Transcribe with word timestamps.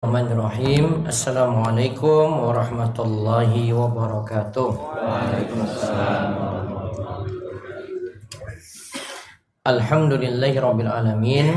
Bismillahirrahmanirrahim. 0.00 1.04
Assalamualaikum 1.04 2.48
warahmatullahi 2.48 3.68
wabarakatuh. 3.68 4.72
Waalaikumsalam 4.96 6.32
Alhamdulillahi 9.60 10.56
rabbil 10.56 10.88
alamin. 10.88 11.52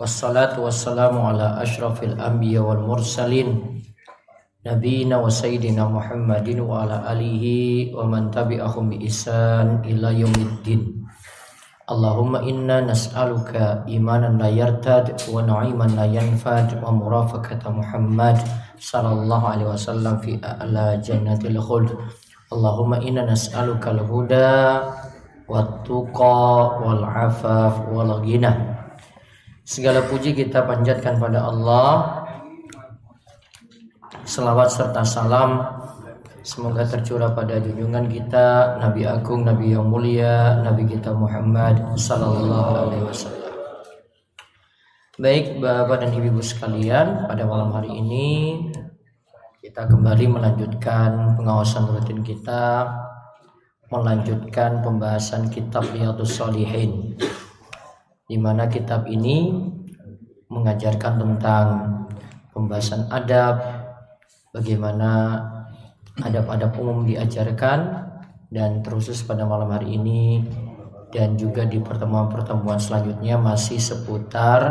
Wassalatu 0.00 0.64
wassalamu 0.64 1.20
ala 1.20 1.60
ashrafil 1.60 2.16
anbiya 2.16 2.64
wal 2.64 2.80
mursalin. 2.80 3.76
Nabiina 4.64 5.20
wa 5.20 5.28
sayyidina 5.28 5.84
Muhammadin 5.84 6.64
wa 6.64 6.88
ala 6.88 7.04
alihi 7.12 7.92
wa 7.92 8.08
man 8.08 8.32
tabi'ahum 8.32 8.96
bi 8.96 9.04
isan 9.04 9.84
ila 9.84 10.16
yaumiddin 10.16 11.03
Allahumma 11.84 12.40
inna 12.40 12.80
nas'aluka 12.80 13.84
imanan 13.84 14.40
la 14.40 14.48
yartad 14.48 15.20
wa 15.28 15.44
na'iman 15.44 15.92
la 15.92 16.08
yanfad 16.08 16.80
wa 16.80 16.88
murafaqata 16.88 17.68
Muhammad 17.68 18.40
sallallahu 18.80 19.44
alaihi 19.44 19.68
wasallam 19.68 20.16
fi 20.24 20.40
a'la 20.40 20.96
jannatil 21.04 21.60
khuld. 21.60 21.92
Allahumma 22.48 23.04
inna 23.04 23.28
nas'aluka 23.28 23.92
al-huda 23.92 24.80
wat 25.44 25.84
tuqa 25.84 26.80
wal 26.80 27.04
afaf 27.04 27.84
wal 27.92 28.16
ghina. 28.24 28.56
Segala 29.68 30.08
puji 30.08 30.32
kita 30.32 30.64
panjatkan 30.64 31.20
pada 31.20 31.52
Allah. 31.52 32.24
Selawat 34.24 34.72
serta 34.72 35.04
salam 35.04 35.83
Semoga 36.44 36.84
tercurah 36.84 37.32
pada 37.32 37.56
junjungan 37.56 38.04
kita 38.04 38.76
Nabi 38.76 39.08
Agung, 39.08 39.48
Nabi 39.48 39.72
yang 39.72 39.88
mulia, 39.88 40.60
Nabi 40.60 40.84
kita 40.84 41.16
Muhammad 41.16 41.80
Sallallahu 41.96 42.72
Alaihi 42.84 43.04
Wasallam. 43.08 43.52
Baik 45.16 45.56
Bapak 45.56 46.04
dan 46.04 46.12
Ibu 46.12 46.44
sekalian, 46.44 47.24
pada 47.24 47.48
malam 47.48 47.72
hari 47.72 47.96
ini 47.96 48.60
kita 49.64 49.88
kembali 49.88 50.36
melanjutkan 50.36 51.32
pengawasan 51.40 51.88
rutin 51.88 52.20
kita, 52.20 52.92
melanjutkan 53.88 54.84
pembahasan 54.84 55.48
kitab 55.48 55.88
Riyadus 55.96 56.36
Solihin, 56.36 57.16
di 58.28 58.36
mana 58.36 58.68
kitab 58.68 59.08
ini 59.08 59.48
mengajarkan 60.52 61.24
tentang 61.24 61.66
pembahasan 62.52 63.08
adab, 63.08 63.64
bagaimana 64.52 65.40
adab-adab 66.22 66.76
umum 66.78 67.02
diajarkan 67.02 68.10
dan 68.54 68.84
terusus 68.86 69.24
pada 69.26 69.42
malam 69.42 69.72
hari 69.74 69.98
ini 69.98 70.46
dan 71.10 71.34
juga 71.34 71.66
di 71.66 71.78
pertemuan-pertemuan 71.82 72.78
selanjutnya 72.78 73.38
masih 73.38 73.78
seputar 73.78 74.62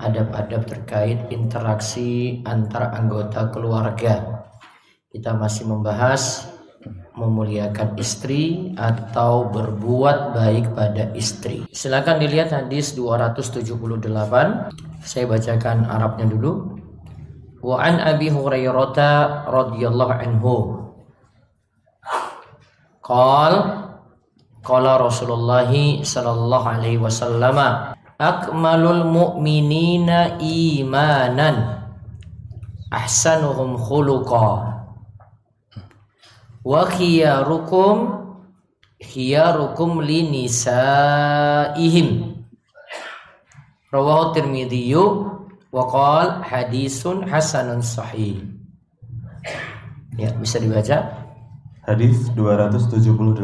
adab-adab 0.00 0.64
terkait 0.64 1.28
interaksi 1.28 2.40
antar 2.44 2.94
anggota 2.96 3.48
keluarga. 3.52 4.44
Kita 5.08 5.34
masih 5.34 5.68
membahas 5.68 6.46
memuliakan 7.18 7.98
istri 7.98 8.72
atau 8.78 9.50
berbuat 9.50 10.38
baik 10.38 10.78
pada 10.78 11.10
istri. 11.18 11.66
Silakan 11.74 12.22
dilihat 12.22 12.54
hadis 12.54 12.94
278. 12.94 14.70
Saya 15.02 15.24
bacakan 15.26 15.90
Arabnya 15.90 16.30
dulu. 16.30 16.77
Wa 17.58 17.82
an 17.82 17.98
Abi 17.98 18.30
Hurairah 18.30 19.50
radhiyallahu 19.50 20.14
anhu. 20.14 20.54
Qal 23.02 23.54
qala 24.62 25.00
Rasulullah 25.00 25.70
sallallahu 26.04 26.66
alaihi 26.68 27.00
wasallam 27.00 27.56
akmalul 28.18 29.06
mu'minina 29.08 30.36
imanan 30.42 31.88
ahsanuhum 32.90 33.78
khuluqa 33.78 34.48
wa 36.66 36.82
khiyarukum 36.90 37.96
khiyarukum 38.98 40.02
li 40.02 40.26
nisaihim 40.28 42.08
rawahu 43.94 44.34
tirmidzi 44.34 44.92
Waqal 45.68 46.40
hadisun 46.48 47.28
hasanun 47.28 47.84
sahih. 47.84 48.40
Ya, 50.16 50.32
bisa 50.40 50.56
dibaca. 50.56 51.28
Hadis 51.84 52.32
278 52.32 53.36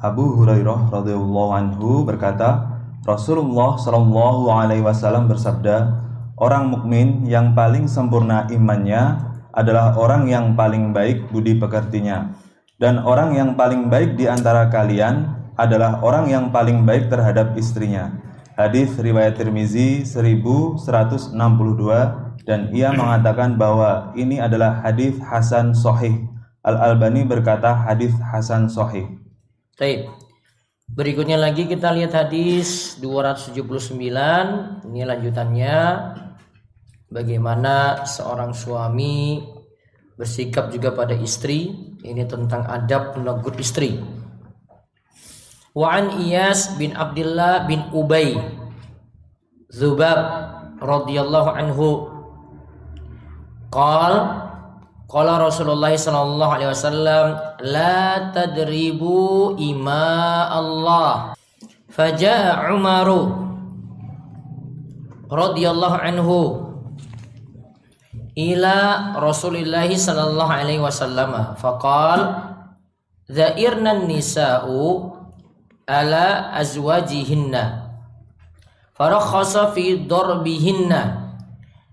Abu 0.00 0.24
Hurairah 0.40 0.88
radhiyallahu 0.88 1.52
anhu 1.52 2.08
berkata, 2.08 2.64
Rasulullah 3.04 3.76
shallallahu 3.76 4.48
alaihi 4.48 4.80
wasallam 4.80 5.28
bersabda, 5.28 6.00
orang 6.40 6.72
mukmin 6.72 7.28
yang 7.28 7.52
paling 7.52 7.84
sempurna 7.84 8.48
imannya 8.48 9.20
adalah 9.52 9.92
orang 10.00 10.32
yang 10.32 10.56
paling 10.56 10.96
baik 10.96 11.28
budi 11.28 11.60
pekertinya. 11.60 12.32
Dan 12.80 13.04
orang 13.04 13.36
yang 13.36 13.52
paling 13.52 13.92
baik 13.92 14.16
di 14.16 14.24
antara 14.24 14.72
kalian 14.72 15.28
adalah 15.60 16.00
orang 16.00 16.24
yang 16.32 16.48
paling 16.48 16.88
baik 16.88 17.12
terhadap 17.12 17.52
istrinya 17.60 18.19
Hadis 18.60 18.92
riwayat 19.00 19.40
Tirmizi 19.40 20.04
1162 20.04 21.32
dan 22.44 22.68
ia 22.76 22.92
mengatakan 22.92 23.56
bahwa 23.56 24.12
ini 24.12 24.36
adalah 24.36 24.84
hadis 24.84 25.16
hasan 25.16 25.72
sahih. 25.72 26.28
Al 26.60 26.76
Albani 26.92 27.24
berkata 27.24 27.72
hadis 27.72 28.12
hasan 28.20 28.68
sahih. 28.68 29.16
Baik. 29.80 30.12
Berikutnya 30.92 31.40
lagi 31.40 31.64
kita 31.64 31.88
lihat 31.88 32.12
hadis 32.12 33.00
279. 33.00 33.96
Ini 34.92 35.08
lanjutannya 35.08 35.76
bagaimana 37.08 38.04
seorang 38.04 38.52
suami 38.52 39.40
bersikap 40.20 40.68
juga 40.68 40.92
pada 40.92 41.16
istri. 41.16 41.96
Ini 42.04 42.28
tentang 42.28 42.68
adab 42.68 43.16
menegur 43.16 43.56
istri. 43.56 44.19
Wa 45.70 46.02
an 46.02 46.18
Iyas 46.18 46.74
bin 46.74 46.98
Abdullah 46.98 47.70
bin 47.70 47.86
Ubay 47.94 48.34
Zubab 49.70 50.18
radhiyallahu 50.82 51.50
anhu. 51.54 51.88
Qal 53.70 54.14
qala 55.06 55.38
Rasulullah 55.38 55.94
sallallahu 55.94 56.54
alaihi 56.58 56.74
wasallam 56.74 57.26
la 57.62 58.34
tadribu 58.34 59.54
ima 59.62 60.50
Allah 60.50 61.38
faja'a 61.86 62.74
Umaru 62.74 63.30
radhiyallahu 65.30 65.96
anhu 66.02 66.38
ila 68.34 68.76
Rasulillah 69.22 69.86
sallallahu 69.86 70.50
alaihi 70.50 70.82
wasallam. 70.82 71.54
Faqal 71.62 72.50
Zairna 73.30 74.02
nisa'u 74.02 75.14
ala 75.90 76.54
azwajihinna. 76.54 77.90
Farakhasa 78.94 79.74
fi 79.74 80.06
darbihinna. 80.06 81.34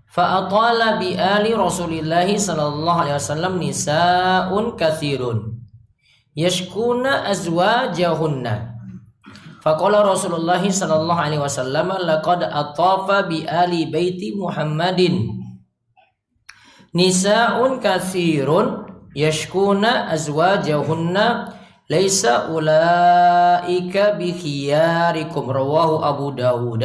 Fa'atala 0.06 1.02
bi 1.02 1.18
ali 1.18 1.50
rasulillahi 1.50 2.38
sallallahu 2.38 3.00
alaihi 3.02 3.18
wasallam 3.18 3.58
nisaun 3.58 4.78
kathirun. 4.78 5.58
Yashkuna 6.38 7.26
azwajahunna. 7.26 8.78
Faqala 9.58 10.06
rasulullah 10.06 10.62
sallallahu 10.62 11.18
alaihi 11.18 11.42
wasallam 11.42 11.90
laqad 11.98 12.46
atafa 12.46 13.26
bi 13.26 13.42
ali 13.42 13.90
baiti 13.90 14.38
muhammadin. 14.38 15.34
Nisaun 16.94 17.82
kathirun 17.82 18.86
yashkuna 19.18 20.08
azwajahunna 20.14 21.57
Laisa 21.88 22.52
ulaika 22.52 24.12
bi 24.20 24.36
khiyarikum 24.36 25.48
rawahu 25.48 26.04
Abu 26.04 26.36
Dawud 26.36 26.84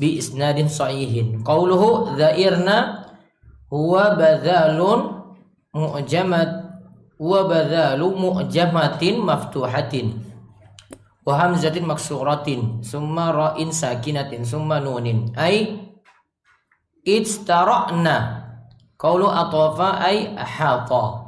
bi 0.00 0.16
isnadin 0.16 0.72
sahihin. 0.72 1.44
Qauluhu 1.44 2.16
dhairna 2.16 3.04
huwa 3.68 4.16
badalun 4.16 5.28
mu'jamat 5.76 6.50
wa 7.20 7.44
badalu 7.44 8.16
mu'jamatin 8.16 9.20
maftuhatin 9.20 10.24
wa 11.22 11.38
hamzatin 11.38 11.84
maksuratin 11.84 12.80
summa 12.80 13.28
ra'in 13.30 13.70
sakinatin 13.70 14.42
summa 14.42 14.80
nunin. 14.80 15.36
Ay 15.36 15.84
istara'na 17.04 18.40
qaulu 18.96 19.28
atafa 19.28 20.00
ay 20.00 20.32
ahata 20.32 21.21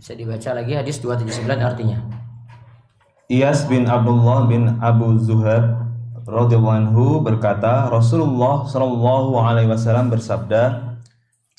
bisa 0.00 0.16
dibaca 0.16 0.56
lagi 0.56 0.72
hadis 0.72 0.96
279 1.04 1.60
artinya. 1.60 2.00
Iyas 3.28 3.68
bin 3.68 3.84
Abdullah 3.84 4.48
bin 4.48 4.80
Abu 4.80 5.20
Zuhair 5.20 5.76
radhiyallahu 6.24 6.72
anhu 6.72 7.04
berkata, 7.20 7.92
Rasulullah 7.92 8.64
shallallahu 8.64 9.36
alaihi 9.36 9.68
wasallam 9.68 10.08
bersabda, 10.08 10.96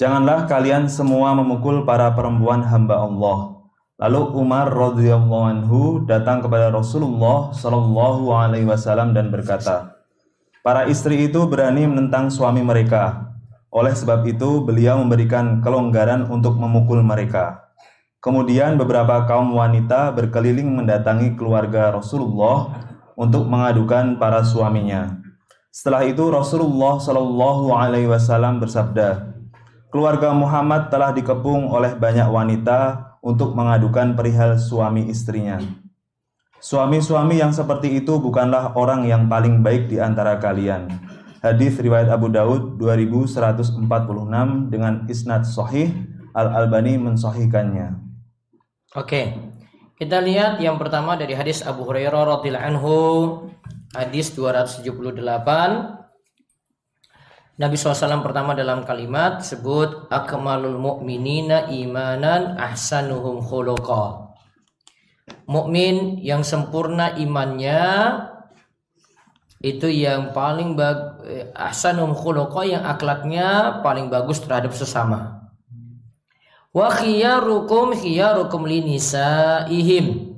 Janganlah 0.02 0.50
kalian 0.50 0.90
semua 0.90 1.38
memukul 1.38 1.86
para 1.86 2.10
perempuan 2.18 2.66
hamba 2.66 3.06
Allah. 3.06 3.62
Lalu 4.02 4.34
Umar 4.34 4.74
radhiyallahu 4.74 5.46
anhu 5.46 5.82
datang 6.10 6.42
kepada 6.42 6.74
Rasulullah 6.74 7.54
shallallahu 7.54 8.34
alaihi 8.34 8.66
wasallam 8.66 9.14
dan 9.14 9.30
berkata, 9.30 10.02
Para 10.66 10.90
istri 10.90 11.30
itu 11.30 11.46
berani 11.46 11.86
menentang 11.86 12.34
suami 12.34 12.66
mereka. 12.66 13.38
Oleh 13.70 13.94
sebab 13.94 14.26
itu, 14.26 14.66
beliau 14.66 14.98
memberikan 14.98 15.62
kelonggaran 15.62 16.26
untuk 16.26 16.58
memukul 16.58 17.06
mereka. 17.06 17.71
Kemudian 18.22 18.78
beberapa 18.78 19.26
kaum 19.26 19.58
wanita 19.58 20.14
berkeliling 20.14 20.70
mendatangi 20.70 21.34
keluarga 21.34 21.90
Rasulullah 21.90 22.70
untuk 23.18 23.50
mengadukan 23.50 24.22
para 24.22 24.46
suaminya. 24.46 25.18
Setelah 25.74 26.06
itu 26.06 26.30
Rasulullah 26.30 27.02
Shallallahu 27.02 27.74
Alaihi 27.74 28.06
Wasallam 28.06 28.62
bersabda, 28.62 29.34
keluarga 29.90 30.38
Muhammad 30.38 30.94
telah 30.94 31.10
dikepung 31.10 31.74
oleh 31.74 31.98
banyak 31.98 32.30
wanita 32.30 33.10
untuk 33.26 33.58
mengadukan 33.58 34.14
perihal 34.14 34.54
suami 34.54 35.10
istrinya. 35.10 35.58
Suami-suami 36.62 37.42
yang 37.42 37.50
seperti 37.50 38.06
itu 38.06 38.22
bukanlah 38.22 38.78
orang 38.78 39.10
yang 39.10 39.26
paling 39.26 39.66
baik 39.66 39.90
di 39.90 39.98
antara 39.98 40.38
kalian. 40.38 40.94
Hadis 41.42 41.74
riwayat 41.82 42.14
Abu 42.14 42.30
Daud 42.30 42.78
2146 42.78 43.82
dengan 44.70 45.10
isnad 45.10 45.42
sahih 45.42 45.90
Al 46.38 46.54
Albani 46.54 47.02
mensahihkannya. 47.02 48.11
Oke. 48.92 49.32
Kita 49.96 50.20
lihat 50.20 50.60
yang 50.60 50.76
pertama 50.76 51.16
dari 51.16 51.32
hadis 51.32 51.64
Abu 51.64 51.88
Hurairah 51.88 52.42
radhiyallahu 52.42 52.68
anhu 52.76 52.96
hadis 53.96 54.36
278 54.36 55.16
Nabi 57.62 57.76
SAW 57.78 58.26
pertama 58.26 58.58
dalam 58.58 58.82
kalimat 58.84 59.46
sebut 59.46 60.10
akmalul 60.10 60.76
mu'minina 60.82 61.70
imanan 61.70 62.58
ahsanuhum 62.58 63.40
khuluqa. 63.46 64.34
Mukmin 65.46 66.20
yang 66.20 66.42
sempurna 66.42 67.16
imannya 67.16 68.18
itu 69.62 69.88
yang 69.88 70.34
paling 70.34 70.74
bag 70.74 71.22
ahsanum 71.54 72.12
khuluqa 72.18 72.66
yang 72.66 72.84
akhlaknya 72.84 73.80
paling 73.86 74.10
bagus 74.10 74.42
terhadap 74.42 74.74
sesama. 74.74 75.41
Wa 76.72 76.88
khiyarukum 76.88 77.92
khiyarukum 77.92 78.64
linisaihim. 78.64 80.36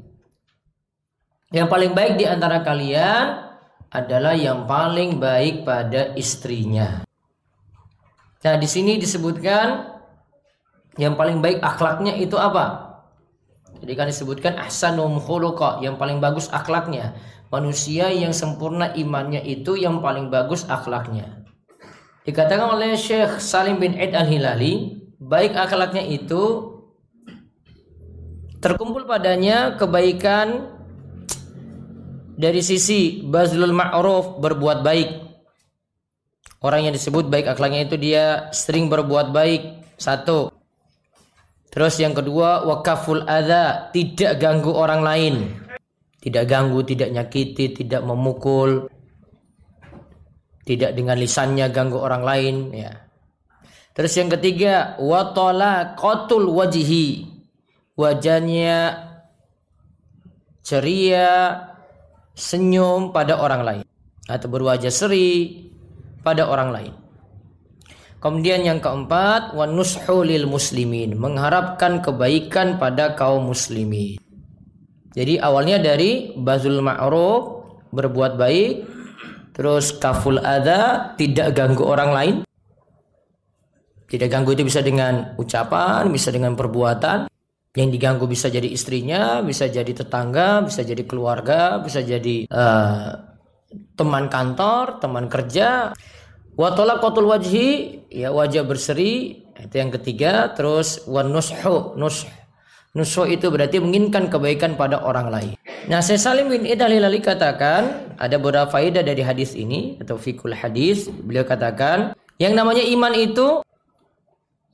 Yang 1.54 1.68
paling 1.70 1.94
baik 1.94 2.14
di 2.18 2.26
antara 2.26 2.66
kalian 2.66 3.54
adalah 3.94 4.34
yang 4.34 4.66
paling 4.66 5.22
baik 5.22 5.62
pada 5.62 6.18
istrinya. 6.18 7.06
Nah, 8.42 8.56
di 8.58 8.66
sini 8.66 8.98
disebutkan 8.98 9.94
yang 10.98 11.14
paling 11.14 11.46
baik 11.46 11.62
akhlaknya 11.62 12.18
itu 12.18 12.34
apa? 12.42 12.98
Jadi 13.78 13.94
kan 13.94 14.10
disebutkan 14.10 14.58
ahsanum 14.58 15.22
khuluqa, 15.22 15.78
yang 15.86 16.02
paling 16.02 16.18
bagus 16.18 16.50
akhlaknya. 16.50 17.14
Manusia 17.54 18.10
yang 18.10 18.34
sempurna 18.34 18.90
imannya 18.98 19.46
itu 19.46 19.78
yang 19.78 20.02
paling 20.02 20.34
bagus 20.34 20.66
akhlaknya. 20.66 21.46
Dikatakan 22.26 22.74
oleh 22.74 22.98
Syekh 22.98 23.38
Salim 23.38 23.78
bin 23.78 23.94
Aid 23.94 24.18
Al-Hilali, 24.18 25.03
baik 25.24 25.56
akhlaknya 25.56 26.04
itu 26.04 26.76
terkumpul 28.60 29.08
padanya 29.08 29.76
kebaikan 29.80 30.72
dari 32.36 32.60
sisi 32.60 33.24
bazlul 33.24 33.76
ma'ruf 33.76 34.40
berbuat 34.40 34.84
baik. 34.84 35.10
Orang 36.64 36.88
yang 36.88 36.96
disebut 36.96 37.28
baik 37.28 37.52
akhlaknya 37.52 37.92
itu 37.92 37.96
dia 38.00 38.48
sering 38.56 38.88
berbuat 38.88 39.36
baik. 39.36 39.84
Satu. 40.00 40.48
Terus 41.68 42.00
yang 42.00 42.16
kedua 42.16 42.64
wakaful 42.64 43.28
adha, 43.28 43.92
tidak 43.92 44.40
ganggu 44.40 44.72
orang 44.72 45.02
lain. 45.04 45.36
Tidak 46.24 46.48
ganggu, 46.48 46.88
tidak 46.88 47.12
nyakiti, 47.12 47.76
tidak 47.76 48.08
memukul. 48.08 48.88
Tidak 50.64 50.96
dengan 50.96 51.20
lisannya 51.20 51.68
ganggu 51.68 52.00
orang 52.00 52.24
lain, 52.24 52.56
ya. 52.72 52.92
Terus 53.94 54.14
yang 54.18 54.30
ketiga, 54.34 54.98
watola 54.98 55.94
kotul 55.94 56.50
wajihi. 56.50 57.30
Wajahnya 57.94 58.98
ceria, 60.66 61.62
senyum 62.34 63.14
pada 63.14 63.38
orang 63.38 63.62
lain 63.62 63.86
atau 64.26 64.48
berwajah 64.50 64.90
seri 64.90 65.70
pada 66.26 66.50
orang 66.50 66.70
lain. 66.74 66.94
Kemudian 68.24 68.64
yang 68.64 68.80
keempat, 68.80 69.52
wa 69.52 69.68
lil 70.24 70.48
muslimin, 70.48 71.20
mengharapkan 71.20 72.00
kebaikan 72.00 72.80
pada 72.80 73.20
kaum 73.20 73.52
muslimin. 73.52 74.16
Jadi 75.12 75.38
awalnya 75.44 75.78
dari 75.78 76.32
bazul 76.34 76.80
ma'ruf, 76.80 77.68
berbuat 77.92 78.40
baik, 78.40 78.74
terus 79.52 79.92
kaful 80.00 80.40
ada, 80.40 81.12
tidak 81.20 81.52
ganggu 81.52 81.84
orang 81.84 82.12
lain. 82.16 82.36
Tidak 84.14 84.30
ganggu 84.30 84.54
itu 84.54 84.62
bisa 84.62 84.86
dengan 84.86 85.34
ucapan, 85.42 86.06
bisa 86.14 86.30
dengan 86.30 86.54
perbuatan, 86.54 87.26
yang 87.74 87.90
diganggu 87.90 88.30
bisa 88.30 88.46
jadi 88.54 88.70
istrinya, 88.70 89.42
bisa 89.42 89.66
jadi 89.66 89.90
tetangga, 89.90 90.62
bisa 90.62 90.86
jadi 90.86 91.02
keluarga, 91.10 91.82
bisa 91.82 92.06
jadi 92.06 92.46
uh, 92.46 93.10
teman 93.98 94.30
kantor, 94.30 95.02
teman 95.02 95.26
kerja. 95.26 95.98
Watola 96.54 97.02
kotul 97.02 97.34
wajhi, 97.34 98.06
ya 98.14 98.30
wajah 98.30 98.62
berseri, 98.62 99.42
itu 99.58 99.74
yang 99.74 99.90
ketiga. 99.90 100.54
Terus 100.54 101.10
wanushu, 101.10 101.98
nush, 101.98 102.30
nushu 102.94 103.26
itu 103.26 103.50
berarti 103.50 103.82
menginginkan 103.82 104.30
kebaikan 104.30 104.78
pada 104.78 105.02
orang 105.02 105.34
lain. 105.34 105.54
Nah, 105.90 106.06
saya 106.06 106.22
Salim 106.22 106.54
bin 106.54 106.70
Idalilali 106.70 107.18
katakan 107.18 108.14
ada 108.22 108.38
beberapa 108.38 108.70
faedah 108.70 109.02
dari 109.02 109.26
hadis 109.26 109.58
ini 109.58 109.98
atau 109.98 110.22
fikul 110.22 110.54
hadis. 110.54 111.10
Beliau 111.10 111.42
katakan 111.42 112.14
yang 112.38 112.54
namanya 112.54 112.86
iman 112.86 113.18
itu 113.18 113.63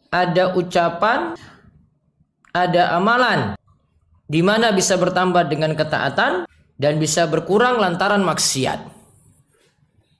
ada 0.09 0.57
ucapan, 0.57 1.37
ada 2.53 2.97
amalan 2.97 3.53
di 4.29 4.41
mana 4.45 4.69
bisa 4.69 4.97
bertambah 4.97 5.49
dengan 5.49 5.73
ketaatan 5.73 6.45
dan 6.77 6.93
bisa 7.01 7.25
berkurang 7.25 7.81
lantaran 7.81 8.21
maksiat. 8.21 8.79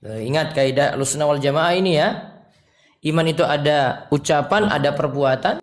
Nah, 0.00 0.18
ingat 0.18 0.56
kaidah 0.56 0.96
Ahlussunnah 0.96 1.28
wal 1.28 1.42
Jamaah 1.42 1.72
ini 1.76 2.00
ya. 2.00 2.40
Iman 3.00 3.24
itu 3.28 3.44
ada 3.44 4.10
ucapan, 4.12 4.68
ada 4.68 4.92
perbuatan. 4.92 5.60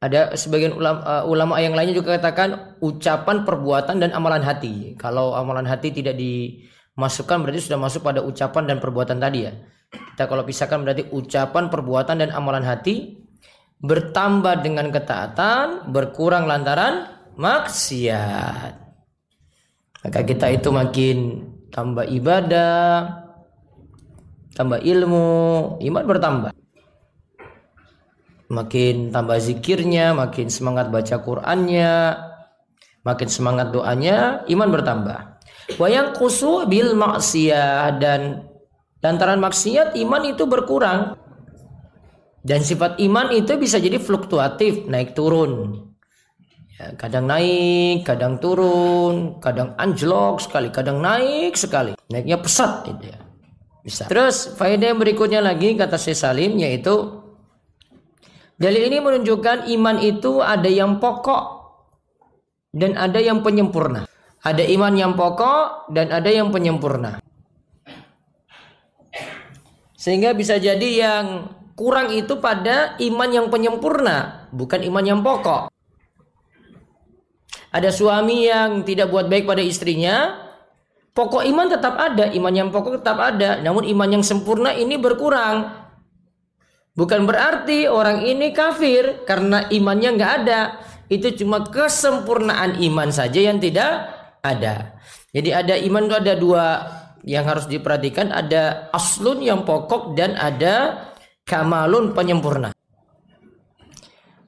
Ada 0.00 0.32
sebagian 0.32 0.72
ulama, 0.72 1.00
uh, 1.04 1.24
ulama 1.28 1.60
yang 1.60 1.76
lainnya 1.76 1.92
juga 1.92 2.16
katakan 2.16 2.80
ucapan, 2.80 3.44
perbuatan 3.44 4.00
dan 4.00 4.10
amalan 4.16 4.40
hati. 4.40 4.96
Kalau 4.96 5.36
amalan 5.36 5.68
hati 5.68 5.92
tidak 5.92 6.16
dimasukkan 6.16 7.44
berarti 7.44 7.68
sudah 7.68 7.76
masuk 7.76 8.00
pada 8.00 8.24
ucapan 8.24 8.64
dan 8.64 8.76
perbuatan 8.80 9.20
tadi 9.20 9.44
ya. 9.44 9.52
Kita 9.90 10.30
kalau 10.30 10.46
pisahkan 10.46 10.78
berarti 10.86 11.10
ucapan, 11.10 11.66
perbuatan 11.66 12.22
dan 12.22 12.30
amalan 12.30 12.62
hati 12.62 13.18
bertambah 13.80 14.60
dengan 14.60 14.92
ketaatan, 14.92 15.90
berkurang 15.90 16.44
lantaran 16.46 17.08
maksiat. 17.34 18.74
Maka 20.00 20.20
kita 20.24 20.46
itu 20.52 20.68
makin 20.72 21.16
tambah 21.72 22.04
ibadah, 22.04 23.08
tambah 24.54 24.80
ilmu, 24.80 25.28
iman 25.80 26.04
bertambah. 26.04 26.52
Makin 28.50 29.14
tambah 29.14 29.38
zikirnya, 29.38 30.10
makin 30.12 30.50
semangat 30.50 30.90
baca 30.90 31.22
Qur'annya, 31.22 32.18
makin 33.06 33.28
semangat 33.30 33.70
doanya, 33.70 34.42
iman 34.50 34.68
bertambah. 34.74 35.18
Wayang 35.78 36.18
kusu 36.18 36.66
bil 36.66 36.98
maksiat 36.98 38.02
dan 38.02 38.49
lantaran 39.04 39.40
maksiat 39.40 39.96
iman 39.96 40.22
itu 40.28 40.44
berkurang. 40.44 41.16
Dan 42.40 42.64
sifat 42.64 42.96
iman 43.04 43.28
itu 43.36 43.52
bisa 43.60 43.76
jadi 43.76 44.00
fluktuatif, 44.00 44.88
naik 44.88 45.12
turun. 45.12 45.84
Ya, 46.80 46.96
kadang 46.96 47.28
naik, 47.28 48.08
kadang 48.08 48.40
turun, 48.40 49.36
kadang 49.44 49.76
anjlok 49.76 50.40
sekali, 50.40 50.72
kadang 50.72 51.04
naik 51.04 51.52
sekali. 51.52 51.92
Naiknya 52.08 52.40
pesat 52.40 52.88
itu 52.88 53.12
ya. 53.12 53.20
Bisa. 53.84 54.08
Terus 54.08 54.56
faedah 54.56 54.92
yang 54.92 55.00
berikutnya 55.00 55.44
lagi 55.44 55.76
kata 55.76 56.00
Syekh 56.00 56.16
Salim 56.16 56.56
yaitu 56.56 57.20
dalil 58.56 58.88
ini 58.88 59.00
menunjukkan 59.04 59.68
iman 59.76 59.96
itu 60.00 60.40
ada 60.40 60.68
yang 60.68 60.96
pokok 61.00 61.44
dan 62.72 62.96
ada 62.96 63.20
yang 63.20 63.44
penyempurna. 63.44 64.08
Ada 64.40 64.64
iman 64.64 64.96
yang 64.96 65.12
pokok 65.16 65.92
dan 65.92 66.08
ada 66.08 66.32
yang 66.32 66.48
penyempurna. 66.48 67.20
Sehingga 70.00 70.32
bisa 70.32 70.56
jadi 70.56 70.88
yang 70.96 71.52
kurang 71.76 72.08
itu 72.16 72.40
pada 72.40 72.96
iman 73.04 73.28
yang 73.28 73.46
penyempurna, 73.52 74.48
bukan 74.48 74.80
iman 74.88 75.04
yang 75.04 75.20
pokok. 75.20 75.68
Ada 77.68 77.92
suami 77.92 78.48
yang 78.48 78.80
tidak 78.88 79.12
buat 79.12 79.28
baik 79.28 79.44
pada 79.44 79.60
istrinya, 79.60 80.40
pokok 81.12 81.44
iman 81.44 81.68
tetap 81.68 82.00
ada, 82.00 82.32
iman 82.32 82.54
yang 82.56 82.68
pokok 82.72 83.04
tetap 83.04 83.20
ada, 83.20 83.60
namun 83.60 83.84
iman 83.92 84.08
yang 84.08 84.24
sempurna 84.24 84.72
ini 84.72 84.96
berkurang. 84.96 85.68
Bukan 86.96 87.28
berarti 87.28 87.84
orang 87.84 88.24
ini 88.24 88.56
kafir 88.56 89.28
karena 89.28 89.68
imannya 89.68 90.16
nggak 90.16 90.32
ada. 90.42 90.60
Itu 91.12 91.28
cuma 91.36 91.68
kesempurnaan 91.68 92.80
iman 92.80 93.12
saja 93.12 93.52
yang 93.52 93.60
tidak 93.60 94.08
ada. 94.40 94.96
Jadi 95.30 95.50
ada 95.52 95.74
iman 95.76 96.08
itu 96.08 96.16
ada 96.16 96.34
dua 96.34 96.64
yang 97.24 97.44
harus 97.44 97.68
diperhatikan 97.68 98.32
ada 98.32 98.88
aslun 98.92 99.44
yang 99.44 99.64
pokok 99.64 100.16
dan 100.16 100.36
ada 100.36 101.08
kamalun 101.44 102.16
penyempurna. 102.16 102.72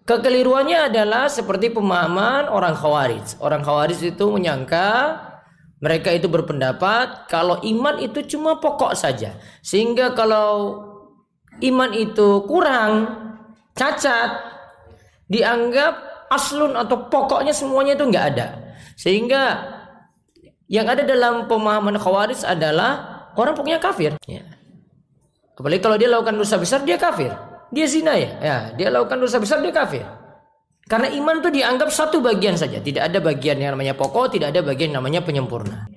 Kekeliruannya 0.03 0.91
adalah 0.91 1.31
seperti 1.31 1.71
pemahaman 1.71 2.51
orang 2.51 2.75
khawarij. 2.75 3.39
Orang 3.39 3.63
khawarij 3.63 4.03
itu 4.03 4.25
menyangka 4.27 5.15
mereka 5.83 6.11
itu 6.15 6.27
berpendapat 6.27 7.31
kalau 7.31 7.59
iman 7.63 7.99
itu 8.03 8.23
cuma 8.27 8.59
pokok 8.59 8.99
saja. 8.99 9.39
Sehingga 9.63 10.15
kalau 10.15 10.79
iman 11.63 11.91
itu 11.95 12.43
kurang, 12.51 12.93
cacat, 13.79 14.43
dianggap 15.31 16.27
aslun 16.31 16.75
atau 16.75 17.07
pokoknya 17.07 17.55
semuanya 17.55 17.95
itu 17.95 18.05
nggak 18.07 18.27
ada. 18.35 18.47
Sehingga 18.99 19.43
yang 20.73 20.89
ada 20.89 21.05
dalam 21.05 21.45
pemahaman 21.45 22.01
khawarij 22.01 22.49
adalah 22.49 23.29
orang 23.37 23.53
pokoknya 23.53 23.77
kafir. 23.77 24.17
Ya. 24.25 24.41
Apalagi 25.53 25.85
kalau 25.85 26.01
dia 26.01 26.09
lakukan 26.09 26.35
dosa 26.41 26.57
besar 26.57 26.81
dia 26.83 26.97
kafir 26.97 27.31
dia 27.73 27.87
zina 27.89 28.13
ya, 28.21 28.31
ya 28.39 28.57
dia 28.77 28.89
lakukan 28.93 29.17
dosa 29.17 29.41
besar 29.41 29.65
dia 29.65 29.73
kafir. 29.73 30.05
Karena 30.85 31.09
iman 31.09 31.41
itu 31.41 31.49
dianggap 31.49 31.89
satu 31.89 32.21
bagian 32.21 32.53
saja, 32.53 32.77
tidak 32.85 33.09
ada 33.09 33.19
bagian 33.25 33.57
yang 33.57 33.73
namanya 33.73 33.97
pokok, 33.97 34.37
tidak 34.37 34.53
ada 34.53 34.61
bagian 34.61 34.93
yang 34.93 35.01
namanya 35.01 35.25
penyempurna. 35.25 35.89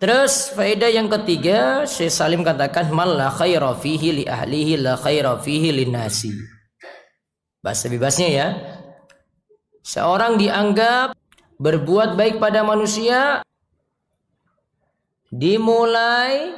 Terus 0.00 0.54
faedah 0.54 0.88
yang 0.88 1.10
ketiga, 1.10 1.84
Syekh 1.84 2.14
Salim 2.14 2.40
katakan 2.46 2.88
mal 2.94 3.10
la 3.18 3.28
khaira 3.28 3.74
fihi 3.74 4.22
li 4.22 4.24
ahlihi 4.24 4.80
la 4.80 4.94
khaira 4.96 5.36
fihi 5.42 5.74
nasi. 5.90 6.32
Bahasa 7.60 7.90
bebasnya 7.90 8.28
ya. 8.30 8.48
Seorang 9.84 10.40
dianggap 10.40 11.19
berbuat 11.60 12.16
baik 12.16 12.40
pada 12.40 12.64
manusia 12.64 13.44
dimulai 15.28 16.56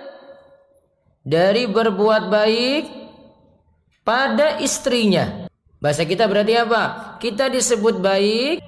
dari 1.26 1.66
berbuat 1.66 2.30
baik 2.30 2.82
pada 4.06 4.62
istrinya. 4.62 5.50
Bahasa 5.82 6.06
kita 6.06 6.30
berarti 6.30 6.54
apa? 6.54 6.82
Kita 7.18 7.50
disebut 7.50 7.98
baik 7.98 8.62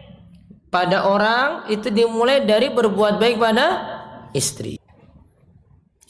pada 0.75 1.07
orang 1.07 1.71
itu 1.71 1.87
dimulai 1.95 2.43
dari 2.43 2.67
berbuat 2.75 3.23
baik 3.23 3.39
pada 3.39 3.67
istri. 4.35 4.83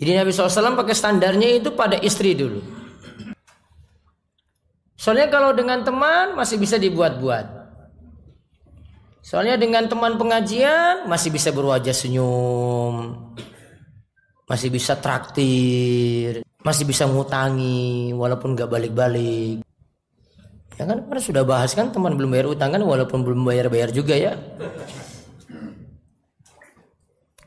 Jadi 0.00 0.10
Nabi 0.16 0.32
SAW 0.32 0.80
pakai 0.80 0.96
standarnya 0.96 1.60
itu 1.60 1.76
pada 1.76 2.00
istri 2.00 2.32
dulu. 2.32 2.64
Soalnya 4.96 5.28
kalau 5.28 5.52
dengan 5.52 5.84
teman 5.84 6.32
masih 6.32 6.56
bisa 6.56 6.80
dibuat-buat. 6.80 7.53
Soalnya 9.24 9.56
dengan 9.56 9.88
teman 9.88 10.20
pengajian 10.20 11.08
masih 11.08 11.32
bisa 11.32 11.48
berwajah 11.48 11.96
senyum 11.96 13.16
masih 14.44 14.68
bisa 14.68 15.00
traktir, 15.00 16.44
masih 16.60 16.84
bisa 16.84 17.08
ngutangi 17.08 18.12
walaupun 18.12 18.52
nggak 18.52 18.68
balik-balik. 18.68 19.64
Ya 20.74 20.84
kan 20.84 21.06
karena 21.06 21.22
sudah 21.22 21.42
bahas 21.46 21.72
kan 21.72 21.94
teman 21.94 22.18
belum 22.18 22.34
bayar 22.34 22.50
utang 22.50 22.74
kan 22.74 22.82
walaupun 22.82 23.24
belum 23.24 23.46
bayar-bayar 23.46 23.94
juga 23.94 24.12
ya. 24.18 24.36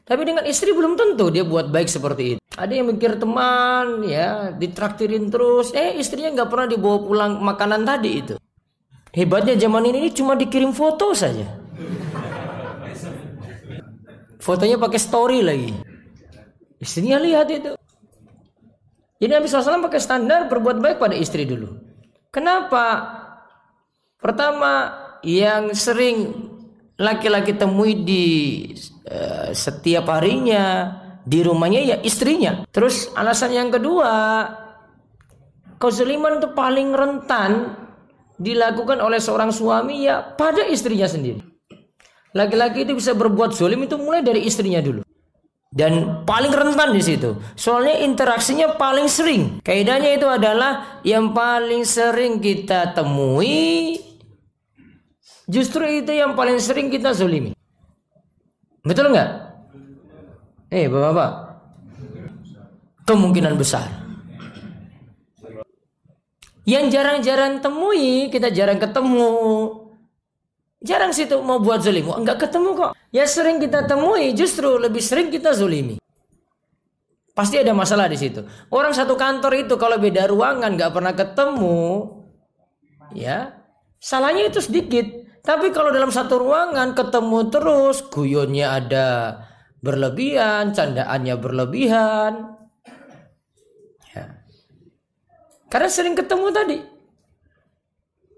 Tapi 0.08 0.22
dengan 0.24 0.48
istri 0.48 0.72
belum 0.72 0.96
tentu 0.96 1.28
dia 1.28 1.44
buat 1.44 1.68
baik 1.68 1.92
seperti 1.92 2.24
itu. 2.36 2.42
Ada 2.58 2.74
yang 2.74 2.90
mikir 2.90 3.20
teman 3.20 4.08
ya 4.08 4.50
ditraktirin 4.56 5.30
terus, 5.30 5.76
eh 5.76 6.00
istrinya 6.00 6.34
nggak 6.34 6.50
pernah 6.50 6.68
dibawa 6.72 6.98
pulang 7.04 7.32
makanan 7.44 7.86
tadi 7.86 8.12
itu. 8.16 8.36
Hebatnya 9.12 9.60
zaman 9.60 9.84
ini 9.92 10.10
cuma 10.16 10.34
dikirim 10.40 10.72
foto 10.72 11.12
saja. 11.12 11.67
Fotonya 14.48 14.80
pakai 14.80 14.96
story 14.96 15.44
lagi. 15.44 15.76
Istrinya 16.80 17.20
lihat 17.20 17.52
itu. 17.52 17.76
Jadi 19.20 19.32
Nabi 19.36 19.52
SAW 19.52 19.84
pakai 19.84 20.00
standar 20.00 20.48
berbuat 20.48 20.80
baik 20.80 21.04
pada 21.04 21.20
istri 21.20 21.44
dulu. 21.44 21.76
Kenapa? 22.32 23.12
Pertama, 24.24 24.96
yang 25.20 25.76
sering 25.76 26.48
laki-laki 26.96 27.60
temui 27.60 28.08
di 28.08 28.26
uh, 29.12 29.52
setiap 29.52 30.08
harinya 30.16 30.96
di 31.28 31.44
rumahnya 31.44 31.82
ya 31.84 31.98
istrinya. 32.00 32.64
Terus 32.72 33.12
alasan 33.20 33.52
yang 33.52 33.68
kedua, 33.68 34.48
kezaliman 35.76 36.40
itu 36.40 36.56
paling 36.56 36.96
rentan 36.96 37.76
dilakukan 38.40 39.04
oleh 39.04 39.20
seorang 39.20 39.52
suami 39.52 40.08
ya 40.08 40.24
pada 40.40 40.64
istrinya 40.72 41.10
sendiri. 41.10 41.57
Laki-laki 42.38 42.86
itu 42.86 42.94
bisa 42.94 43.18
berbuat 43.18 43.58
zolim 43.58 43.90
itu 43.90 43.98
mulai 43.98 44.22
dari 44.22 44.46
istrinya 44.46 44.78
dulu 44.78 45.02
dan 45.78 46.24
paling 46.24 46.54
rentan 46.54 46.96
di 46.96 47.04
situ. 47.04 47.38
Soalnya 47.54 48.02
interaksinya 48.02 48.80
paling 48.80 49.06
sering. 49.12 49.60
Kaidahnya 49.62 50.16
itu 50.16 50.26
adalah 50.26 51.02
yang 51.06 51.36
paling 51.36 51.84
sering 51.84 52.40
kita 52.40 52.96
temui 52.96 54.00
justru 55.48 55.86
itu 55.88 56.12
yang 56.12 56.34
paling 56.34 56.58
sering 56.58 56.90
kita 56.90 57.14
zolimi. 57.14 57.54
Betul 58.84 59.14
nggak? 59.14 59.30
Eh, 60.74 60.90
bapak-bapak. 60.90 61.32
Kemungkinan 63.08 63.56
besar. 63.56 63.88
Yang 66.68 67.00
jarang-jarang 67.00 67.64
temui, 67.64 68.28
kita 68.28 68.52
jarang 68.52 68.76
ketemu, 68.76 69.32
Jarang 70.78 71.10
situ 71.10 71.42
mau 71.42 71.58
buat 71.58 71.82
zolim. 71.82 72.06
Enggak 72.14 72.48
ketemu 72.48 72.70
kok. 72.78 72.92
Ya 73.10 73.26
sering 73.26 73.58
kita 73.58 73.90
temui, 73.90 74.38
justru 74.38 74.78
lebih 74.78 75.02
sering 75.02 75.34
kita 75.34 75.58
zolimi. 75.58 75.98
Pasti 77.34 77.62
ada 77.62 77.74
masalah 77.74 78.10
di 78.10 78.18
situ. 78.18 78.42
Orang 78.74 78.98
satu 78.98 79.14
kantor 79.14 79.66
itu 79.66 79.78
kalau 79.78 80.02
beda 80.02 80.26
ruangan 80.26 80.74
nggak 80.74 80.94
pernah 80.94 81.14
ketemu, 81.14 81.82
ya 83.14 83.54
salahnya 84.02 84.50
itu 84.50 84.58
sedikit. 84.62 85.06
Tapi 85.46 85.70
kalau 85.72 85.94
dalam 85.94 86.10
satu 86.10 86.42
ruangan 86.42 86.98
ketemu 86.98 87.40
terus, 87.54 88.04
guyonnya 88.10 88.82
ada 88.82 89.08
berlebihan, 89.80 90.76
candaannya 90.76 91.36
berlebihan. 91.40 92.58
Ya. 94.12 94.44
Karena 95.72 95.90
sering 95.94 96.18
ketemu 96.18 96.48
tadi. 96.52 96.78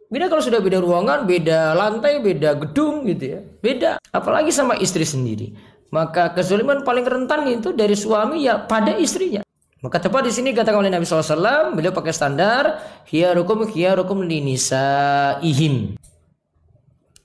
Beda 0.09 0.25
kalau 0.25 0.41
sudah 0.41 0.57
beda 0.57 0.81
ruangan, 0.81 1.29
beda 1.29 1.77
lantai, 1.77 2.17
beda 2.17 2.57
gedung 2.57 3.05
gitu 3.05 3.37
ya. 3.37 3.39
Beda. 3.61 3.91
Apalagi 4.09 4.49
sama 4.49 4.73
istri 4.81 5.05
sendiri. 5.05 5.53
Maka 5.93 6.33
kezaliman 6.33 6.81
paling 6.81 7.05
rentan 7.05 7.45
itu 7.45 7.77
dari 7.77 7.93
suami 7.93 8.41
ya 8.45 8.57
pada 8.57 8.97
istrinya. 8.97 9.45
Maka 9.85 10.01
tepat 10.01 10.25
di 10.25 10.33
sini 10.33 10.51
katakan 10.51 10.81
oleh 10.81 10.91
Nabi 10.91 11.05
SAW, 11.05 11.71
beliau 11.77 11.93
pakai 11.93 12.11
standar 12.11 12.81
hiyarukum 13.05 13.69
hiyarukum 13.69 14.25
linisa 14.25 15.37
ihim. 15.45 15.93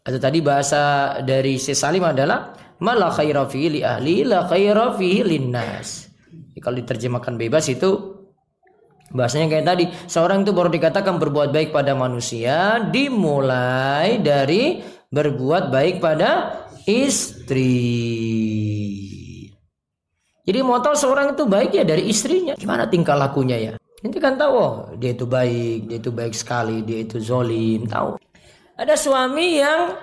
Atau 0.05 0.21
tadi 0.21 0.45
bahasa 0.45 1.17
dari 1.25 1.57
si 1.57 1.73
Salim 1.73 2.05
adalah 2.05 2.53
mala 2.85 3.09
khaira 3.09 3.49
li 3.49 3.81
ahli 3.81 4.29
la 4.29 4.45
khaira 4.45 4.93
linnas. 5.01 6.13
Kalau 6.61 6.77
diterjemahkan 6.79 7.41
bebas 7.41 7.67
itu 7.73 8.23
Bahasanya 9.13 9.53
kayak 9.53 9.67
tadi, 9.69 9.85
seorang 10.09 10.47
itu 10.47 10.57
baru 10.57 10.73
dikatakan 10.73 11.21
berbuat 11.21 11.53
baik 11.53 11.75
pada 11.75 11.93
manusia 11.93 12.81
dimulai 12.89 14.23
dari 14.23 14.81
berbuat 15.13 15.69
baik 15.69 16.01
pada 16.01 16.65
istri. 16.89 17.73
Jadi 20.45 20.59
mau 20.61 20.77
seorang 20.81 21.33
itu 21.33 21.45
baik 21.49 21.73
ya 21.73 21.85
dari 21.89 22.05
istrinya. 22.09 22.53
Gimana 22.57 22.85
tingkah 22.89 23.17
lakunya 23.17 23.57
ya? 23.57 23.73
Nanti 24.05 24.21
kan 24.21 24.37
tahu, 24.37 24.53
oh, 24.53 24.75
dia 25.01 25.17
itu 25.17 25.25
baik, 25.25 25.89
dia 25.89 25.97
itu 25.97 26.13
baik 26.13 26.37
sekali, 26.37 26.85
dia 26.85 27.01
itu 27.01 27.17
zolim, 27.17 27.89
tahu. 27.89 28.21
Ada 28.77 29.01
suami 29.01 29.65
yang 29.65 29.97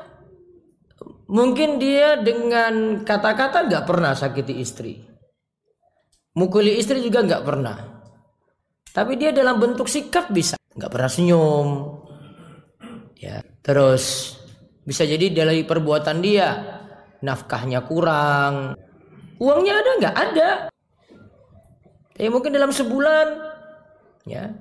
mungkin 1.29 1.77
dia 1.77 2.17
dengan 2.17 3.05
kata-kata 3.05 3.69
nggak 3.69 3.85
pernah 3.85 4.17
sakiti 4.17 4.57
istri. 4.57 4.97
Mukuli 6.33 6.81
istri 6.81 7.05
juga 7.05 7.21
nggak 7.21 7.43
pernah. 7.45 7.90
Tapi 8.91 9.15
dia 9.15 9.31
dalam 9.31 9.55
bentuk 9.55 9.87
sikap 9.87 10.27
bisa, 10.35 10.59
nggak 10.75 10.91
pernah 10.91 11.07
senyum. 11.07 11.67
Ya, 13.15 13.39
terus 13.63 14.35
bisa 14.83 15.07
jadi 15.07 15.31
dari 15.31 15.63
perbuatan 15.63 16.19
dia 16.19 16.79
nafkahnya 17.23 17.87
kurang, 17.87 18.75
uangnya 19.39 19.73
ada 19.79 19.91
nggak 20.01 20.15
ada. 20.17 20.49
Tapi 22.17 22.27
mungkin 22.27 22.51
dalam 22.51 22.75
sebulan, 22.75 23.27
ya, 24.27 24.51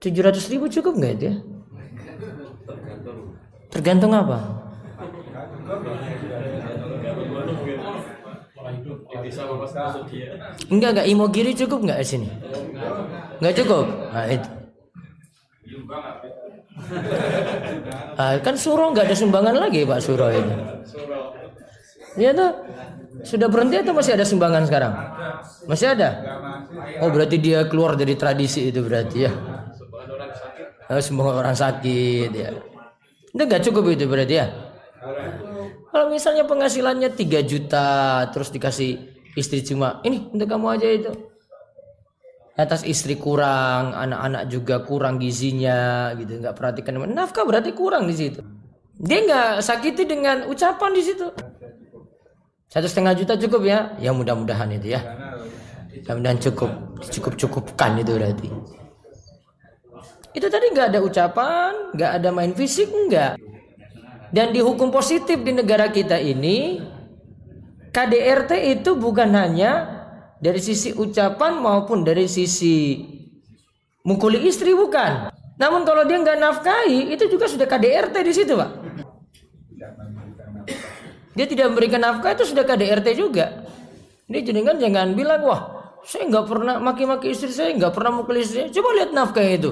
700 0.00 0.52
ribu 0.52 0.66
cukup 0.72 0.96
nggak 0.96 1.12
itu 1.20 1.24
ya? 1.28 1.36
Tergantung 3.68 4.14
apa? 4.16 4.38
Enggak 10.70 10.90
enggak 10.96 11.08
imogiri 11.08 11.50
cukup 11.56 11.78
enggak 11.84 11.98
di 12.02 12.06
sini? 12.06 12.28
Enggak 13.40 13.54
cukup. 13.64 13.86
Nah, 14.12 14.26
itu. 14.28 14.48
Ah, 18.18 18.36
kan 18.42 18.54
suruh 18.58 18.90
enggak 18.90 19.08
ada 19.10 19.16
sumbangan 19.16 19.56
lagi 19.56 19.86
Pak 19.86 20.00
Suruh 20.02 20.30
ini. 20.30 20.54
Iya 22.18 22.30
tuh. 22.34 22.52
Sudah 23.24 23.48
berhenti 23.48 23.80
atau 23.80 23.96
masih 23.96 24.20
ada 24.20 24.26
sumbangan 24.26 24.68
sekarang? 24.68 24.92
Masih 25.64 25.96
ada? 25.96 26.10
Oh 27.00 27.08
berarti 27.08 27.40
dia 27.40 27.64
keluar 27.64 27.96
dari 27.96 28.18
tradisi 28.18 28.68
itu 28.68 28.84
berarti 28.84 29.18
ya. 29.24 29.32
Oh, 30.92 31.00
sumbangan 31.00 31.40
orang 31.40 31.56
sakit 31.56 32.30
ya. 32.34 32.52
Itu 33.32 33.42
nggak 33.42 33.62
cukup 33.70 33.96
itu 33.96 34.04
berarti 34.04 34.34
ya. 34.36 34.46
Kalau 35.94 36.10
misalnya 36.10 36.42
penghasilannya 36.42 37.14
3 37.14 37.40
juta 37.46 37.86
terus 38.34 38.50
dikasih 38.50 39.13
istri 39.34 39.62
cuma 39.66 40.00
ini 40.06 40.30
untuk 40.30 40.46
kamu 40.46 40.66
aja 40.78 40.88
itu. 40.88 41.12
Atas 42.54 42.86
istri 42.86 43.18
kurang, 43.18 43.90
anak-anak 43.98 44.46
juga 44.46 44.86
kurang 44.86 45.18
gizinya 45.18 46.14
gitu, 46.14 46.38
nggak 46.38 46.54
perhatikan 46.54 47.02
nafkah 47.10 47.42
berarti 47.42 47.74
kurang 47.74 48.06
di 48.06 48.14
situ. 48.14 48.40
Dia 48.94 49.26
nggak 49.26 49.58
sakiti 49.58 50.06
dengan 50.06 50.46
ucapan 50.46 50.90
di 50.94 51.02
situ. 51.02 51.26
Satu 52.70 52.86
setengah 52.86 53.14
juta 53.18 53.34
cukup 53.34 53.66
ya? 53.66 53.98
Ya 53.98 54.14
mudah-mudahan 54.14 54.70
itu 54.70 54.94
ya. 54.94 55.02
Mudah-mudahan 55.98 56.38
cukup, 56.38 56.70
cukup 57.10 57.32
cukupkan 57.34 57.98
itu 57.98 58.14
berarti. 58.14 58.48
Itu 60.34 60.46
tadi 60.50 60.66
nggak 60.74 60.94
ada 60.94 60.98
ucapan, 61.02 61.94
nggak 61.94 62.10
ada 62.22 62.28
main 62.34 62.54
fisik, 62.54 62.90
nggak. 62.90 63.38
Dan 64.34 64.50
dihukum 64.50 64.90
positif 64.90 65.42
di 65.42 65.54
negara 65.54 65.90
kita 65.94 66.18
ini, 66.18 66.82
KDRT 67.94 68.52
itu 68.74 68.98
bukan 68.98 69.30
hanya 69.38 70.02
dari 70.42 70.58
sisi 70.58 70.90
ucapan 70.90 71.62
maupun 71.62 72.02
dari 72.02 72.26
sisi 72.26 72.98
mukuli 74.02 74.42
istri 74.50 74.74
bukan. 74.74 75.30
Namun 75.54 75.86
kalau 75.86 76.02
dia 76.02 76.18
nggak 76.18 76.38
nafkahi, 76.42 77.14
itu 77.14 77.30
juga 77.30 77.46
sudah 77.46 77.70
KDRT 77.70 78.16
di 78.26 78.32
situ, 78.34 78.58
Pak. 78.58 78.70
Dia 81.38 81.46
tidak 81.46 81.70
memberikan 81.70 82.02
nafkah 82.02 82.34
itu 82.34 82.50
sudah 82.50 82.66
KDRT 82.66 83.14
juga. 83.14 83.62
Ini 84.26 84.42
jenengan 84.42 84.74
jangan 84.74 85.14
bilang, 85.14 85.46
wah 85.46 85.62
saya 86.02 86.26
nggak 86.26 86.46
pernah 86.50 86.82
maki-maki 86.82 87.30
istri 87.30 87.54
saya, 87.54 87.70
nggak 87.78 87.94
pernah 87.94 88.10
mukuli 88.10 88.42
istri 88.42 88.66
saya. 88.66 88.74
Coba 88.74 88.90
lihat 88.98 89.10
nafkah 89.14 89.46
itu. 89.46 89.70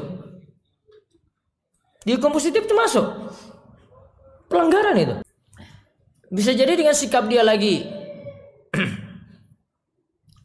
Di 2.07 2.15
hukum 2.15 2.31
positif 2.31 2.67
itu 2.67 2.75
masuk. 2.75 3.07
Pelanggaran 4.47 4.95
itu. 4.95 5.15
Bisa 6.31 6.55
jadi 6.55 6.79
dengan 6.79 6.95
sikap 6.95 7.27
dia 7.27 7.43
lagi. 7.43 8.02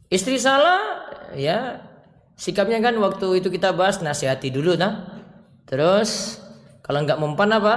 Istri 0.08 0.40
salah, 0.40 1.04
ya 1.36 1.84
sikapnya 2.32 2.80
kan 2.80 2.96
waktu 2.96 3.44
itu 3.44 3.52
kita 3.52 3.76
bahas 3.76 4.00
nasihati 4.00 4.48
dulu 4.48 4.72
nah. 4.72 5.20
Terus 5.68 6.40
kalau 6.80 7.04
nggak 7.04 7.20
mempan 7.20 7.52
apa? 7.52 7.74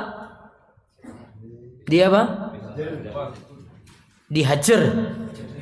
Dia 1.91 2.07
apa? 2.07 2.55
Dihajar, 4.31 4.81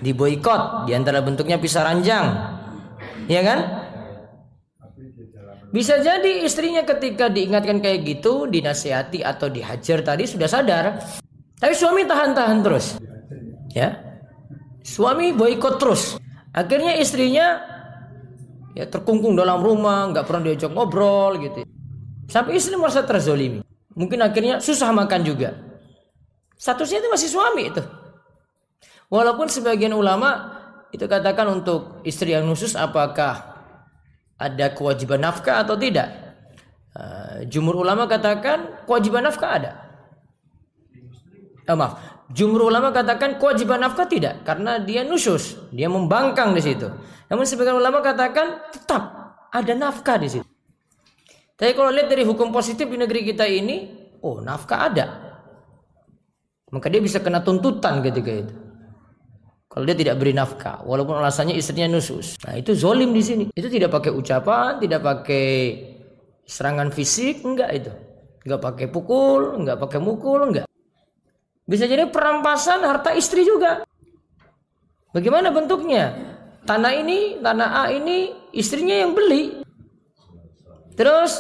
diboikot, 0.05 0.85
di 0.85 0.93
antara 0.93 1.25
bentuknya 1.25 1.57
pisah 1.57 1.89
ranjang. 1.89 2.25
Ya 3.25 3.41
kan? 3.41 3.59
Bisa 5.73 6.01
jadi 6.01 6.45
istrinya 6.45 6.85
ketika 6.85 7.33
diingatkan 7.33 7.81
kayak 7.81 8.05
gitu, 8.05 8.45
dinasihati 8.45 9.25
atau 9.25 9.49
dihajar 9.49 10.05
tadi 10.05 10.29
sudah 10.29 10.45
sadar. 10.45 11.01
Tapi 11.57 11.73
suami 11.73 12.05
tahan-tahan 12.05 12.61
terus. 12.61 13.01
Ya. 13.73 13.97
Suami 14.85 15.33
boikot 15.33 15.81
terus. 15.81 16.17
Akhirnya 16.53 16.97
istrinya 16.97 17.61
ya 18.73 18.85
terkungkung 18.89 19.37
dalam 19.37 19.61
rumah, 19.61 20.09
nggak 20.09 20.25
pernah 20.25 20.49
diajak 20.49 20.71
ngobrol 20.73 21.37
gitu. 21.41 21.61
Sampai 22.29 22.57
istri 22.57 22.77
merasa 22.77 23.05
terzolimi. 23.05 23.65
Mungkin 23.97 24.21
akhirnya 24.21 24.61
susah 24.61 24.93
makan 24.93 25.21
juga. 25.25 25.57
Statusnya 26.55 27.01
itu 27.01 27.09
masih 27.09 27.29
suami 27.29 27.73
itu. 27.73 27.81
Walaupun 29.09 29.49
sebagian 29.49 29.97
ulama 29.97 30.59
itu 30.93 31.05
katakan 31.09 31.49
untuk 31.49 32.01
istri 32.05 32.33
yang 32.33 32.45
khusus 32.45 32.77
apakah 32.77 33.57
ada 34.37 34.71
kewajiban 34.73 35.21
nafkah 35.21 35.65
atau 35.65 35.73
tidak? 35.73 36.09
Uh, 36.93 37.45
jumur 37.49 37.77
ulama 37.77 38.05
katakan 38.05 38.85
kewajiban 38.85 39.25
nafkah 39.25 39.51
ada. 39.57 39.71
Oh, 41.69 41.77
maaf, 41.77 42.01
jumur 42.29 42.69
ulama 42.69 42.93
katakan 42.93 43.41
kewajiban 43.41 43.81
nafkah 43.81 44.05
tidak 44.05 44.45
karena 44.45 44.77
dia 44.81 45.01
nusus, 45.01 45.57
dia 45.73 45.89
membangkang 45.89 46.53
di 46.53 46.61
situ. 46.61 46.87
Namun 47.29 47.45
sebagian 47.45 47.77
ulama 47.77 48.01
katakan 48.01 48.69
tetap 48.73 49.03
ada 49.49 49.73
nafkah 49.73 50.17
di 50.21 50.29
situ. 50.29 50.47
Tapi 51.59 51.75
kalau 51.75 51.91
lihat 51.91 52.07
dari 52.07 52.23
hukum 52.23 52.55
positif 52.55 52.87
di 52.87 52.95
negeri 52.95 53.27
kita 53.27 53.43
ini, 53.43 53.91
oh 54.23 54.39
nafkah 54.39 54.79
ada. 54.87 55.05
Maka 56.69 56.87
dia 56.87 57.01
bisa 57.01 57.19
kena 57.19 57.41
tuntutan 57.41 57.99
ketika 58.05 58.31
itu. 58.31 58.53
Kalau 59.69 59.85
dia 59.85 59.93
tidak 59.93 60.17
beri 60.17 60.33
nafkah, 60.33 60.81
walaupun 60.81 61.21
alasannya 61.21 61.53
istrinya 61.53 61.89
nusus. 61.97 62.37
Nah 62.45 62.57
itu 62.57 62.73
zolim 62.73 63.13
di 63.13 63.21
sini. 63.21 63.45
Itu 63.53 63.69
tidak 63.69 63.93
pakai 63.93 64.09
ucapan, 64.13 64.81
tidak 64.81 65.01
pakai 65.01 65.47
serangan 66.45 66.89
fisik, 66.89 67.45
enggak 67.45 67.69
itu. 67.77 67.91
Enggak 68.45 68.61
pakai 68.65 68.85
pukul, 68.89 69.61
enggak 69.61 69.77
pakai 69.77 69.99
mukul, 70.01 70.41
enggak. 70.49 70.68
Bisa 71.69 71.85
jadi 71.85 72.09
perampasan 72.09 72.81
harta 72.81 73.13
istri 73.13 73.45
juga. 73.45 73.85
Bagaimana 75.13 75.53
bentuknya? 75.53 76.17
Tanah 76.65 76.97
ini, 76.97 77.37
tanah 77.37 77.85
A 77.85 77.93
ini 77.93 78.33
istrinya 78.49 78.97
yang 78.97 79.13
beli. 79.13 79.61
Terus 80.97 81.37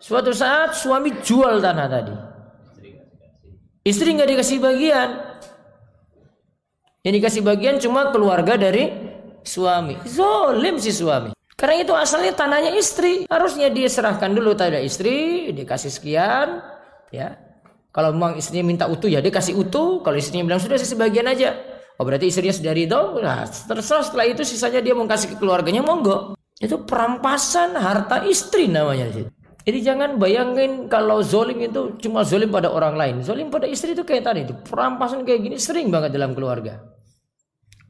suatu 0.00 0.32
saat 0.32 0.72
suami 0.72 1.20
jual 1.20 1.60
tanah 1.60 1.84
tadi. 1.84 2.14
Istri 3.84 4.16
nggak 4.16 4.30
dikasih 4.32 4.56
bagian. 4.56 5.08
Yang 7.04 7.14
dikasih 7.20 7.42
bagian 7.44 7.76
cuma 7.76 8.08
keluarga 8.08 8.56
dari 8.56 8.88
suami. 9.44 10.00
Zolim 10.08 10.80
si 10.80 10.96
suami. 10.96 11.36
Karena 11.56 11.84
itu 11.84 11.92
asalnya 11.92 12.32
tanahnya 12.32 12.72
istri. 12.72 13.28
Harusnya 13.28 13.68
dia 13.68 13.88
serahkan 13.90 14.32
dulu 14.32 14.56
pada 14.56 14.80
istri, 14.80 15.50
dikasih 15.52 15.92
sekian, 15.92 16.64
ya. 17.12 17.47
Kalau 17.98 18.14
memang 18.14 18.38
istrinya 18.38 18.62
minta 18.62 18.86
utuh 18.86 19.10
ya 19.10 19.18
dia 19.18 19.34
kasih 19.34 19.58
utuh. 19.58 20.06
Kalau 20.06 20.14
istrinya 20.14 20.46
bilang 20.46 20.62
sudah 20.62 20.78
saya 20.78 20.86
sebagian 20.86 21.26
aja. 21.26 21.58
Oh 21.98 22.06
berarti 22.06 22.30
istrinya 22.30 22.54
sudah 22.54 22.70
ridho. 22.70 23.18
Nah 23.18 23.42
terserah 23.42 24.06
setelah 24.06 24.30
itu 24.30 24.46
sisanya 24.46 24.78
dia 24.78 24.94
mau 24.94 25.02
kasih 25.10 25.34
ke 25.34 25.36
keluarganya 25.42 25.82
monggo. 25.82 26.38
Itu 26.62 26.86
perampasan 26.86 27.74
harta 27.74 28.22
istri 28.30 28.70
namanya. 28.70 29.10
Jadi 29.66 29.78
jangan 29.82 30.14
bayangin 30.14 30.86
kalau 30.86 31.26
zolim 31.26 31.58
itu 31.58 31.98
cuma 31.98 32.22
zolim 32.22 32.54
pada 32.54 32.70
orang 32.70 32.94
lain. 32.94 33.16
Zolim 33.26 33.50
pada 33.50 33.66
istri 33.66 33.98
itu 33.98 34.06
kayak 34.06 34.30
tadi. 34.30 34.46
Itu 34.46 34.54
perampasan 34.62 35.26
kayak 35.26 35.50
gini 35.50 35.56
sering 35.58 35.90
banget 35.90 36.14
dalam 36.14 36.38
keluarga. 36.38 36.78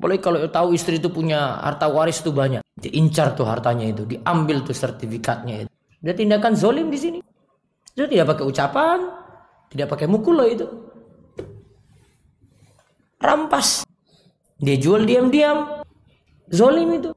Apalagi 0.01 0.25
kalau 0.25 0.41
tahu 0.49 0.73
istri 0.73 0.97
itu 0.97 1.13
punya 1.13 1.61
harta 1.61 1.85
waris 1.85 2.25
itu 2.25 2.33
banyak. 2.33 2.65
Diincar 2.81 3.37
tuh 3.37 3.45
hartanya 3.45 3.85
itu. 3.85 4.09
Diambil 4.09 4.65
tuh 4.65 4.73
sertifikatnya 4.73 5.69
itu. 5.69 5.73
Dia 6.01 6.17
tindakan 6.17 6.57
zolim 6.57 6.89
di 6.89 6.97
sini. 6.97 7.19
Itu 7.93 8.09
tidak 8.09 8.33
pakai 8.33 8.45
ucapan. 8.49 9.28
Tidak 9.69 9.87
pakai 9.89 10.09
mukul 10.09 10.35
loh 10.41 10.49
itu. 10.49 10.67
Rampas. 13.21 13.85
Dia 14.59 14.77
jual 14.81 15.05
diam-diam. 15.05 15.85
Zolim 16.49 16.89
itu. 16.97 17.11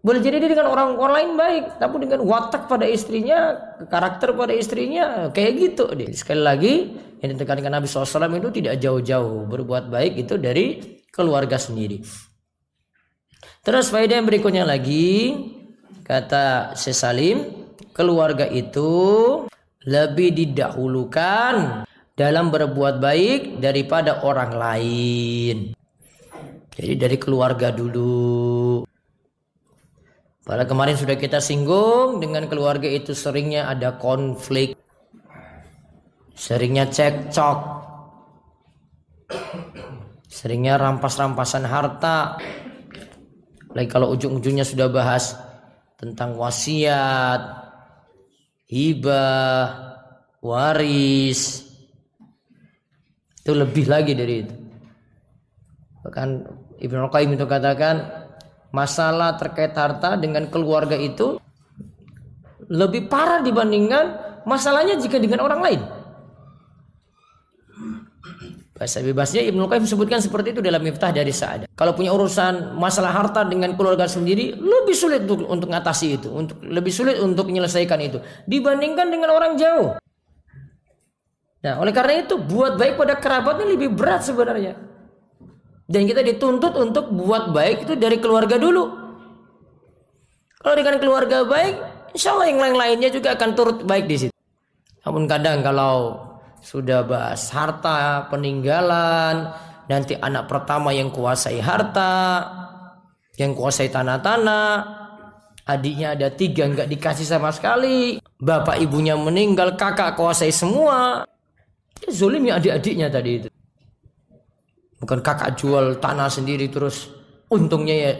Boleh 0.00 0.24
jadi 0.24 0.40
dia 0.40 0.56
dengan 0.56 0.72
orang 0.72 0.96
orang 0.96 1.14
lain 1.20 1.30
baik, 1.36 1.64
tapi 1.76 2.00
dengan 2.00 2.24
watak 2.24 2.72
pada 2.72 2.88
istrinya, 2.88 3.52
karakter 3.84 4.32
pada 4.32 4.56
istrinya 4.56 5.28
kayak 5.28 5.52
gitu. 5.60 5.92
Sekali 6.16 6.40
lagi 6.40 6.74
yang 7.20 7.36
ditekankan 7.36 7.68
Nabi 7.68 7.84
SAW 7.84 8.32
itu 8.32 8.48
tidak 8.48 8.80
jauh-jauh 8.80 9.44
berbuat 9.44 9.92
baik 9.92 10.24
itu 10.24 10.40
dari 10.40 10.80
keluarga 11.12 11.60
sendiri. 11.60 12.00
Terus 13.60 13.92
faedah 13.92 14.16
yang 14.16 14.24
berikutnya 14.24 14.64
lagi 14.64 15.36
kata 16.08 16.72
Sesalim, 16.80 17.68
keluarga 17.92 18.48
itu 18.48 18.88
lebih 19.88 20.36
didahulukan 20.36 21.86
dalam 22.12 22.52
berbuat 22.52 23.00
baik 23.00 23.40
daripada 23.64 24.20
orang 24.20 24.52
lain. 24.52 25.56
Jadi 26.76 26.94
dari 26.96 27.16
keluarga 27.16 27.72
dulu. 27.72 28.84
Pada 30.44 30.64
kemarin 30.64 30.96
sudah 30.96 31.16
kita 31.16 31.38
singgung 31.40 32.20
dengan 32.20 32.44
keluarga 32.48 32.88
itu 32.88 33.12
seringnya 33.16 33.68
ada 33.68 33.96
konflik. 33.96 34.76
Seringnya 36.36 36.88
cekcok. 36.88 37.58
Seringnya 40.28 40.80
rampas-rampasan 40.80 41.64
harta. 41.68 42.40
Lagi 43.76 43.88
kalau 43.88 44.10
ujung-ujungnya 44.16 44.64
sudah 44.66 44.88
bahas 44.90 45.36
tentang 46.00 46.34
wasiat, 46.34 47.59
hibah, 48.70 49.98
waris. 50.38 51.66
Itu 53.42 53.52
lebih 53.58 53.90
lagi 53.90 54.14
dari 54.14 54.34
itu. 54.46 54.54
Bahkan 56.06 56.28
Ibnu 56.80 57.10
Qayyim 57.10 57.34
itu 57.34 57.44
katakan 57.44 58.06
masalah 58.70 59.34
terkait 59.36 59.74
harta 59.74 60.14
dengan 60.14 60.46
keluarga 60.48 60.94
itu 60.94 61.42
lebih 62.70 63.10
parah 63.10 63.42
dibandingkan 63.42 64.16
masalahnya 64.46 64.96
jika 64.96 65.18
dengan 65.18 65.42
orang 65.42 65.60
lain. 65.60 65.80
Bahasa 68.80 69.04
bebasnya 69.04 69.44
Ibnu 69.44 69.68
Qayyim 69.68 69.84
sebutkan 69.84 70.24
seperti 70.24 70.56
itu 70.56 70.64
dalam 70.64 70.80
Miftah 70.80 71.12
dari 71.12 71.28
Sa'ad. 71.28 71.68
Kalau 71.76 71.92
punya 71.92 72.16
urusan 72.16 72.80
masalah 72.80 73.12
harta 73.12 73.44
dengan 73.44 73.76
keluarga 73.76 74.08
sendiri, 74.08 74.56
lebih 74.56 74.96
sulit 74.96 75.28
untuk, 75.28 75.44
untuk 75.52 75.68
ngatasi 75.68 76.16
itu, 76.16 76.32
untuk 76.32 76.64
lebih 76.64 76.88
sulit 76.88 77.20
untuk 77.20 77.52
menyelesaikan 77.52 78.00
itu 78.00 78.24
dibandingkan 78.48 79.12
dengan 79.12 79.36
orang 79.36 79.60
jauh. 79.60 80.00
Nah, 81.60 81.76
oleh 81.76 81.92
karena 81.92 82.24
itu 82.24 82.40
buat 82.40 82.80
baik 82.80 82.96
pada 82.96 83.20
kerabat 83.20 83.60
ini 83.60 83.76
lebih 83.76 83.92
berat 83.92 84.24
sebenarnya. 84.24 84.80
Dan 85.84 86.08
kita 86.08 86.24
dituntut 86.24 86.72
untuk 86.80 87.12
buat 87.12 87.52
baik 87.52 87.84
itu 87.84 88.00
dari 88.00 88.16
keluarga 88.16 88.56
dulu. 88.56 88.96
Kalau 90.56 90.72
dengan 90.72 90.96
keluarga 90.96 91.44
baik, 91.44 91.74
insya 92.16 92.32
Allah 92.32 92.48
yang 92.48 92.64
lain-lainnya 92.64 93.12
juga 93.12 93.36
akan 93.36 93.50
turut 93.52 93.84
baik 93.84 94.08
di 94.08 94.16
situ. 94.24 94.34
Namun 95.04 95.28
kadang 95.28 95.60
kalau 95.60 96.29
sudah 96.60 97.04
bahas 97.04 97.48
harta, 97.50 98.28
peninggalan, 98.28 99.52
nanti 99.88 100.14
anak 100.16 100.46
pertama 100.46 100.92
yang 100.92 101.08
kuasai 101.08 101.58
harta, 101.58 102.46
yang 103.40 103.56
kuasai 103.56 103.88
tanah-tanah, 103.88 104.68
adiknya 105.64 106.12
ada 106.12 106.28
tiga 106.30 106.68
nggak 106.68 106.88
dikasih 106.88 107.26
sama 107.26 107.50
sekali, 107.50 108.20
bapak 108.38 108.76
ibunya 108.78 109.16
meninggal, 109.16 109.74
kakak 109.74 110.14
kuasai 110.14 110.52
semua, 110.52 111.24
ya 111.98 112.08
zolim 112.12 112.46
ya 112.46 112.60
adik-adiknya 112.60 113.08
tadi 113.08 113.30
itu. 113.40 113.48
Bukan 115.00 115.24
kakak 115.24 115.56
jual 115.56 115.96
tanah 115.96 116.28
sendiri 116.28 116.68
terus 116.68 117.08
untungnya 117.48 117.94
ya 117.96 118.10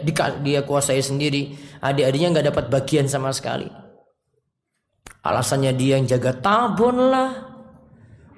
dia 0.41 0.65
kuasai 0.65 0.99
sendiri, 0.99 1.53
adik-adiknya 1.79 2.39
nggak 2.39 2.47
dapat 2.51 2.65
bagian 2.73 3.05
sama 3.05 3.29
sekali. 3.29 3.69
Alasannya 5.21 5.77
dia 5.77 6.01
yang 6.01 6.09
jaga 6.09 6.33
tabun 6.33 7.13
lah, 7.13 7.50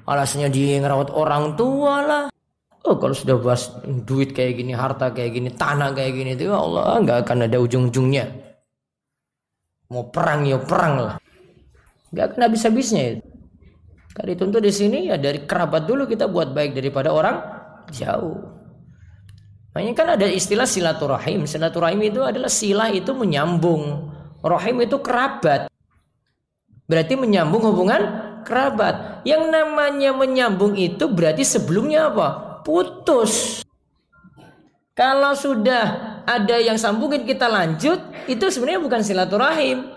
Alasannya 0.03 0.49
dia 0.51 0.77
yang 0.79 0.85
rawat 0.87 1.09
orang 1.15 1.55
tua 1.55 1.95
lah. 2.03 2.23
Oh 2.83 2.99
kalau 2.99 3.15
sudah 3.15 3.39
bahas 3.39 3.71
duit 4.03 4.35
kayak 4.35 4.59
gini, 4.59 4.75
harta 4.75 5.15
kayak 5.15 5.39
gini, 5.39 5.49
tanah 5.55 5.95
kayak 5.95 6.11
gini 6.19 6.35
itu 6.35 6.51
ya 6.51 6.59
Allah 6.59 6.99
nggak 6.99 7.17
akan 7.23 7.47
ada 7.47 7.57
ujung-ujungnya. 7.63 8.27
Mau 9.87 10.11
perang 10.11 10.43
ya 10.43 10.59
perang 10.59 10.93
lah. 10.99 11.15
Nggak 12.11 12.25
akan 12.35 12.39
habis-habisnya 12.43 13.03
itu. 13.15 13.23
Kalau 14.13 14.27
dituntut 14.29 14.61
di 14.61 14.69
sini 14.69 15.09
ya 15.09 15.17
dari 15.17 15.47
kerabat 15.47 15.89
dulu 15.89 16.05
kita 16.05 16.27
buat 16.27 16.51
baik 16.51 16.75
daripada 16.75 17.09
orang 17.09 17.39
jauh. 17.89 18.37
Makanya 19.73 19.93
kan 19.97 20.07
ada 20.19 20.27
istilah 20.29 20.69
silaturahim. 20.69 21.49
Silaturahim 21.49 21.97
itu 22.05 22.21
adalah 22.21 22.51
sila 22.51 22.93
itu 22.93 23.09
menyambung. 23.17 24.13
Rahim 24.45 24.85
itu 24.85 25.01
kerabat. 25.01 25.65
Berarti 26.85 27.17
menyambung 27.17 27.65
hubungan 27.73 28.01
kerabat. 28.45 29.12
Yang 29.23 29.43
namanya 29.47 30.11
menyambung 30.11 30.75
itu 30.75 31.07
berarti 31.07 31.47
sebelumnya 31.47 32.11
apa? 32.11 32.59
Putus. 32.63 33.63
Kalau 34.93 35.33
sudah 35.33 36.21
ada 36.27 36.59
yang 36.59 36.77
sambungin 36.77 37.25
kita 37.25 37.49
lanjut, 37.49 37.97
itu 38.29 38.45
sebenarnya 38.51 38.83
bukan 38.83 39.01
silaturahim. 39.01 39.89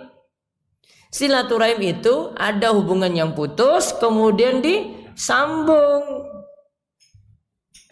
Silaturahim 1.11 1.79
itu 1.83 2.33
ada 2.39 2.73
hubungan 2.73 3.11
yang 3.13 3.31
putus 3.37 3.93
kemudian 3.99 4.65
disambung. 4.65 6.27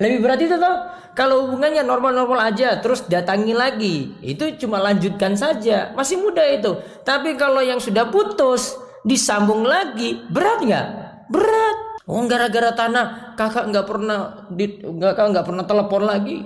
Lebih 0.00 0.18
berat 0.22 0.40
itu 0.42 0.56
toh. 0.58 0.76
Kalau 1.14 1.46
hubungannya 1.46 1.86
normal-normal 1.86 2.50
aja 2.50 2.82
terus 2.82 3.06
datangi 3.06 3.54
lagi, 3.54 4.18
itu 4.18 4.58
cuma 4.58 4.82
lanjutkan 4.82 5.38
saja. 5.38 5.94
Masih 5.94 6.18
muda 6.18 6.42
itu. 6.42 6.74
Tapi 7.06 7.38
kalau 7.38 7.62
yang 7.62 7.78
sudah 7.78 8.10
putus, 8.10 8.74
disambung 9.06 9.62
lagi 9.62 10.24
berat 10.32 10.58
nggak 10.64 11.03
berat. 11.30 11.76
Oh 12.04 12.20
gara-gara 12.28 12.76
tanah 12.76 13.32
kakak 13.38 13.72
nggak 13.72 13.86
pernah 13.88 14.18
di 14.52 14.80
kakak 14.80 15.26
nggak 15.32 15.46
pernah 15.46 15.64
telepon 15.64 16.02
lagi. 16.04 16.38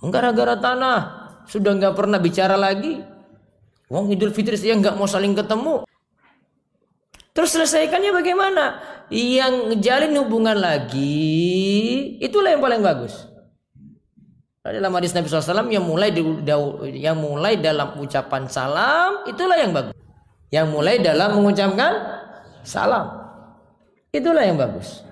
Oh, 0.00 0.08
gara-gara 0.08 0.56
tanah 0.56 0.98
sudah 1.44 1.76
nggak 1.76 1.94
pernah 1.98 2.16
bicara 2.16 2.56
lagi. 2.56 3.02
Wong 3.90 4.08
Idul 4.14 4.32
Fitri 4.32 4.56
saya 4.56 4.78
nggak 4.78 4.96
mau 4.96 5.10
saling 5.10 5.34
ketemu. 5.34 5.84
Terus 7.34 7.50
selesaikannya 7.54 8.10
bagaimana? 8.14 8.64
Yang 9.10 9.74
ngejalin 9.74 10.14
hubungan 10.22 10.54
lagi 10.54 12.14
itulah 12.22 12.54
yang 12.54 12.62
paling 12.62 12.80
bagus. 12.80 13.26
Dalam 14.60 14.92
hadis 14.92 15.16
Nabi 15.16 15.26
SAW 15.26 15.72
yang 15.72 15.82
mulai 15.82 16.14
yang 16.94 17.18
mulai 17.18 17.58
dalam 17.58 17.96
ucapan 17.98 18.46
salam 18.46 19.26
itulah 19.26 19.58
yang 19.58 19.74
bagus. 19.74 19.96
Yang 20.54 20.66
mulai 20.70 21.02
dalam 21.02 21.42
mengucapkan 21.42 22.19
salam. 22.66 23.06
Itulah 24.10 24.42
yang 24.42 24.58
bagus. 24.58 25.06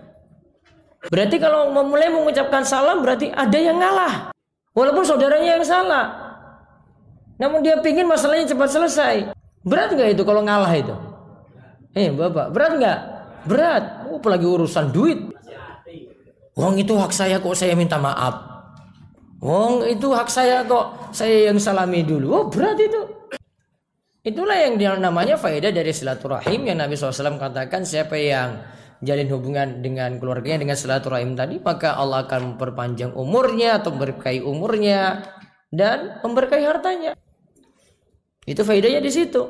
Berarti 1.06 1.38
kalau 1.38 1.70
memulai 1.70 2.10
mengucapkan 2.10 2.66
salam 2.66 3.00
berarti 3.00 3.30
ada 3.30 3.58
yang 3.58 3.78
ngalah. 3.78 4.34
Walaupun 4.74 5.06
saudaranya 5.06 5.58
yang 5.58 5.66
salah. 5.66 6.06
Namun 7.38 7.62
dia 7.62 7.78
pingin 7.78 8.10
masalahnya 8.10 8.50
cepat 8.50 8.70
selesai. 8.70 9.14
Berat 9.62 9.94
nggak 9.94 10.18
itu 10.18 10.22
kalau 10.26 10.42
ngalah 10.42 10.70
itu? 10.74 10.94
Eh 11.94 12.10
bapak, 12.10 12.50
berat 12.50 12.72
nggak? 12.78 12.98
Berat. 13.46 13.84
Oh, 14.10 14.18
apalagi 14.18 14.46
urusan 14.46 14.90
duit. 14.90 15.18
Wong 16.58 16.74
itu 16.74 16.98
hak 16.98 17.14
saya 17.14 17.38
kok 17.38 17.54
saya 17.54 17.78
minta 17.78 18.02
maaf. 18.02 18.42
Wong 19.38 19.86
itu 19.86 20.10
hak 20.10 20.26
saya 20.26 20.66
kok 20.66 21.14
saya 21.14 21.50
yang 21.50 21.62
salami 21.62 22.02
dulu. 22.02 22.26
Oh 22.34 22.44
berat 22.50 22.74
itu. 22.82 23.17
Itulah 24.26 24.58
yang 24.58 24.98
namanya 24.98 25.38
faedah 25.38 25.70
dari 25.70 25.94
silaturahim 25.94 26.66
yang 26.66 26.82
Nabi 26.82 26.98
SAW 26.98 27.38
katakan 27.38 27.86
siapa 27.86 28.18
yang 28.18 28.58
jalin 28.98 29.30
hubungan 29.30 29.78
dengan 29.78 30.18
keluarganya 30.18 30.66
dengan 30.66 30.74
silaturahim 30.74 31.38
tadi 31.38 31.62
maka 31.62 31.94
Allah 31.94 32.26
akan 32.26 32.58
memperpanjang 32.58 33.14
umurnya 33.14 33.78
atau 33.78 33.94
memberkahi 33.94 34.42
umurnya 34.42 35.22
dan 35.70 36.18
memberkahi 36.26 36.64
hartanya. 36.66 37.14
Itu 38.42 38.66
faedahnya 38.66 38.98
di 38.98 39.12
situ. 39.12 39.46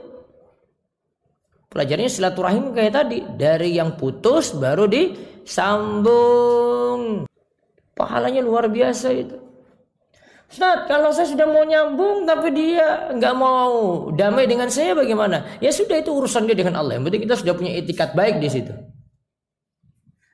Pelajarannya 1.72 2.12
silaturahim 2.12 2.76
kayak 2.76 2.92
tadi 2.92 3.24
dari 3.24 3.72
yang 3.72 3.96
putus 3.96 4.52
baru 4.52 4.84
disambung. 4.84 6.18
Pahalanya 7.96 8.44
luar 8.44 8.68
biasa 8.68 9.16
itu. 9.16 9.47
Ustaz, 10.48 10.88
kalau 10.88 11.12
saya 11.12 11.28
sudah 11.28 11.44
mau 11.44 11.60
nyambung 11.60 12.24
tapi 12.24 12.48
dia 12.56 13.12
nggak 13.12 13.34
mau 13.36 14.08
damai 14.16 14.48
dengan 14.48 14.72
saya 14.72 14.96
bagaimana? 14.96 15.44
Ya 15.60 15.68
sudah 15.68 16.00
itu 16.00 16.08
urusan 16.08 16.48
dia 16.48 16.56
dengan 16.56 16.80
Allah. 16.80 16.96
Yang 16.96 17.04
penting 17.12 17.22
kita 17.28 17.36
sudah 17.36 17.52
punya 17.52 17.72
etikat 17.76 18.16
baik 18.16 18.40
di 18.40 18.48
situ. 18.48 18.72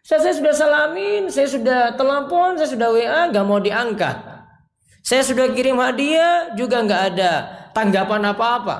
Ustaz, 0.07 0.23
saya 0.23 0.35
sudah 0.39 0.55
salamin, 0.55 1.23
saya 1.35 1.51
sudah 1.51 1.81
telepon, 1.99 2.55
saya 2.61 2.71
sudah 2.71 2.89
WA, 2.95 3.21
nggak 3.35 3.43
mau 3.43 3.59
diangkat. 3.59 4.17
Saya 5.03 5.27
sudah 5.27 5.51
kirim 5.51 5.83
hadiah 5.83 6.55
juga 6.55 6.81
nggak 6.81 7.03
ada 7.13 7.33
tanggapan 7.75 8.23
apa-apa. 8.31 8.77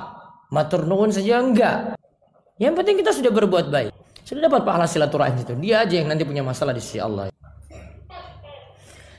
Matur 0.55 0.87
nuwun 0.87 1.11
saja 1.11 1.43
enggak. 1.43 1.99
Yang 2.55 2.73
penting 2.79 2.95
kita 3.03 3.11
sudah 3.11 3.29
berbuat 3.35 3.67
baik. 3.67 3.91
Sudah 4.23 4.47
dapat 4.47 4.63
pahala 4.63 4.87
silaturahim 4.87 5.35
itu. 5.35 5.53
Dia 5.59 5.83
aja 5.83 5.99
yang 5.99 6.07
nanti 6.07 6.23
punya 6.23 6.41
masalah 6.41 6.71
di 6.71 6.79
sisi 6.79 6.97
Allah. 6.97 7.27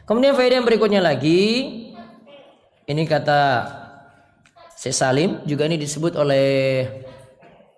Kemudian 0.07 0.39
faedah 0.39 0.63
yang 0.63 0.67
berikutnya 0.67 1.03
lagi, 1.03 1.43
ini 2.87 3.03
kata 3.03 3.67
Syekh 4.79 4.95
Salim 4.95 5.31
juga 5.43 5.67
ini 5.67 5.75
disebut 5.75 6.15
oleh 6.15 6.87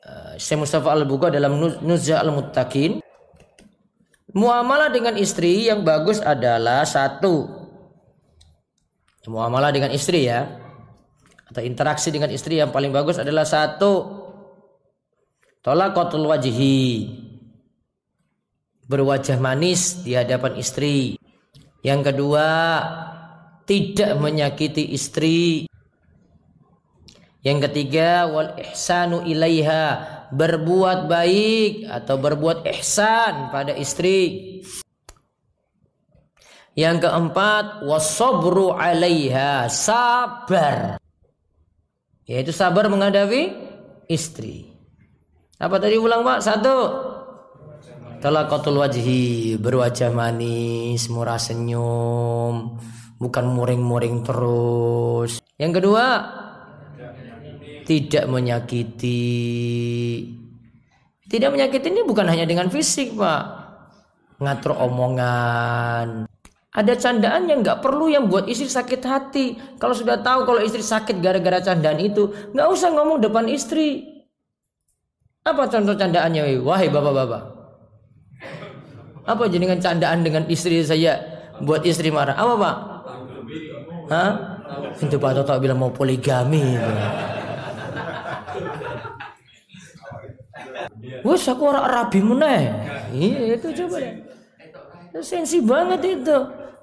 uh, 0.04 0.34
Syekh 0.36 0.66
Mustafa 0.66 0.92
Al-Buqa 0.92 1.32
dalam 1.32 1.56
Nuzza 1.80 2.20
Al-Muttaqin. 2.20 3.00
Muamalah 4.36 4.92
dengan 4.92 5.16
istri 5.16 5.72
yang 5.72 5.80
bagus 5.86 6.20
adalah 6.20 6.84
satu. 6.84 7.48
Muamalah 9.24 9.72
dengan 9.72 9.88
istri 9.92 10.28
ya. 10.28 10.44
Atau 11.48 11.64
interaksi 11.64 12.12
dengan 12.12 12.28
istri 12.28 12.60
yang 12.60 12.68
paling 12.68 12.92
bagus 12.92 13.16
adalah 13.16 13.48
satu. 13.48 14.24
tolak 15.64 15.96
kotul 15.96 16.28
wajhi. 16.28 17.08
Berwajah 18.88 19.40
manis 19.40 20.00
di 20.04 20.16
hadapan 20.16 20.56
istri. 20.60 21.20
Yang 21.84 22.12
kedua, 22.12 22.46
tidak 23.68 24.16
menyakiti 24.16 24.96
istri. 24.96 25.68
Yang 27.44 27.70
ketiga 27.70 28.26
wal 28.26 28.56
ihsanu 28.56 29.22
ilaiha 29.28 30.16
berbuat 30.32 31.06
baik 31.06 31.86
atau 31.86 32.16
berbuat 32.16 32.64
ihsan 32.74 33.52
pada 33.52 33.76
istri. 33.76 34.50
Yang 36.74 37.06
keempat 37.06 37.84
wasobru 37.84 38.72
alaiha 38.72 39.68
sabar. 39.68 40.96
Yaitu 42.24 42.50
sabar 42.50 42.88
menghadapi 42.88 43.52
istri. 44.08 44.72
Apa 45.58 45.76
tadi 45.76 45.98
ulang 45.98 46.24
Pak? 46.24 46.38
Satu. 46.40 46.76
Talaqatul 48.18 48.82
wajhi 48.82 49.54
berwajah 49.62 50.10
manis, 50.10 51.06
murah 51.06 51.38
senyum 51.38 52.78
bukan 53.18 53.44
muring-muring 53.50 54.22
terus. 54.22 55.42
Yang 55.58 55.82
kedua, 55.82 56.04
tidak 57.84 58.24
menyakiti. 58.30 59.20
Tidak 61.28 61.50
menyakiti 61.52 61.92
ini 61.92 62.02
bukan 62.06 62.24
hanya 62.30 62.48
dengan 62.48 62.72
fisik, 62.72 63.18
Pak. 63.18 63.68
ngatur 64.38 64.70
omongan. 64.70 66.30
Ada 66.70 66.94
candaan 66.94 67.50
yang 67.50 67.66
nggak 67.66 67.82
perlu 67.82 68.06
yang 68.06 68.30
buat 68.30 68.46
istri 68.46 68.70
sakit 68.70 69.02
hati. 69.02 69.58
Kalau 69.82 69.98
sudah 69.98 70.22
tahu 70.22 70.46
kalau 70.46 70.62
istri 70.62 70.78
sakit 70.78 71.18
gara-gara 71.18 71.58
candaan 71.58 71.98
itu, 71.98 72.30
nggak 72.54 72.68
usah 72.70 72.94
ngomong 72.94 73.18
depan 73.18 73.50
istri. 73.50 74.06
Apa 75.42 75.66
contoh 75.66 75.98
candaannya, 75.98 76.62
wahai 76.62 76.86
bapak-bapak? 76.86 77.42
Apa 79.26 79.44
jenengan 79.50 79.82
candaan 79.82 80.22
dengan 80.22 80.46
istri 80.46 80.84
saya 80.86 81.18
buat 81.64 81.82
istri 81.82 82.14
marah? 82.14 82.38
Apa 82.38 82.54
pak? 82.54 82.76
Hah? 84.08 84.30
Itu 84.98 85.16
Pak 85.20 85.32
Toto 85.36 85.54
bilang 85.60 85.78
mau 85.80 85.92
poligami. 85.92 86.76
Wes 91.24 91.44
aku 91.48 91.62
orang 91.68 91.86
rabi 91.88 92.20
meneh. 92.24 92.62
Iya 93.12 93.60
itu 93.60 93.68
coba 93.84 93.96
deh. 94.00 94.14
Sensi 95.20 95.58
banget 95.60 96.00
itu. 96.04 96.36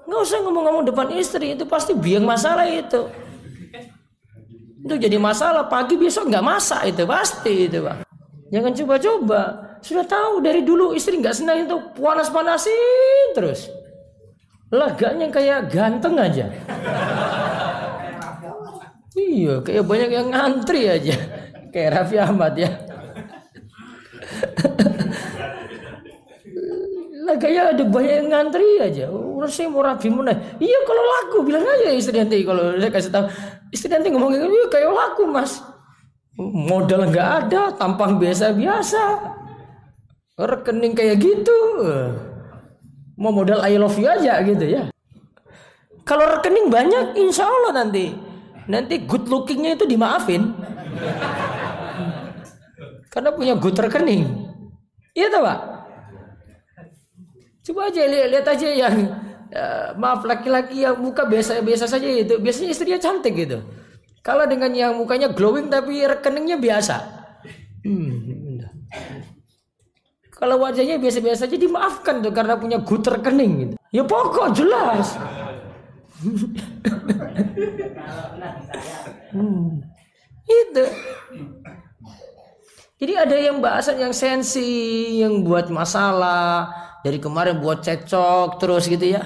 Nggak 0.06 0.20
usah 0.22 0.38
ngomong-ngomong 0.46 0.84
depan 0.86 1.08
istri 1.18 1.58
itu 1.58 1.66
pasti 1.66 1.92
biang 1.94 2.22
masalah 2.22 2.66
itu. 2.68 3.10
Itu 4.86 4.94
jadi 4.94 5.18
masalah 5.18 5.66
pagi 5.66 5.98
besok 5.98 6.30
nggak 6.30 6.46
masak 6.46 6.94
itu 6.94 7.02
pasti 7.10 7.66
itu 7.66 7.82
pak. 7.82 8.06
Jangan 8.54 8.72
coba-coba. 8.78 9.40
Sudah 9.82 10.06
tahu 10.06 10.42
dari 10.42 10.62
dulu 10.62 10.94
istri 10.94 11.18
nggak 11.18 11.34
senang 11.34 11.66
itu 11.66 11.76
panas-panasin 11.98 13.34
terus. 13.34 13.66
Laganya 14.72 15.30
kayak 15.30 15.70
ganteng 15.70 16.18
aja. 16.18 16.50
iya, 19.14 19.62
kayak 19.62 19.84
banyak 19.86 20.10
yang 20.10 20.28
ngantri 20.34 20.90
aja. 20.90 21.14
Kayak 21.70 21.90
Raffi 22.02 22.16
Ahmad 22.18 22.54
ya. 22.58 22.70
lah 27.26 27.34
kayak 27.42 27.74
ada 27.74 27.84
banyak 27.86 28.14
yang 28.22 28.28
ngantri 28.30 28.78
aja. 28.78 29.10
Udah 29.10 29.50
saya 29.50 29.66
mau 29.66 29.82
rapi 29.82 30.06
mana? 30.10 30.30
Iya 30.62 30.78
kalau 30.86 31.02
laku 31.02 31.36
bilang 31.42 31.66
aja 31.66 31.90
istri 31.90 32.22
nanti 32.22 32.46
kalau 32.46 32.78
saya 32.78 32.90
kasih 32.90 33.10
tahu 33.10 33.26
istri 33.74 33.90
nanti 33.90 34.14
ngomong 34.14 34.30
iya 34.34 34.66
kayak 34.70 34.90
laku 34.94 35.26
mas. 35.26 35.58
Modal 36.38 37.08
nggak 37.08 37.48
ada, 37.48 37.72
tampang 37.80 38.20
biasa-biasa, 38.20 39.02
rekening 40.36 40.92
kayak 40.92 41.16
gitu. 41.16 41.60
Mau 43.16 43.32
modal 43.32 43.64
I 43.64 43.80
love 43.80 43.96
you 43.96 44.08
aja 44.08 44.40
gitu 44.44 44.64
ya. 44.64 44.82
Kalau 46.06 46.24
rekening 46.38 46.70
banyak, 46.70 47.18
insya 47.18 47.48
Allah 47.48 47.82
nanti 47.82 48.14
nanti 48.66 49.02
good 49.06 49.26
lookingnya 49.26 49.74
itu 49.78 49.88
dimaafin. 49.88 50.54
Karena 53.10 53.32
punya 53.32 53.56
good 53.56 53.78
rekening. 53.78 54.28
Iya 55.16 55.32
tak 55.32 55.42
pak? 55.42 55.58
Coba 57.66 57.90
aja 57.90 58.02
lihat, 58.06 58.28
lihat 58.30 58.46
aja 58.46 58.68
yang 58.68 58.94
uh, 59.50 59.88
maaf 59.98 60.22
laki-laki 60.22 60.86
yang 60.86 61.00
muka 61.00 61.26
biasa-biasa 61.26 61.88
saja 61.90 62.06
itu 62.06 62.38
biasanya 62.38 62.70
istrinya 62.70 62.98
cantik 63.00 63.34
gitu. 63.34 63.58
Kalau 64.22 64.42
dengan 64.46 64.74
yang 64.74 64.98
mukanya 64.98 65.30
glowing 65.30 65.70
tapi 65.70 66.02
rekeningnya 66.02 66.58
biasa. 66.58 66.96
Hmm. 67.86 68.25
Kalau 70.36 70.60
wajahnya 70.60 71.00
biasa-biasa 71.00 71.48
saja 71.48 71.56
dimaafkan 71.56 72.20
tuh 72.20 72.28
karena 72.28 72.60
punya 72.60 72.76
good 72.84 73.08
rekening 73.08 73.52
gitu. 73.64 73.74
Ya 73.88 74.04
pokok 74.04 74.52
jelas. 74.52 75.16
hmm. 79.32 79.80
Itu. 80.44 80.84
Jadi 82.96 83.12
ada 83.12 83.36
yang 83.36 83.64
bahasan 83.64 83.96
yang 84.00 84.12
sensi, 84.12 85.20
yang 85.20 85.44
buat 85.44 85.68
masalah, 85.72 86.86
dari 87.06 87.22
kemarin 87.22 87.62
buat 87.62 87.86
cecok 87.86 88.58
terus 88.58 88.90
gitu 88.90 89.14
ya 89.14 89.22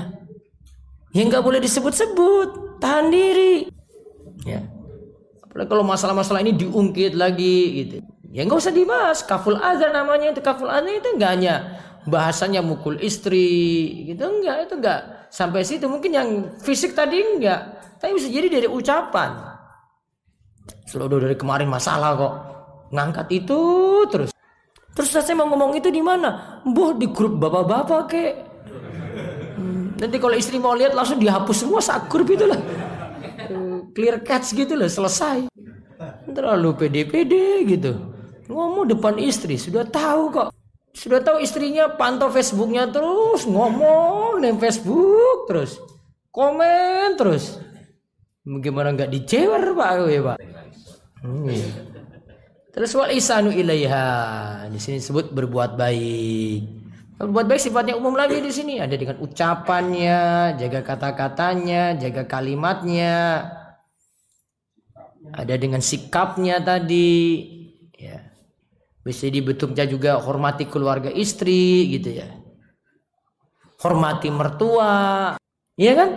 yang 1.17 1.33
nggak 1.33 1.41
boleh 1.41 1.65
disebut-sebut 1.65 2.77
tahan 2.77 3.09
diri 3.09 3.73
ya 4.45 4.61
apalagi 5.41 5.69
kalau 5.73 5.85
masalah-masalah 5.89 6.45
ini 6.45 6.53
diungkit 6.61 7.17
lagi 7.17 7.57
gitu 7.81 7.97
ya 8.31 8.47
nggak 8.47 8.59
usah 8.63 8.75
dibahas 8.75 9.27
kaful 9.27 9.59
ada 9.59 9.91
namanya 9.91 10.31
itu 10.31 10.41
kaful 10.41 10.71
ada 10.71 10.87
itu 10.87 11.09
enggak 11.15 11.31
hanya 11.35 11.55
bahasanya 12.07 12.63
mukul 12.63 12.97
istri 13.03 14.07
gitu 14.07 14.25
enggak 14.25 14.71
itu 14.71 14.75
enggak 14.79 15.29
sampai 15.29 15.67
situ 15.67 15.91
mungkin 15.91 16.11
yang 16.15 16.29
fisik 16.63 16.95
tadi 16.95 17.21
enggak 17.21 17.61
tapi 17.99 18.17
bisa 18.17 18.31
jadi 18.31 18.49
dari 18.49 18.69
ucapan 18.71 19.35
sudah 20.87 21.07
dari 21.07 21.35
kemarin 21.35 21.67
masalah 21.67 22.15
kok 22.15 22.35
ngangkat 22.95 23.27
itu 23.35 23.61
terus 24.11 24.31
Terus 24.91 25.17
saya 25.17 25.33
mau 25.39 25.47
ngomong 25.49 25.79
itu 25.79 25.89
di 25.89 26.03
mana? 26.03 26.61
Boh 26.67 26.93
di 26.93 27.07
grup 27.09 27.39
bapak-bapak 27.39 28.03
kek. 28.11 28.33
Hmm, 29.57 29.95
nanti 29.97 30.17
kalau 30.19 30.35
istri 30.35 30.59
mau 30.59 30.75
lihat 30.75 30.93
langsung 30.99 31.23
dihapus 31.23 31.57
semua 31.63 31.81
sak 31.81 32.11
grup 32.11 32.29
itu 32.29 32.45
lah. 32.45 32.59
Clear 33.95 34.21
catch 34.27 34.53
gitu 34.53 34.75
lah 34.75 34.91
selesai. 34.91 35.47
Terlalu 36.29 36.71
pede-pede 36.75 37.65
gitu. 37.65 37.93
Ngomong 38.51 38.91
depan 38.91 39.15
istri 39.23 39.55
sudah 39.55 39.87
tahu 39.87 40.35
kok. 40.35 40.51
Sudah 40.91 41.23
tahu 41.23 41.39
istrinya 41.39 41.87
pantau 41.95 42.35
Facebooknya 42.35 42.91
terus 42.91 43.47
ngomong 43.47 44.43
di 44.43 44.51
Facebook 44.59 45.47
terus 45.47 45.79
komen 46.35 47.15
terus. 47.15 47.63
Bagaimana 48.43 48.91
nggak 48.99 49.13
dicewer 49.15 49.63
pak 49.79 49.91
ya 50.11 50.21
pak? 50.35 50.39
Hmm. 51.23 51.47
Terus 52.75 52.91
wal 52.99 53.15
isanu 53.15 53.55
ilaiha. 53.55 54.67
Di 54.67 54.79
sini 54.83 54.99
disebut 54.99 55.31
berbuat 55.31 55.79
baik. 55.79 56.61
Berbuat 57.23 57.47
baik 57.47 57.63
sifatnya 57.63 57.95
umum 57.95 58.19
lagi 58.19 58.43
di 58.43 58.51
sini. 58.51 58.83
Ada 58.83 58.99
dengan 58.99 59.21
ucapannya, 59.23 60.21
jaga 60.59 60.81
kata-katanya, 60.83 61.95
jaga 62.01 62.27
kalimatnya. 62.27 63.47
Ada 65.31 65.55
dengan 65.55 65.85
sikapnya 65.85 66.59
tadi. 66.65 67.60
Bisa 69.11 69.27
dibentuknya 69.27 69.83
juga 69.91 70.23
hormati 70.23 70.71
keluarga 70.71 71.11
istri 71.11 71.91
gitu 71.91 72.15
ya. 72.23 72.31
Hormati 73.83 74.31
mertua. 74.31 75.35
Iya 75.75 75.93
kan? 75.99 76.11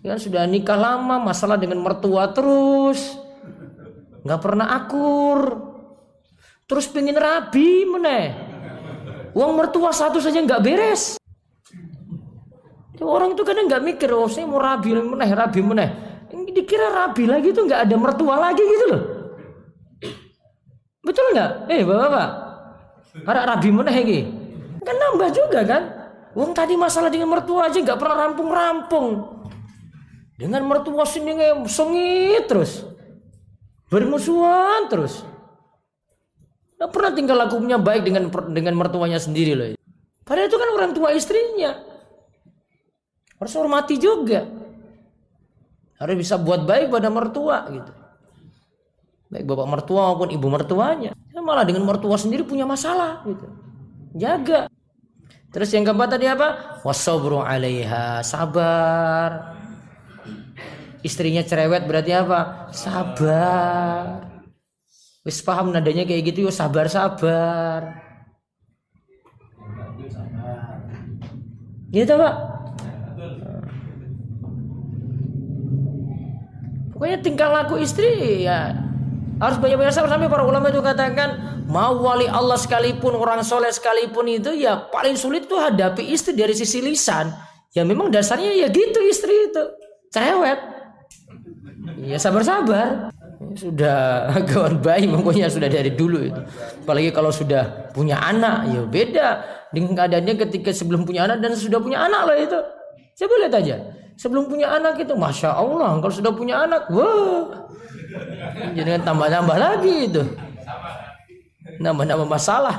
Ya 0.00 0.16
sudah 0.16 0.48
nikah 0.48 0.80
lama, 0.80 1.20
masalah 1.20 1.60
dengan 1.60 1.84
mertua 1.84 2.32
terus 2.32 3.20
nggak 4.20 4.40
pernah 4.40 4.66
akur 4.76 5.40
terus 6.68 6.86
pengen 6.92 7.16
rabi 7.16 7.88
meneh 7.88 8.36
uang 9.32 9.52
mertua 9.56 9.96
satu 9.96 10.20
saja 10.20 10.44
nggak 10.44 10.60
beres 10.60 11.16
orang 13.00 13.32
itu 13.32 13.42
kadang 13.48 13.64
nggak 13.64 13.80
mikir 13.80 14.12
oh 14.12 14.28
saya 14.28 14.44
mau 14.44 14.60
rabi 14.60 14.92
meneh 14.92 15.30
rabi 15.32 15.60
meneh 15.64 15.88
dikira 16.52 16.92
rabi 16.92 17.24
lagi 17.24 17.48
tuh 17.56 17.64
nggak 17.64 17.88
ada 17.88 17.96
mertua 17.96 18.36
lagi 18.36 18.60
gitu 18.60 18.84
loh 18.92 19.02
betul 21.00 21.26
nggak 21.32 21.50
eh 21.72 21.82
bapak 21.84 22.08
bapak 22.12 22.28
ada 23.26 23.40
rabi 23.56 23.68
meneh 23.72 23.96
lagi 23.96 24.20
kan 24.84 24.96
nambah 24.96 25.28
juga 25.32 25.60
kan 25.64 25.82
uang 26.36 26.52
tadi 26.54 26.74
masalah 26.76 27.10
dengan 27.10 27.32
mertua 27.32 27.68
aja 27.68 27.78
nggak 27.80 27.98
pernah 27.98 28.16
rampung-rampung 28.28 29.08
dengan 30.36 30.62
mertua 30.64 31.04
sini 31.04 31.36
sengit 31.68 32.48
terus 32.48 32.84
bermusuhan 33.90 34.88
terus 34.88 35.26
Nggak 36.80 36.96
pernah 36.96 37.12
tinggal 37.12 37.36
lakunya 37.44 37.76
baik 37.76 38.08
dengan 38.08 38.32
dengan 38.56 38.72
mertuanya 38.80 39.20
sendiri 39.20 39.52
loh. 39.52 39.76
Padahal 40.24 40.48
itu 40.48 40.56
kan 40.56 40.68
orang 40.72 40.92
tua 40.96 41.12
istrinya. 41.12 41.76
Harus 43.36 43.52
hormati 43.52 44.00
juga. 44.00 44.48
Harus 46.00 46.16
bisa 46.16 46.40
buat 46.40 46.64
baik 46.64 46.88
pada 46.88 47.12
mertua 47.12 47.68
gitu. 47.68 47.92
Baik 49.30 49.46
bapak 49.46 49.66
mertua 49.70 50.10
maupun 50.10 50.34
ibu 50.34 50.46
mertuanya. 50.50 51.14
Ya, 51.30 51.38
malah 51.38 51.62
dengan 51.62 51.86
mertua 51.86 52.18
sendiri 52.18 52.42
punya 52.42 52.66
masalah 52.66 53.22
gitu. 53.24 53.46
Jaga. 54.18 54.66
Terus 55.54 55.70
yang 55.70 55.86
keempat 55.86 56.18
tadi 56.18 56.26
apa? 56.26 56.82
Wasobru 56.82 57.42
alaiha 57.42 58.22
sabar 58.26 59.54
istrinya 61.00 61.40
cerewet 61.44 61.88
berarti 61.88 62.12
apa? 62.12 62.70
Sabar. 62.72 64.26
Wis 65.24 65.40
paham 65.44 65.72
nadanya 65.72 66.08
kayak 66.08 66.32
gitu 66.32 66.48
yo 66.48 66.52
sabar 66.52 66.88
sabar. 66.88 68.00
Gitu 71.90 72.12
pak. 72.14 72.34
Pokoknya 76.94 77.18
tingkah 77.24 77.48
laku 77.48 77.80
istri 77.80 78.44
ya 78.44 78.89
harus 79.40 79.56
banyak-banyak 79.56 79.94
sabar 79.96 80.12
sampai 80.12 80.28
para 80.28 80.44
ulama 80.44 80.68
itu 80.68 80.84
katakan 80.84 81.64
mau 81.66 81.96
wali 81.96 82.28
Allah 82.28 82.60
sekalipun 82.60 83.16
orang 83.16 83.40
soleh 83.40 83.72
sekalipun 83.72 84.28
itu 84.28 84.52
ya 84.52 84.86
paling 84.92 85.16
sulit 85.16 85.48
tuh 85.48 85.56
hadapi 85.56 86.04
istri 86.12 86.36
dari 86.36 86.52
sisi 86.52 86.84
lisan 86.84 87.32
ya 87.72 87.82
memang 87.82 88.12
dasarnya 88.12 88.52
ya 88.52 88.68
gitu 88.68 89.00
istri 89.08 89.48
itu 89.48 89.62
cerewet 90.12 90.80
Ya 92.00 92.16
sabar-sabar. 92.16 93.12
sudah 93.50 94.28
kawan 94.52 94.78
bayi 94.84 95.08
pokoknya 95.08 95.48
sudah 95.48 95.66
dari 95.66 95.90
dulu 95.96 96.22
itu. 96.22 96.40
Apalagi 96.84 97.10
kalau 97.10 97.32
sudah 97.32 97.90
punya 97.90 98.20
anak, 98.20 98.68
ya 98.68 98.80
beda 98.84 99.28
dengan 99.72 99.96
keadaannya 99.96 100.34
ketika 100.46 100.70
sebelum 100.70 101.02
punya 101.08 101.24
anak 101.24 101.40
dan 101.40 101.56
sudah 101.56 101.80
punya 101.80 102.04
anak 102.04 102.30
loh 102.30 102.36
itu. 102.36 102.58
Coba 103.16 103.34
lihat 103.42 103.54
aja. 103.58 103.76
Sebelum 104.20 104.52
punya 104.52 104.68
anak 104.76 105.00
itu, 105.00 105.16
masya 105.16 105.56
Allah, 105.56 105.96
kalau 105.98 106.12
sudah 106.12 106.32
punya 106.36 106.68
anak, 106.68 106.92
wah, 106.92 107.64
jadi 108.74 109.02
tambah-tambah 109.02 109.56
lagi 109.56 109.94
itu, 110.10 110.22
nambah-nambah 111.78 112.28
masalah. 112.28 112.76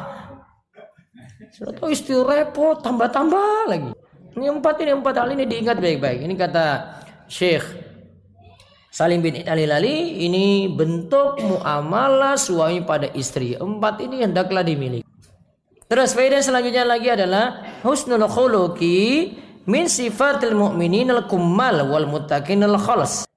Sudah 1.52 1.74
tahu 1.76 1.92
istri 1.92 2.16
repot, 2.16 2.80
tambah-tambah 2.80 3.68
lagi. 3.68 3.92
Ini 4.32 4.48
empat 4.48 4.80
ini 4.80 4.92
empat 4.96 5.16
hal 5.20 5.30
ini 5.36 5.44
diingat 5.44 5.78
baik-baik. 5.84 6.24
Ini 6.24 6.34
kata 6.40 6.66
Syekh 7.28 7.92
Salim 8.92 9.24
bin 9.24 9.40
Ali 9.48 9.64
Lali 9.64 10.28
ini 10.28 10.68
bentuk 10.68 11.40
muamalah 11.40 12.36
suami 12.36 12.84
pada 12.84 13.08
istri. 13.16 13.56
Empat 13.56 14.04
ini 14.04 14.20
hendaklah 14.20 14.68
dimiliki. 14.68 15.08
Terus 15.88 16.12
faedah 16.12 16.44
selanjutnya 16.44 16.84
lagi 16.84 17.08
adalah 17.08 17.64
husnul 17.88 18.28
khuluqi 18.28 19.32
min 19.64 19.88
sifatil 19.88 20.56
mu'minin 20.60 21.08
al-kummal 21.08 21.88
wal 21.88 22.04
muttaqin 22.04 22.64
al-khalas. 22.68 23.28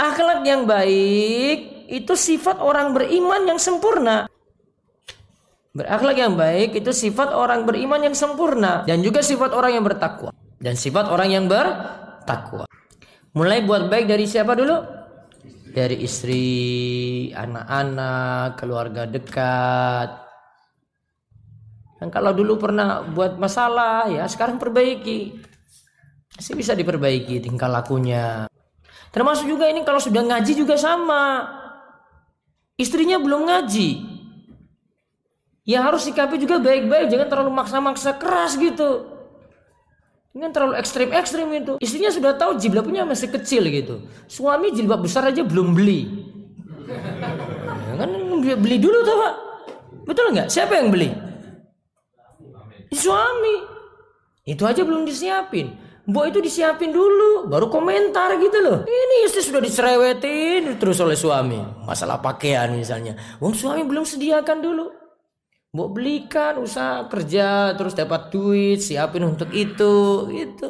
Akhlak 0.00 0.40
yang 0.48 0.64
baik 0.64 1.84
itu 1.92 2.14
sifat 2.16 2.56
orang 2.56 2.96
beriman 2.96 3.44
yang 3.44 3.60
sempurna. 3.60 4.24
Berakhlak 5.76 6.16
yang 6.16 6.34
baik 6.40 6.80
itu 6.80 6.88
sifat 6.88 7.36
orang 7.36 7.68
beriman 7.68 8.00
yang 8.00 8.16
sempurna 8.16 8.88
dan 8.88 9.04
juga 9.04 9.20
sifat 9.20 9.52
orang 9.52 9.76
yang 9.76 9.84
bertakwa 9.84 10.32
dan 10.56 10.74
sifat 10.74 11.12
orang 11.12 11.28
yang 11.30 11.44
bertakwa. 11.46 12.64
Mulai 13.36 13.62
buat 13.62 13.86
baik 13.86 14.08
dari 14.08 14.24
siapa 14.26 14.56
dulu? 14.56 14.98
Dari 15.70 16.02
istri, 16.02 17.30
anak-anak, 17.30 18.58
keluarga 18.58 19.06
dekat, 19.06 20.10
dan 22.02 22.10
kalau 22.10 22.34
dulu 22.34 22.58
pernah 22.58 23.06
buat 23.06 23.38
masalah, 23.38 24.10
ya 24.10 24.26
sekarang 24.26 24.58
perbaiki. 24.58 25.38
Masih 26.34 26.58
bisa 26.58 26.74
diperbaiki 26.74 27.44
tingkah 27.44 27.70
lakunya. 27.70 28.49
Termasuk 29.10 29.46
juga 29.50 29.66
ini 29.66 29.82
kalau 29.82 29.98
sudah 29.98 30.22
ngaji 30.22 30.52
juga 30.54 30.78
sama. 30.78 31.46
Istrinya 32.78 33.18
belum 33.18 33.50
ngaji. 33.50 34.06
Ya 35.68 35.84
harus 35.84 36.08
sikapi 36.08 36.40
juga 36.40 36.58
baik-baik, 36.58 37.12
jangan 37.12 37.28
terlalu 37.30 37.50
maksa-maksa 37.52 38.16
keras 38.16 38.56
gitu. 38.56 39.06
Jangan 40.34 40.50
terlalu 40.54 40.74
ekstrim-ekstrim 40.78 41.48
itu. 41.58 41.72
Istrinya 41.82 42.10
sudah 42.14 42.32
tahu 42.38 42.56
jilbabnya 42.58 43.02
masih 43.02 43.28
kecil 43.34 43.66
gitu. 43.66 44.06
Suami 44.30 44.70
jilbab 44.70 45.02
besar 45.02 45.26
aja 45.26 45.42
belum 45.42 45.74
beli. 45.74 46.06
Ya 46.86 47.94
kan 47.98 48.10
beli 48.40 48.76
dulu 48.78 48.98
tuh 49.02 49.16
pak. 49.18 49.34
Betul 50.06 50.26
nggak? 50.34 50.48
Siapa 50.48 50.78
yang 50.78 50.90
beli? 50.94 51.30
suami 52.90 53.62
itu 54.44 54.62
aja 54.66 54.82
belum 54.82 55.06
disiapin 55.06 55.78
Mbok 56.10 56.24
itu 56.26 56.38
disiapin 56.42 56.90
dulu 56.90 57.46
baru 57.46 57.70
komentar 57.70 58.34
gitu 58.42 58.58
loh. 58.58 58.78
Ini 58.82 59.30
istri 59.30 59.46
sudah 59.46 59.62
dicerewetin 59.62 60.74
terus 60.74 60.98
oleh 60.98 61.14
suami. 61.14 61.62
Masalah 61.86 62.18
pakaian 62.18 62.74
misalnya. 62.74 63.14
Wong 63.38 63.54
suami 63.54 63.86
belum 63.86 64.02
sediakan 64.02 64.58
dulu. 64.58 64.90
Mbok 65.70 65.88
belikan 65.94 66.58
usaha 66.58 67.06
kerja 67.06 67.78
terus 67.78 67.94
dapat 67.94 68.34
duit 68.34 68.82
siapin 68.82 69.22
untuk 69.22 69.54
itu 69.54 70.26
itu 70.34 70.66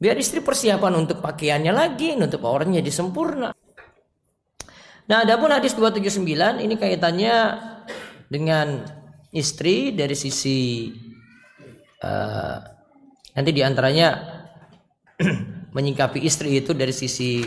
biar 0.00 0.16
istri 0.20 0.40
persiapan 0.40 1.06
untuk 1.06 1.22
pakaiannya 1.24 1.72
lagi 1.72 2.12
untuk 2.12 2.42
powernya 2.42 2.84
disempurna 2.84 3.56
nah 5.04 5.18
adapun 5.20 5.52
hadis 5.52 5.76
279 5.76 6.64
ini 6.64 6.74
kaitannya 6.80 7.36
dengan 8.28 8.84
istri 9.32 9.92
dari 9.92 10.16
sisi 10.16 10.88
uh, 12.00 12.73
nanti 13.34 13.50
di 13.50 13.60
antaranya 13.60 14.08
menyingkapi 15.76 16.22
istri 16.22 16.58
itu 16.62 16.72
dari 16.72 16.94
sisi 16.94 17.42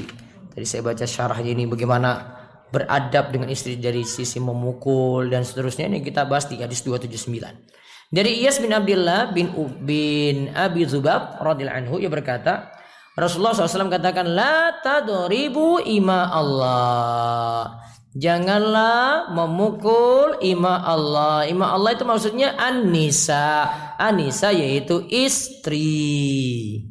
dari 0.51 0.67
saya 0.67 0.83
baca 0.83 1.07
syarahnya 1.07 1.55
ini 1.55 1.65
bagaimana 1.65 2.37
beradab 2.67 3.31
dengan 3.31 3.47
istri 3.47 3.79
dari 3.79 4.03
sisi 4.03 4.43
memukul 4.43 5.31
dan 5.31 5.47
seterusnya 5.47 5.87
ini 5.87 6.03
kita 6.03 6.27
bahas 6.27 6.51
di 6.51 6.59
hadis 6.59 6.83
279. 6.83 8.11
Dari 8.11 8.39
Iyas 8.39 8.63
bin 8.63 8.71
Abdullah 8.71 9.31
bin 9.35 9.51
bin 9.83 10.51
Abi 10.55 10.87
Zubab 10.87 11.39
radhiyallahu 11.43 11.79
anhu 11.79 11.95
ia 11.99 12.07
berkata 12.07 12.71
Rasulullah 13.17 13.51
SAW 13.51 13.91
katakan 13.91 14.29
la 14.31 14.79
tadribu 14.79 15.83
ima 15.83 16.31
Allah 16.31 17.83
Janganlah 18.15 19.33
memukul 19.35 20.39
ima 20.39 20.79
Allah. 20.85 21.43
Ima 21.49 21.75
Allah 21.75 21.91
itu 21.97 22.07
maksudnya 22.07 22.55
Anissa. 22.55 23.67
Anissa 23.99 24.53
yaitu 24.55 25.03
istri. 25.11 26.87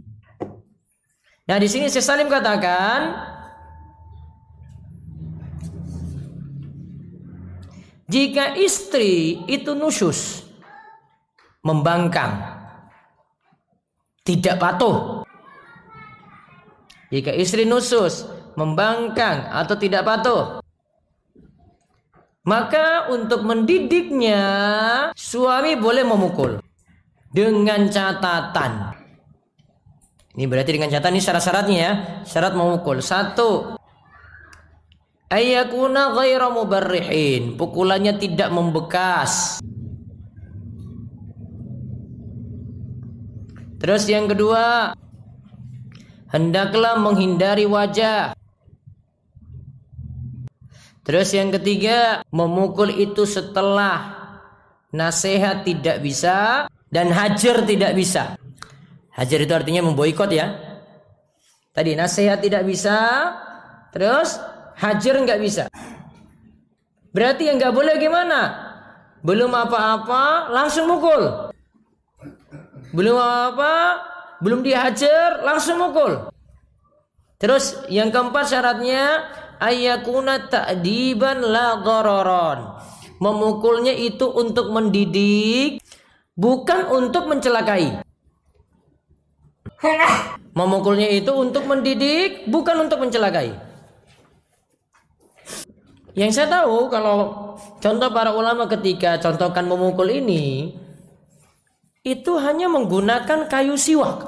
Nah 1.46 1.57
di 1.62 1.70
sini 1.70 1.87
saya 1.87 2.02
Salim 2.02 2.26
katakan 2.26 3.14
jika 8.11 8.59
istri 8.59 9.42
itu 9.46 9.74
nusus 9.74 10.46
membangkang 11.62 12.38
tidak 14.26 14.59
patuh 14.59 15.22
jika 17.11 17.31
istri 17.35 17.62
nusus 17.66 18.26
membangkang 18.59 19.50
atau 19.50 19.74
tidak 19.79 20.02
patuh 20.07 20.59
maka 22.46 23.11
untuk 23.11 23.42
mendidiknya 23.42 24.40
suami 25.18 25.74
boleh 25.74 26.06
memukul 26.06 26.62
dengan 27.35 27.90
catatan. 27.90 28.94
Ini 30.37 30.44
berarti 30.46 30.70
dengan 30.70 30.92
catatan 30.92 31.16
ini 31.16 31.24
syarat-syaratnya 31.24 31.76
ya. 31.76 31.92
Syarat 32.22 32.52
memukul. 32.54 33.02
Satu. 33.02 33.74
Ayakuna 35.26 36.14
ghaira 36.14 36.52
mubarrihin. 36.52 37.59
Pukulannya 37.59 38.14
tidak 38.20 38.52
membekas. 38.52 39.59
Terus 43.80 44.04
yang 44.09 44.28
kedua, 44.28 44.92
hendaklah 46.30 47.00
menghindari 47.00 47.64
wajah. 47.64 48.37
Terus 51.06 51.30
yang 51.30 51.54
ketiga, 51.54 52.26
memukul 52.34 52.90
itu 52.90 53.22
setelah 53.22 54.26
nasihat 54.90 55.62
tidak 55.62 56.02
bisa 56.02 56.66
dan 56.90 57.14
hajar 57.14 57.62
tidak 57.62 57.94
bisa. 57.94 58.34
Hajar 59.14 59.38
itu 59.38 59.52
artinya 59.54 59.86
memboikot 59.86 60.34
ya. 60.34 60.50
Tadi 61.70 61.94
nasihat 61.94 62.42
tidak 62.42 62.66
bisa, 62.66 62.98
terus 63.94 64.34
hajar 64.82 65.14
nggak 65.22 65.40
bisa. 65.40 65.70
Berarti 67.14 67.48
yang 67.48 67.62
nggak 67.62 67.74
boleh 67.76 67.94
gimana? 68.02 68.40
Belum 69.22 69.54
apa-apa, 69.54 70.50
langsung 70.50 70.90
mukul. 70.90 71.54
Belum 72.90 73.14
apa-apa, 73.14 73.74
belum 74.42 74.60
dihajar, 74.60 75.44
langsung 75.46 75.78
mukul. 75.78 76.34
Terus 77.36 77.76
yang 77.92 78.08
keempat 78.08 78.48
syaratnya 78.48 79.22
ayakuna 79.60 80.48
ta'diban 80.48 81.40
la 81.40 81.80
ghararan. 81.80 82.80
Memukulnya 83.16 83.96
itu 83.96 84.28
untuk 84.28 84.68
mendidik 84.72 85.80
bukan 86.36 86.92
untuk 86.92 87.28
mencelakai. 87.32 88.04
Memukulnya 90.56 91.08
itu 91.12 91.32
untuk 91.32 91.64
mendidik 91.68 92.48
bukan 92.48 92.88
untuk 92.88 93.00
mencelakai. 93.00 93.56
Yang 96.16 96.32
saya 96.32 96.48
tahu 96.64 96.88
kalau 96.88 97.16
contoh 97.76 98.08
para 98.08 98.32
ulama 98.32 98.64
ketika 98.64 99.20
contohkan 99.20 99.68
memukul 99.68 100.08
ini 100.08 100.72
itu 102.00 102.32
hanya 102.40 102.72
menggunakan 102.72 103.48
kayu 103.52 103.76
siwak. 103.76 104.24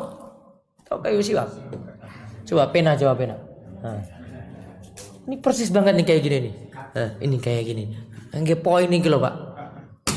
Tahu 0.84 0.98
kayu 1.00 1.24
siwak? 1.24 1.48
Coba 2.44 2.68
pena, 2.68 2.92
coba 2.92 3.16
pena. 3.16 3.36
Nah. 3.80 4.17
Ini 5.28 5.44
persis 5.44 5.68
banget 5.68 5.92
nih 5.92 6.06
kayak 6.08 6.22
gini 6.24 6.36
nih. 6.40 6.54
Nah, 6.96 7.08
ini 7.20 7.36
kayak 7.36 7.62
gini. 7.68 7.84
Enggak 8.32 8.64
poin 8.64 8.88
nih 8.88 9.04
loh, 9.12 9.20
Pak. 9.20 9.34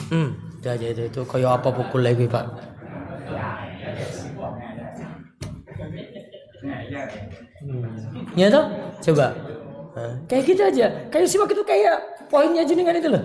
Hmm, 0.07 0.39
aja 0.63 0.87
itu 0.87 1.11
itu 1.11 1.21
kayak 1.27 1.59
apa 1.59 1.67
pukul 1.75 1.99
lagi, 1.99 2.31
Pak. 2.31 2.45
Hmm. 7.59 8.39
Ya 8.39 8.47
toh? 8.47 8.71
Coba. 9.11 9.35
Nah, 9.99 10.15
kayak 10.31 10.43
gitu 10.47 10.61
aja. 10.63 10.87
Kayak 11.11 11.27
simak 11.27 11.51
itu 11.51 11.63
kayak 11.67 11.95
poinnya 12.31 12.63
jenengan 12.63 12.95
itu 12.95 13.11
loh. 13.11 13.23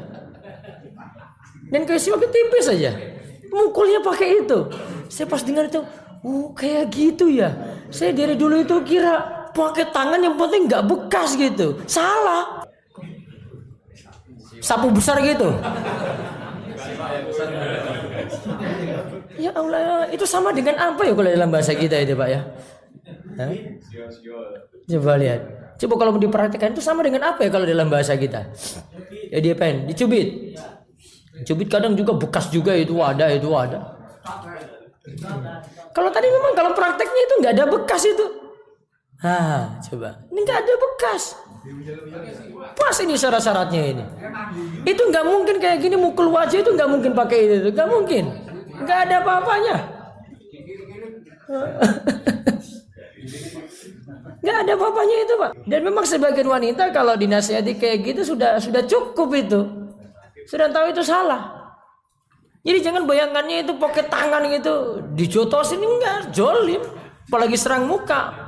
Dan 1.70 1.86
kayak 1.86 2.02
simak 2.02 2.18
itu 2.18 2.34
tipis 2.34 2.66
aja. 2.66 2.98
Mukulnya 3.54 4.02
pakai 4.02 4.42
itu. 4.42 4.58
Saya 5.06 5.30
pas 5.30 5.38
dengar 5.46 5.70
itu, 5.70 5.86
oh 6.26 6.50
kayak 6.50 6.90
gitu 6.90 7.30
ya. 7.30 7.54
Saya 7.94 8.10
dari 8.10 8.34
dulu 8.34 8.58
itu 8.58 8.74
kira 8.82 9.35
pakai 9.56 9.88
tangan 9.88 10.20
yang 10.20 10.36
penting 10.36 10.68
nggak 10.68 10.84
bekas 10.84 11.32
gitu. 11.40 11.80
Salah. 11.88 12.68
Sapu 14.60 14.92
besar 14.92 15.16
gitu. 15.24 15.48
Ya 19.36 19.52
Allah, 19.52 20.08
itu 20.12 20.24
sama 20.28 20.52
dengan 20.52 20.76
apa 20.80 21.04
ya 21.04 21.12
kalau 21.12 21.28
dalam 21.28 21.48
bahasa 21.52 21.72
kita 21.72 21.96
itu 22.04 22.12
Pak 22.12 22.28
ya? 22.28 22.40
Hah? 23.36 23.52
Coba 24.88 25.16
lihat. 25.20 25.40
Coba 25.76 25.94
kalau 26.00 26.16
diperhatikan 26.16 26.72
itu 26.72 26.80
sama 26.80 27.04
dengan 27.04 27.36
apa 27.36 27.44
ya 27.44 27.50
kalau 27.52 27.68
dalam 27.68 27.92
bahasa 27.92 28.16
kita? 28.16 28.48
Ya 29.28 29.38
dia 29.44 29.54
pen, 29.56 29.84
dicubit. 29.84 30.56
Cubit 31.44 31.68
kadang 31.68 31.92
juga 31.92 32.16
bekas 32.16 32.48
juga 32.48 32.72
itu 32.72 32.96
ada, 33.04 33.28
itu 33.28 33.52
ada. 33.52 33.92
Kalau 35.92 36.08
tadi 36.08 36.32
memang 36.32 36.56
kalau 36.56 36.72
prakteknya 36.72 37.22
itu 37.28 37.34
nggak 37.44 37.52
ada 37.60 37.64
bekas 37.68 38.02
itu. 38.08 38.45
Ah, 39.24 39.80
coba. 39.80 40.20
Ini 40.28 40.38
nggak 40.44 40.58
ada 40.60 40.74
bekas. 40.76 41.22
Pas 42.76 42.96
ini 43.00 43.14
syarat-syaratnya 43.16 43.82
ini. 43.96 44.04
Itu 44.84 45.02
nggak 45.08 45.24
mungkin 45.24 45.56
kayak 45.58 45.80
gini 45.82 45.96
mukul 45.96 46.30
wajah 46.30 46.60
itu 46.62 46.70
nggak 46.70 46.90
mungkin 46.90 47.12
pakai 47.16 47.38
itu, 47.48 47.68
nggak 47.72 47.88
mungkin. 47.88 48.24
Nggak 48.84 48.98
ada 49.08 49.14
apa-apanya. 49.24 49.76
Nggak 54.46 54.62
ada 54.62 54.72
apa-apanya 54.78 55.16
itu 55.26 55.34
pak. 55.42 55.50
Dan 55.66 55.80
memang 55.82 56.06
sebagian 56.06 56.46
wanita 56.46 56.94
kalau 56.94 57.18
dinasihati 57.18 57.82
kayak 57.82 58.14
gitu 58.14 58.22
sudah 58.34 58.62
sudah 58.62 58.86
cukup 58.86 59.34
itu. 59.34 59.60
Sudah 60.46 60.70
tahu 60.70 60.94
itu 60.94 61.02
salah. 61.02 61.50
Jadi 62.62 62.78
jangan 62.78 63.10
bayangannya 63.10 63.66
itu 63.66 63.74
pakai 63.74 64.06
tangan 64.06 64.46
gitu 64.54 65.02
dijotosin 65.18 65.82
enggak, 65.82 66.30
jolim. 66.30 66.78
Apalagi 67.26 67.58
serang 67.58 67.90
muka. 67.90 68.45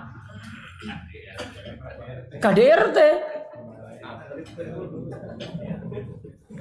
KDRT. 2.38 2.98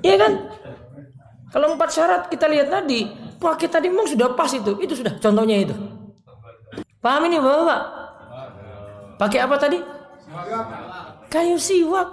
Iya 0.01 0.15
kan? 0.17 0.33
Kalau 1.47 1.73
empat 1.73 1.89
syarat 1.89 2.21
kita 2.27 2.45
lihat 2.51 2.67
tadi, 2.69 3.07
pakai 3.39 3.67
tadi 3.71 3.87
memang 3.87 4.05
sudah 4.09 4.35
pas 4.35 4.51
itu. 4.51 4.75
Itu 4.83 4.93
sudah 4.93 5.15
contohnya 5.17 5.63
itu. 5.63 5.75
Paham 6.99 7.23
ini 7.29 7.39
Bapak? 7.39 7.81
Pakai 9.17 9.39
apa 9.41 9.55
tadi? 9.57 9.79
Kayu 11.31 11.57
siwak. 11.57 12.09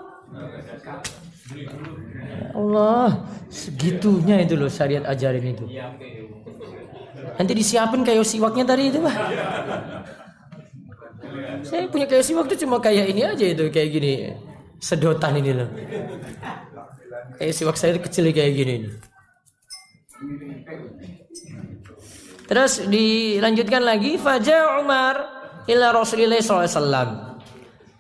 Allah, 2.55 3.27
segitunya 3.51 4.41
itu 4.41 4.55
loh 4.55 4.71
syariat 4.71 5.05
ajarin 5.11 5.53
itu. 5.53 5.67
Nanti 7.35 7.53
disiapin 7.53 8.07
kayu 8.07 8.23
siwaknya 8.23 8.65
tadi 8.65 8.95
itu, 8.95 9.03
Pak. 9.03 9.15
Saya 11.65 11.89
punya 11.91 12.07
kayu 12.07 12.23
siwak 12.23 12.47
itu 12.53 12.67
cuma 12.67 12.79
kayak 12.79 13.11
ini 13.11 13.23
aja 13.25 13.47
itu, 13.47 13.69
kayak 13.73 13.89
gini. 13.91 14.13
Sedotan 14.79 15.41
ini 15.41 15.51
loh. 15.55 15.69
Kayu 17.41 17.53
siwak 17.53 17.77
saya 17.81 17.97
kecil 17.99 18.31
kayak 18.31 18.53
gini 18.55 18.73
ini. 18.85 18.89
Terus 22.45 22.85
dilanjutkan 22.85 23.83
lagi 23.83 24.21
Fajar 24.21 24.85
Umar 24.85 25.17
ila 25.65 25.97
Rasulillah 25.97 26.45
SAW. 26.45 27.35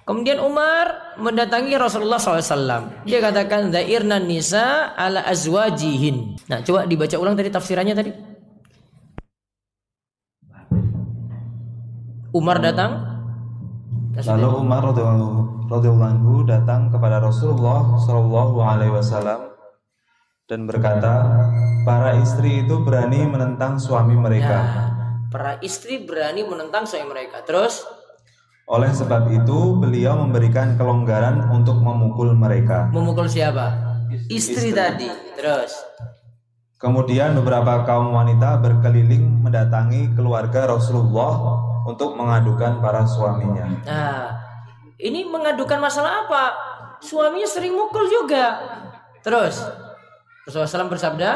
Kemudian 0.05 0.37
Umar 0.37 1.17
mendatangi 1.17 1.73
Rasulullah 1.81 2.21
SAW. 2.21 3.09
Dia 3.09 3.25
katakan 3.25 3.73
dairna 3.73 4.21
nisa 4.21 4.93
ala 4.93 5.25
azwajihin. 5.25 6.37
Nah, 6.45 6.61
coba 6.61 6.85
dibaca 6.85 7.17
ulang 7.17 7.33
tadi 7.33 7.49
tafsirannya 7.49 7.95
tadi. 7.97 8.13
Umar 12.37 12.61
datang. 12.61 13.14
Lalu 14.15 14.49
Umar 14.63 14.87
radhiyallahu 14.87 16.07
anhu 16.07 16.47
datang 16.47 16.87
kepada 16.95 17.19
Rasulullah 17.19 17.99
Shallallahu 17.99 18.63
alaihi 18.63 18.95
wasallam 18.95 19.51
dan 20.47 20.71
berkata, 20.71 21.25
para 21.83 22.15
istri 22.23 22.63
itu 22.63 22.79
berani 22.87 23.27
menentang 23.27 23.81
suami 23.83 24.15
mereka. 24.15 24.55
Nah, 24.61 24.89
para 25.35 25.59
istri 25.67 26.07
berani 26.07 26.47
menentang 26.47 26.87
suami 26.87 27.11
mereka. 27.11 27.43
Terus 27.43 27.83
oleh 28.65 28.89
sebab 28.95 29.29
itu, 29.29 29.77
beliau 29.77 30.17
memberikan 30.25 30.79
kelonggaran 30.81 31.53
untuk 31.53 31.77
memukul 31.85 32.33
mereka. 32.33 32.89
Memukul 32.95 33.29
siapa? 33.29 33.77
Istri, 34.09 34.31
Istri. 34.33 34.69
tadi. 34.73 35.09
Terus. 35.37 35.73
Kemudian 36.81 37.37
beberapa 37.37 37.85
kaum 37.85 38.13
wanita 38.13 38.61
berkeliling 38.61 39.45
mendatangi 39.45 40.13
keluarga 40.17 40.69
Rasulullah 40.77 41.61
untuk 41.85 42.17
mengadukan 42.17 42.81
para 42.81 43.05
suaminya. 43.05 43.69
Nah, 43.85 44.33
ini 45.01 45.29
mengadukan 45.29 45.79
masalah 45.79 46.25
apa? 46.25 46.45
Suaminya 47.05 47.47
sering 47.47 47.77
mukul 47.77 48.09
juga. 48.09 48.61
Terus 49.21 49.61
Rasulullah 50.49 50.89
SAW 50.89 50.93
bersabda, 50.93 51.31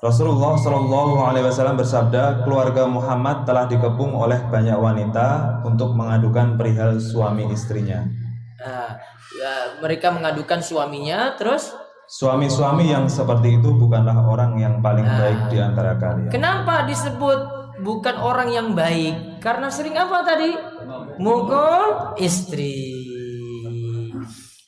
Rasulullah 0.00 0.56
Shallallahu 0.56 1.20
Alaihi 1.28 1.44
Wasallam 1.44 1.76
bersabda, 1.76 2.40
keluarga 2.48 2.88
Muhammad 2.88 3.44
telah 3.44 3.68
dikepung 3.68 4.16
oleh 4.16 4.40
banyak 4.48 4.72
wanita 4.72 5.60
untuk 5.60 5.92
mengadukan 5.92 6.56
perihal 6.56 6.96
suami 6.96 7.52
istrinya. 7.52 8.08
Nah, 8.56 8.96
ya, 9.36 9.76
mereka 9.84 10.08
mengadukan 10.08 10.64
suaminya, 10.64 11.36
terus 11.36 11.76
suami-suami 12.08 12.88
yang 12.88 13.12
seperti 13.12 13.60
itu 13.60 13.76
bukanlah 13.76 14.24
orang 14.24 14.56
yang 14.56 14.80
paling 14.80 15.04
nah, 15.04 15.20
baik 15.20 15.40
di 15.52 15.58
antara 15.60 15.92
kalian. 16.00 16.32
Kenapa 16.32 16.88
disebut 16.88 17.40
bukan 17.84 18.16
orang 18.16 18.48
yang 18.48 18.72
baik? 18.72 19.29
Karena 19.40 19.72
sering 19.72 19.96
apa 19.96 20.20
tadi? 20.22 20.52
Mukul 21.16 22.14
istri. 22.20 23.00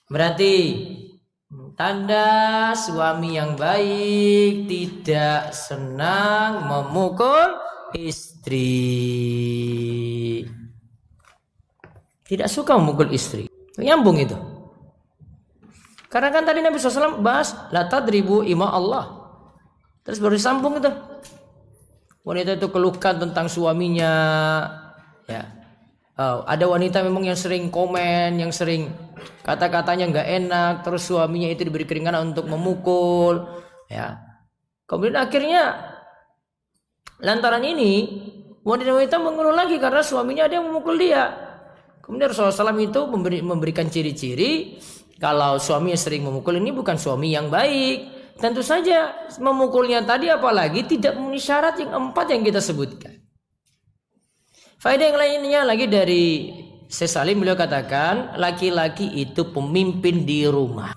Berarti 0.09 0.57
Tanda 1.73 2.73
suami 2.77 3.41
yang 3.41 3.57
baik 3.57 4.69
tidak 4.69 5.57
senang 5.57 6.69
memukul 6.69 7.57
istri. 7.97 8.69
Tidak 12.29 12.49
suka 12.49 12.77
memukul 12.77 13.09
istri. 13.13 13.49
Nyambung 13.81 14.21
itu. 14.21 14.37
Karena 16.13 16.29
kan 16.29 16.45
tadi 16.45 16.61
Nabi 16.61 16.77
SAW 16.77 17.25
bahas 17.25 17.57
la 17.73 17.89
tadribu 17.89 18.45
ima 18.45 18.69
Allah. 18.69 19.33
Terus 20.05 20.21
baru 20.21 20.37
disambung 20.37 20.77
itu. 20.77 20.93
Wanita 22.23 22.55
itu 22.55 22.71
keluhkan 22.71 23.19
tentang 23.19 23.51
suaminya. 23.51 24.13
Ya. 25.27 25.43
Oh, 26.19 26.47
ada 26.47 26.69
wanita 26.69 27.03
memang 27.03 27.27
yang 27.27 27.39
sering 27.39 27.73
komen, 27.73 28.39
yang 28.39 28.53
sering 28.55 28.93
kata-katanya 29.43 30.05
nggak 30.11 30.29
enak 30.43 30.75
terus 30.87 31.03
suaminya 31.07 31.51
itu 31.51 31.67
diberi 31.67 31.87
keringanan 31.87 32.35
untuk 32.35 32.47
memukul 32.47 33.47
ya 33.91 34.19
kemudian 34.87 35.19
akhirnya 35.19 35.63
lantaran 37.23 37.63
ini 37.63 38.23
wanita-wanita 38.63 39.17
mengeluh 39.19 39.55
lagi 39.55 39.77
karena 39.79 40.03
suaminya 40.03 40.47
ada 40.47 40.59
yang 40.59 40.67
memukul 40.71 40.95
dia 40.95 41.35
kemudian 42.03 42.31
Rasulullah 42.31 42.55
SAW 42.55 42.79
itu 42.83 43.01
memberi, 43.11 43.39
memberikan 43.43 43.87
ciri-ciri 43.91 44.79
kalau 45.19 45.59
suami 45.59 45.95
yang 45.95 46.03
sering 46.03 46.23
memukul 46.27 46.59
ini 46.59 46.71
bukan 46.75 46.99
suami 46.99 47.35
yang 47.35 47.51
baik 47.51 48.12
tentu 48.41 48.65
saja 48.65 49.29
memukulnya 49.37 50.05
tadi 50.07 50.31
apalagi 50.33 50.87
tidak 50.87 51.19
memenuhi 51.19 51.43
syarat 51.43 51.77
yang 51.81 51.93
empat 51.93 52.33
yang 52.33 52.43
kita 52.47 52.61
sebutkan 52.63 53.23
Faedah 54.83 55.15
yang 55.15 55.19
lainnya 55.19 55.61
lagi 55.63 55.87
dari 55.87 56.27
Sesalim 56.93 57.41
beliau 57.41 57.57
katakan 57.57 58.37
laki-laki 58.37 59.09
itu 59.17 59.49
pemimpin 59.49 60.29
di 60.29 60.45
rumah. 60.45 60.93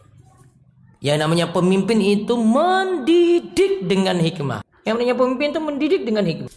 Yang 1.00 1.18
namanya 1.24 1.48
pemimpin 1.56 2.04
itu 2.04 2.36
mendidik 2.36 3.88
dengan 3.88 4.20
hikmah. 4.20 4.60
Yang 4.84 4.92
namanya 4.92 5.16
pemimpin 5.16 5.48
itu 5.56 5.62
mendidik 5.64 6.02
dengan 6.04 6.28
hikmah. 6.28 6.52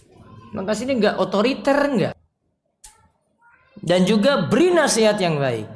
Maka 0.59 0.75
sini 0.75 0.99
enggak 0.99 1.23
otoriter 1.23 1.79
enggak. 1.87 2.15
Dan 3.79 4.09
juga 4.11 4.51
beri 4.51 4.75
nasihat 4.75 5.15
yang 5.23 5.39
baik. 5.39 5.71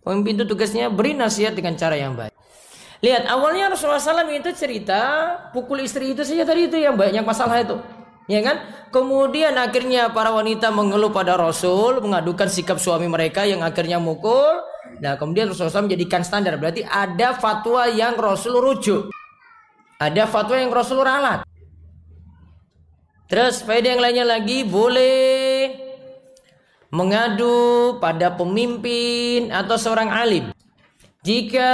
Pemimpin 0.00 0.40
itu 0.40 0.44
tugasnya 0.48 0.88
beri 0.88 1.12
nasihat 1.12 1.52
dengan 1.52 1.76
cara 1.76 2.00
yang 2.00 2.16
baik. 2.16 2.29
Lihat 3.00 3.24
awalnya 3.32 3.72
Rasulullah 3.72 4.00
SAW 4.00 4.28
itu 4.28 4.52
cerita 4.52 5.32
pukul 5.56 5.80
istri 5.80 6.12
itu 6.12 6.20
saja 6.20 6.44
tadi 6.44 6.68
itu 6.68 6.76
yang 6.76 7.00
banyak 7.00 7.24
masalah 7.24 7.64
itu 7.64 7.80
ya 8.30 8.40
kan? 8.46 8.56
Kemudian 8.94 9.58
akhirnya 9.58 10.14
para 10.14 10.30
wanita 10.30 10.70
mengeluh 10.70 11.10
pada 11.10 11.34
Rasul, 11.34 11.98
mengadukan 11.98 12.46
sikap 12.46 12.78
suami 12.78 13.10
mereka 13.10 13.42
yang 13.42 13.66
akhirnya 13.66 13.98
mukul. 13.98 14.62
Nah, 15.02 15.18
kemudian 15.18 15.50
Rasulullah 15.50 15.82
SAW 15.82 15.90
menjadikan 15.90 16.22
standar. 16.22 16.54
Berarti 16.58 16.86
ada 16.86 17.34
fatwa 17.34 17.90
yang 17.90 18.14
Rasul 18.14 18.58
rujuk. 18.62 19.10
Ada 19.98 20.30
fatwa 20.30 20.56
yang 20.58 20.70
Rasul 20.70 21.02
ralat. 21.02 21.42
Terus 23.30 23.62
faedah 23.62 23.94
yang 23.94 24.02
lainnya 24.02 24.26
lagi 24.26 24.66
boleh 24.66 25.70
mengadu 26.90 27.94
pada 28.02 28.34
pemimpin 28.34 29.54
atau 29.54 29.78
seorang 29.78 30.10
alim 30.10 30.50
jika 31.20 31.72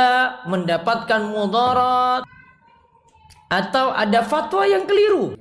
mendapatkan 0.50 1.22
mudarat 1.30 2.26
atau 3.46 3.94
ada 3.94 4.26
fatwa 4.26 4.66
yang 4.66 4.82
keliru 4.90 5.38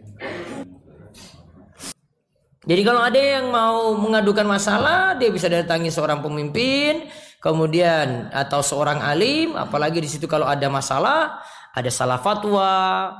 Jadi 2.65 2.81
kalau 2.81 2.97
ada 2.97 3.21
yang 3.21 3.53
mau 3.53 3.93
mengadukan 3.93 4.41
masalah, 4.41 5.13
dia 5.21 5.29
bisa 5.29 5.45
datangi 5.45 5.93
seorang 5.93 6.25
pemimpin, 6.25 7.05
kemudian 7.37 8.33
atau 8.33 8.65
seorang 8.65 9.05
alim, 9.05 9.53
apalagi 9.53 10.01
di 10.01 10.09
situ 10.09 10.25
kalau 10.25 10.49
ada 10.49 10.65
masalah, 10.65 11.45
ada 11.77 11.93
salah 11.93 12.17
fatwa, 12.17 13.13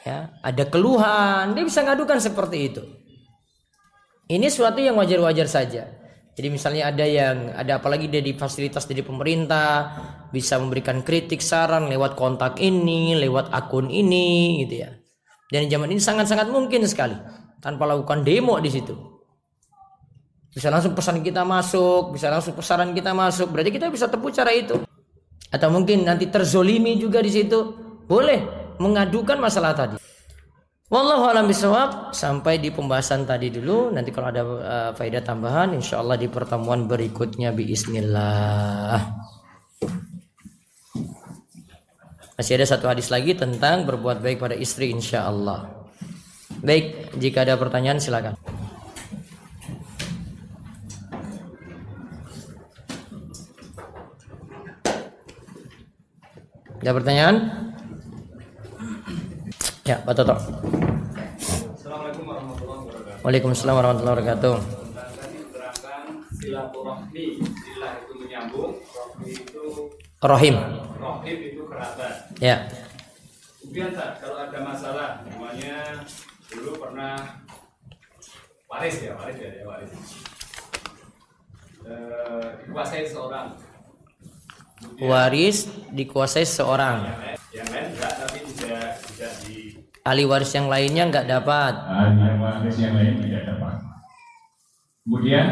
ya, 0.00 0.32
ada 0.40 0.64
keluhan, 0.64 1.52
dia 1.52 1.60
bisa 1.68 1.84
ngadukan 1.84 2.24
seperti 2.24 2.72
itu. 2.72 2.82
Ini 4.32 4.48
suatu 4.48 4.80
yang 4.80 4.96
wajar-wajar 4.96 5.44
saja. 5.44 5.99
Jadi 6.34 6.48
misalnya 6.48 6.94
ada 6.94 7.04
yang 7.04 7.52
ada 7.52 7.82
apalagi 7.82 8.06
dia 8.06 8.22
di 8.22 8.32
fasilitas 8.32 8.86
dari 8.86 9.02
pemerintah 9.02 9.92
bisa 10.30 10.56
memberikan 10.62 11.02
kritik 11.02 11.42
saran 11.42 11.90
lewat 11.90 12.14
kontak 12.14 12.62
ini, 12.62 13.18
lewat 13.18 13.50
akun 13.50 13.90
ini 13.90 14.62
gitu 14.64 14.86
ya. 14.86 14.90
Dan 15.50 15.66
zaman 15.66 15.90
ini 15.90 15.98
sangat-sangat 15.98 16.46
mungkin 16.48 16.86
sekali 16.86 17.18
tanpa 17.58 17.84
lakukan 17.84 18.22
demo 18.22 18.56
di 18.62 18.70
situ. 18.70 18.94
Bisa 20.50 20.66
langsung 20.70 20.94
pesan 20.98 21.22
kita 21.22 21.46
masuk, 21.46 22.14
bisa 22.14 22.26
langsung 22.30 22.54
pesanan 22.58 22.90
kita 22.90 23.14
masuk. 23.14 23.50
Berarti 23.54 23.70
kita 23.70 23.86
bisa 23.90 24.10
tempuh 24.10 24.34
cara 24.34 24.50
itu. 24.50 24.82
Atau 25.50 25.70
mungkin 25.70 26.06
nanti 26.06 26.26
terzolimi 26.30 26.98
juga 26.98 27.22
di 27.22 27.30
situ. 27.30 27.58
Boleh 28.06 28.42
mengadukan 28.78 29.38
masalah 29.38 29.74
tadi. 29.74 29.98
Wallahu 30.90 31.22
alam 31.22 31.46
bisawab 31.46 32.10
sampai 32.10 32.58
di 32.58 32.74
pembahasan 32.74 33.22
tadi 33.22 33.46
dulu. 33.46 33.94
Nanti 33.94 34.10
kalau 34.10 34.26
ada 34.26 34.42
uh, 34.42 34.90
faedah 34.90 35.22
tambahan 35.22 35.70
insya 35.70 36.02
Allah 36.02 36.18
di 36.18 36.26
pertemuan 36.26 36.90
berikutnya 36.90 37.54
bismillah. 37.54 38.98
Masih 42.34 42.58
ada 42.58 42.66
satu 42.66 42.90
hadis 42.90 43.06
lagi 43.06 43.38
tentang 43.38 43.86
berbuat 43.86 44.18
baik 44.18 44.42
pada 44.42 44.58
istri 44.58 44.90
insya 44.90 45.30
Allah. 45.30 45.70
Baik, 46.58 47.14
jika 47.22 47.46
ada 47.46 47.54
pertanyaan 47.54 48.02
silakan. 48.02 48.34
Ada 56.82 56.90
pertanyaan? 56.90 57.69
Ya, 59.88 59.96
Pak 60.04 60.12
Toto. 60.12 60.36
Assalamualaikum 60.36 62.24
warahmatullahi 62.28 62.80
wabarakatuh. 62.84 63.24
Waalaikumsalam 63.24 63.74
warahmatullahi 63.76 64.14
wabarakatuh. 64.16 64.54
silaturahmi, 66.40 67.26
silah 67.44 67.92
itu 68.00 68.12
menyambung, 68.16 68.72
itu 69.28 69.64
Rohim. 70.24 70.56
Rohim 70.96 71.36
itu 71.52 71.62
kerabat. 71.68 72.32
Ya. 72.40 72.64
Kemudian 73.60 73.92
kalau 73.92 74.48
ada 74.48 74.58
masalah, 74.64 75.20
namanya 75.28 76.00
dulu 76.48 76.80
pernah 76.80 77.44
waris 78.70 78.96
ya 79.02 79.12
waris 79.18 79.36
ya, 79.36 79.50
ya 79.50 79.64
waris 79.66 79.90
e, 81.82 81.92
dikuasai 82.66 83.04
seorang 83.06 83.46
Kemudian, 84.80 85.10
waris 85.10 85.56
dikuasai 85.90 86.46
seorang 86.46 87.04
yang 87.50 87.66
lain, 87.68 87.86
enggak 87.92 88.12
tidak 88.14 88.14
tidak 88.14 88.16
di 88.16 88.19
ahli 90.10 90.26
waris 90.26 90.50
yang 90.50 90.66
lainnya 90.66 91.06
enggak 91.06 91.30
dapat 91.30 91.78
ahli 91.78 92.34
waris 92.42 92.76
yang 92.82 92.98
lain 92.98 93.22
tidak 93.22 93.42
dapat 93.46 93.74
kemudian 95.06 95.44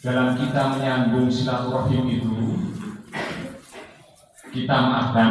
dalam 0.00 0.28
kita 0.40 0.62
menyambung 0.72 1.28
silaturahim 1.28 2.04
itu 2.08 2.32
kita 4.56 4.76
maafkan 4.76 5.30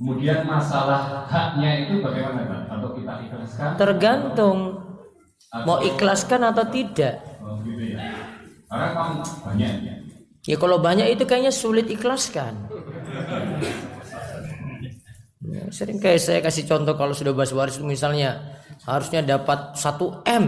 Kemudian 0.00 0.48
masalah 0.48 1.28
haknya 1.28 1.84
itu 1.84 2.00
bagaimana 2.00 2.48
Pak? 2.48 2.60
Atau 2.72 2.96
kita 2.96 3.20
ikhlaskan? 3.20 3.76
Tergantung 3.76 4.58
atau... 5.52 5.66
mau 5.68 5.78
ikhlaskan 5.84 6.40
atau 6.40 6.64
tidak. 6.72 7.20
Oh, 7.44 7.60
gitu 7.60 7.84
ya. 7.84 8.16
Karena 8.64 9.20
banyak 9.20 9.72
ya. 9.84 9.94
Ya 10.40 10.56
kalau 10.56 10.80
banyak 10.80 11.04
itu 11.04 11.28
kayaknya 11.28 11.52
sulit 11.52 11.84
ikhlaskan. 11.92 12.64
Ya, 15.50 15.66
sering 15.74 15.98
kayak 15.98 16.22
saya 16.22 16.38
kasih 16.38 16.62
contoh 16.62 16.94
kalau 16.94 17.10
sudah 17.10 17.34
bahas 17.34 17.50
waris 17.50 17.82
misalnya 17.82 18.54
harusnya 18.86 19.26
dapat 19.26 19.74
1 19.74 20.22
M. 20.30 20.44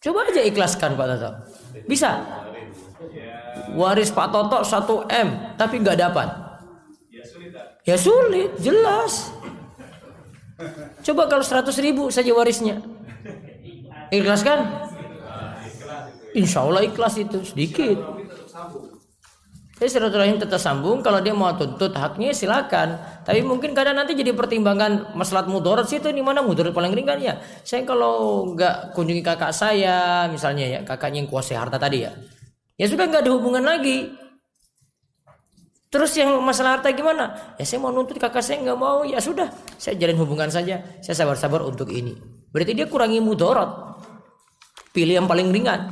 Coba 0.00 0.24
aja 0.32 0.40
ikhlaskan 0.40 0.96
Pak 0.96 1.06
Toto. 1.12 1.30
Bisa. 1.84 2.24
Waris 3.76 4.08
Pak 4.16 4.32
Toto 4.32 4.64
1 4.64 5.12
M 5.12 5.28
tapi 5.60 5.76
nggak 5.76 5.98
dapat. 6.00 6.28
Ya 7.84 7.96
sulit, 8.00 8.56
jelas. 8.64 9.28
Coba 11.04 11.28
kalau 11.28 11.44
100 11.44 11.68
ribu 11.84 12.08
saja 12.08 12.32
warisnya. 12.32 12.80
Ikhlas 14.08 14.40
kan? 14.40 14.88
Insya 16.32 16.64
Allah 16.64 16.86
ikhlas 16.88 17.20
itu 17.20 17.44
sedikit. 17.44 17.98
Jadi 19.80 19.96
silaturahim 19.96 20.36
tetap 20.36 20.60
sambung. 20.60 21.00
Kalau 21.00 21.24
dia 21.24 21.32
mau 21.32 21.56
tuntut 21.56 21.96
haknya 21.96 22.36
silakan. 22.36 23.00
Tapi 23.24 23.40
mungkin 23.40 23.72
kadang 23.72 23.96
nanti 23.96 24.12
jadi 24.12 24.36
pertimbangan 24.36 25.16
masalah 25.16 25.48
mudarat 25.48 25.88
sih 25.88 25.96
itu 25.96 26.12
di 26.12 26.20
mana 26.20 26.44
mudarat 26.44 26.76
paling 26.76 26.92
ringan 26.92 27.16
ya. 27.16 27.40
Saya 27.64 27.88
kalau 27.88 28.44
nggak 28.52 28.92
kunjungi 28.92 29.24
kakak 29.24 29.56
saya 29.56 30.28
misalnya 30.28 30.68
ya 30.68 30.78
kakaknya 30.84 31.24
yang 31.24 31.32
kuasai 31.32 31.56
harta 31.56 31.80
tadi 31.80 32.04
ya. 32.04 32.12
Ya 32.76 32.92
sudah 32.92 33.08
nggak 33.08 33.24
ada 33.24 33.32
hubungan 33.32 33.64
lagi. 33.64 34.12
Terus 35.88 36.12
yang 36.12 36.36
masalah 36.44 36.76
harta 36.76 36.92
gimana? 36.92 37.56
Ya 37.56 37.64
saya 37.64 37.80
mau 37.80 37.88
nuntut 37.88 38.20
kakak 38.20 38.44
saya 38.44 38.60
nggak 38.60 38.76
mau. 38.76 39.00
Ya 39.08 39.16
sudah, 39.16 39.48
saya 39.80 39.96
jalin 39.96 40.20
hubungan 40.20 40.52
saja. 40.52 40.84
Saya 41.00 41.24
sabar-sabar 41.24 41.64
untuk 41.64 41.88
ini. 41.88 42.20
Berarti 42.52 42.76
dia 42.76 42.84
kurangi 42.84 43.16
mudorot. 43.24 43.96
Pilih 44.92 45.24
yang 45.24 45.26
paling 45.26 45.48
ringan. 45.48 45.88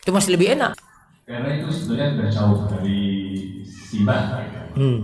Itu 0.00 0.16
masih 0.16 0.40
lebih 0.40 0.56
enak. 0.56 0.89
Karena 1.30 1.62
itu 1.62 1.70
sebenarnya 1.70 2.10
sudah 2.10 2.28
jauh 2.34 2.58
dari 2.66 3.02
Simba. 3.62 4.42
Hmm. 4.74 4.98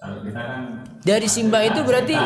Kalau 0.00 0.18
kita 0.24 0.40
kan 0.40 0.60
dari 1.04 1.28
Simba 1.28 1.60
itu 1.60 1.80
berarti 1.84 2.16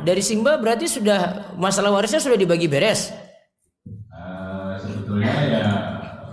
dari 0.00 0.22
Simba 0.24 0.56
berarti 0.56 0.88
sudah 0.88 1.52
masalah 1.60 1.92
warisnya 1.92 2.24
sudah 2.24 2.40
dibagi 2.40 2.64
beres. 2.64 3.12
Uh, 4.08 4.80
sebetulnya 4.80 5.32
ya 5.44 5.64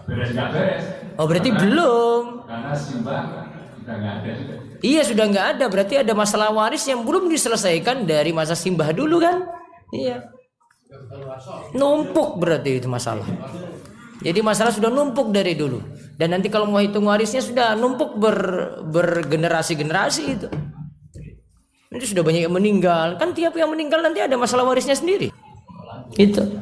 beres 0.07 0.31
nggak 0.31 0.49
beres. 0.55 0.83
Oh 1.19 1.27
berarti 1.27 1.51
Karena, 1.51 1.63
belum 1.67 2.23
karena 2.47 2.71
Simba 2.79 3.15
sudah 3.75 3.95
nggak 3.99 4.15
ada 4.23 4.31
Iya 4.81 5.01
sudah 5.03 5.25
nggak 5.27 5.47
ada, 5.59 5.65
berarti 5.67 5.99
ada 5.99 6.13
masalah 6.15 6.49
waris 6.55 6.87
yang 6.87 7.03
belum 7.03 7.27
diselesaikan 7.27 8.07
dari 8.07 8.31
masa 8.31 8.55
Simbah 8.55 8.89
dulu 8.95 9.19
kan? 9.19 9.45
Iya. 9.91 10.31
Numpuk 11.75 12.39
berarti 12.39 12.81
itu 12.81 12.87
masalah. 12.87 13.27
Jadi 14.21 14.39
masalah 14.45 14.69
sudah 14.73 14.89
numpuk 14.89 15.29
dari 15.29 15.53
dulu. 15.57 15.81
Dan 16.21 16.37
nanti 16.37 16.53
kalau 16.53 16.69
mau 16.69 16.77
hitung 16.77 17.09
warisnya 17.09 17.41
sudah 17.41 17.73
numpuk 17.73 18.13
ber, 18.21 18.37
bergenerasi-generasi 18.93 20.23
itu. 20.29 20.45
Nanti 21.89 22.05
sudah 22.05 22.21
banyak 22.21 22.45
yang 22.45 22.53
meninggal. 22.53 23.17
Kan 23.17 23.33
tiap 23.33 23.57
yang 23.57 23.73
meninggal 23.73 24.05
nanti 24.05 24.21
ada 24.21 24.37
masalah 24.37 24.69
warisnya 24.69 24.93
sendiri. 24.93 25.33
Itu. 26.13 26.61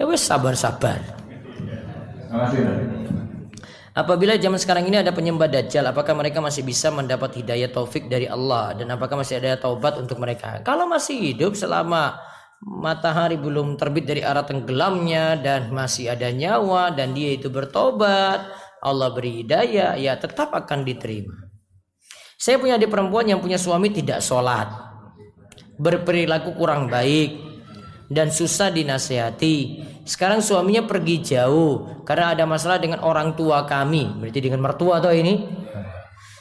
Ya 0.00 0.08
wes 0.08 0.24
sabar-sabar. 0.24 1.04
Apabila 3.92 4.40
zaman 4.40 4.56
sekarang 4.56 4.88
ini 4.88 5.04
ada 5.04 5.12
penyembah 5.12 5.52
dajjal, 5.52 5.84
apakah 5.92 6.16
mereka 6.16 6.40
masih 6.40 6.64
bisa 6.64 6.88
mendapat 6.88 7.44
hidayah 7.44 7.68
taufik 7.68 8.08
dari 8.08 8.24
Allah 8.24 8.72
dan 8.72 8.88
apakah 8.88 9.20
masih 9.20 9.36
ada 9.36 9.60
taubat 9.60 10.00
untuk 10.00 10.16
mereka? 10.16 10.64
Kalau 10.64 10.88
masih 10.88 11.18
hidup 11.18 11.52
selama 11.52 12.16
matahari 12.62 13.38
belum 13.38 13.78
terbit 13.78 14.06
dari 14.06 14.22
arah 14.26 14.42
tenggelamnya 14.42 15.38
dan 15.38 15.70
masih 15.70 16.10
ada 16.10 16.30
nyawa 16.34 16.90
dan 16.90 17.14
dia 17.14 17.34
itu 17.38 17.46
bertobat, 17.50 18.50
Allah 18.82 19.10
beri 19.14 19.42
hidayah, 19.42 19.94
ya 19.98 20.18
tetap 20.18 20.50
akan 20.54 20.82
diterima. 20.82 21.34
Saya 22.38 22.58
punya 22.62 22.78
adik 22.78 22.90
perempuan 22.90 23.26
yang 23.26 23.42
punya 23.42 23.58
suami 23.58 23.90
tidak 23.90 24.22
sholat, 24.22 24.70
berperilaku 25.78 26.54
kurang 26.54 26.86
baik, 26.86 27.34
dan 28.06 28.30
susah 28.30 28.70
dinasehati. 28.70 29.84
Sekarang 30.06 30.40
suaminya 30.40 30.86
pergi 30.86 31.20
jauh 31.20 32.02
karena 32.06 32.32
ada 32.32 32.46
masalah 32.48 32.78
dengan 32.80 33.02
orang 33.04 33.34
tua 33.34 33.66
kami, 33.66 34.22
berarti 34.22 34.40
dengan 34.40 34.62
mertua 34.62 35.02
atau 35.02 35.10
ini. 35.10 35.66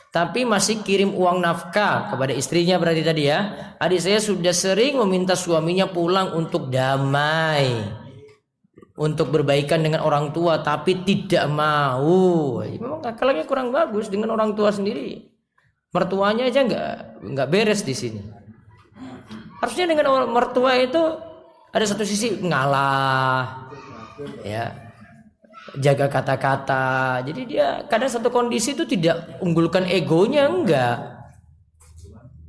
Tapi 0.08 0.48
masih 0.48 0.82
kirim 0.82 1.14
uang 1.14 1.44
nafkah 1.44 2.10
kepada 2.10 2.34
istrinya 2.34 2.80
berarti 2.80 3.04
tadi 3.04 3.24
ya. 3.28 3.40
Adik 3.78 4.02
saya 4.02 4.20
sudah 4.24 4.56
sering 4.56 4.98
meminta 5.04 5.36
suaminya 5.36 5.86
pulang 5.92 6.34
untuk 6.34 6.72
damai. 6.72 7.86
Untuk 8.98 9.30
berbaikan 9.30 9.86
dengan 9.86 10.02
orang 10.02 10.34
tua 10.34 10.64
tapi 10.66 11.06
tidak 11.06 11.46
mau. 11.52 12.64
Memang 12.66 13.06
akalnya 13.06 13.46
kurang 13.46 13.70
bagus 13.70 14.10
dengan 14.10 14.34
orang 14.34 14.58
tua 14.58 14.74
sendiri. 14.74 15.22
Mertuanya 15.94 16.50
aja 16.50 16.66
nggak 16.66 17.22
nggak 17.22 17.48
beres 17.54 17.86
di 17.86 17.94
sini. 17.94 18.22
Harusnya 19.62 19.86
dengan 19.86 20.26
mertua 20.34 20.82
itu 20.82 21.02
ada 21.74 21.86
satu 21.86 22.02
sisi 22.08 22.42
ngalah 22.42 23.70
ya 24.42 24.87
jaga 25.76 26.08
kata-kata 26.08 27.20
jadi 27.28 27.42
dia 27.44 27.68
kadang 27.92 28.08
satu 28.08 28.32
kondisi 28.32 28.72
itu 28.72 28.88
tidak 28.88 29.42
unggulkan 29.44 29.84
egonya 29.84 30.48
enggak 30.48 30.98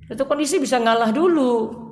satu 0.06 0.24
kondisi 0.30 0.62
bisa 0.62 0.78
ngalah 0.78 1.10
dulu 1.10 1.88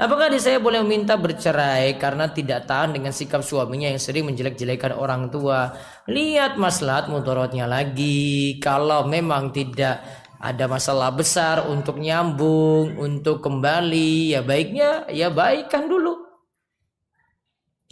Apakah 0.00 0.32
saya 0.40 0.56
boleh 0.56 0.80
meminta 0.80 1.12
bercerai 1.12 2.00
karena 2.00 2.32
tidak 2.32 2.64
tahan 2.64 2.96
dengan 2.96 3.12
sikap 3.12 3.44
suaminya 3.44 3.84
yang 3.84 4.00
sering 4.00 4.24
menjelek-jelekan 4.24 4.96
orang 4.96 5.28
tua? 5.28 5.76
Lihat 6.08 6.56
maslahat 6.56 7.12
mutorotnya 7.12 7.68
lagi. 7.68 8.56
Kalau 8.64 9.04
memang 9.04 9.52
tidak 9.52 10.00
ada 10.40 10.64
masalah 10.64 11.12
besar 11.12 11.68
untuk 11.68 12.00
nyambung, 12.00 12.96
untuk 12.96 13.44
kembali, 13.44 14.32
ya 14.32 14.40
baiknya 14.40 15.04
ya 15.12 15.28
baikkan 15.28 15.84
dulu. 15.84 16.16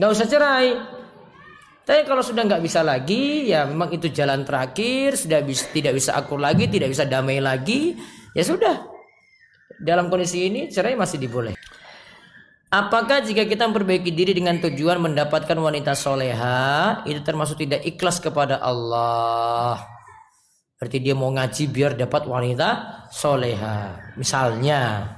Gak 0.01 0.09
usah 0.09 0.25
cerai. 0.25 0.98
Tapi 1.89 2.05
kalau 2.05 2.21
sudah 2.21 2.45
nggak 2.45 2.61
bisa 2.61 2.85
lagi, 2.85 3.49
ya 3.49 3.65
memang 3.65 3.89
itu 3.89 4.13
jalan 4.13 4.45
terakhir, 4.45 5.17
sudah 5.17 5.41
bisa, 5.41 5.73
tidak 5.73 5.97
bisa 5.97 6.21
akur 6.21 6.37
lagi, 6.37 6.69
tidak 6.69 6.93
bisa 6.93 7.09
damai 7.09 7.41
lagi, 7.41 7.97
ya 8.37 8.45
sudah. 8.45 8.85
Dalam 9.81 10.13
kondisi 10.13 10.53
ini 10.53 10.69
cerai 10.69 10.93
masih 11.01 11.17
diboleh. 11.17 11.57
Apakah 12.69 13.25
jika 13.25 13.49
kita 13.49 13.65
memperbaiki 13.65 14.13
diri 14.13 14.37
dengan 14.37 14.61
tujuan 14.61 15.01
mendapatkan 15.01 15.57
wanita 15.57 15.97
soleha 15.97 17.01
itu 17.09 17.25
termasuk 17.25 17.65
tidak 17.65 17.81
ikhlas 17.81 18.21
kepada 18.21 18.61
Allah? 18.61 19.81
Berarti 20.77 21.01
dia 21.01 21.17
mau 21.17 21.33
ngaji 21.33 21.73
biar 21.73 21.97
dapat 21.97 22.29
wanita 22.29 22.69
soleha. 23.09 24.13
Misalnya, 24.21 25.09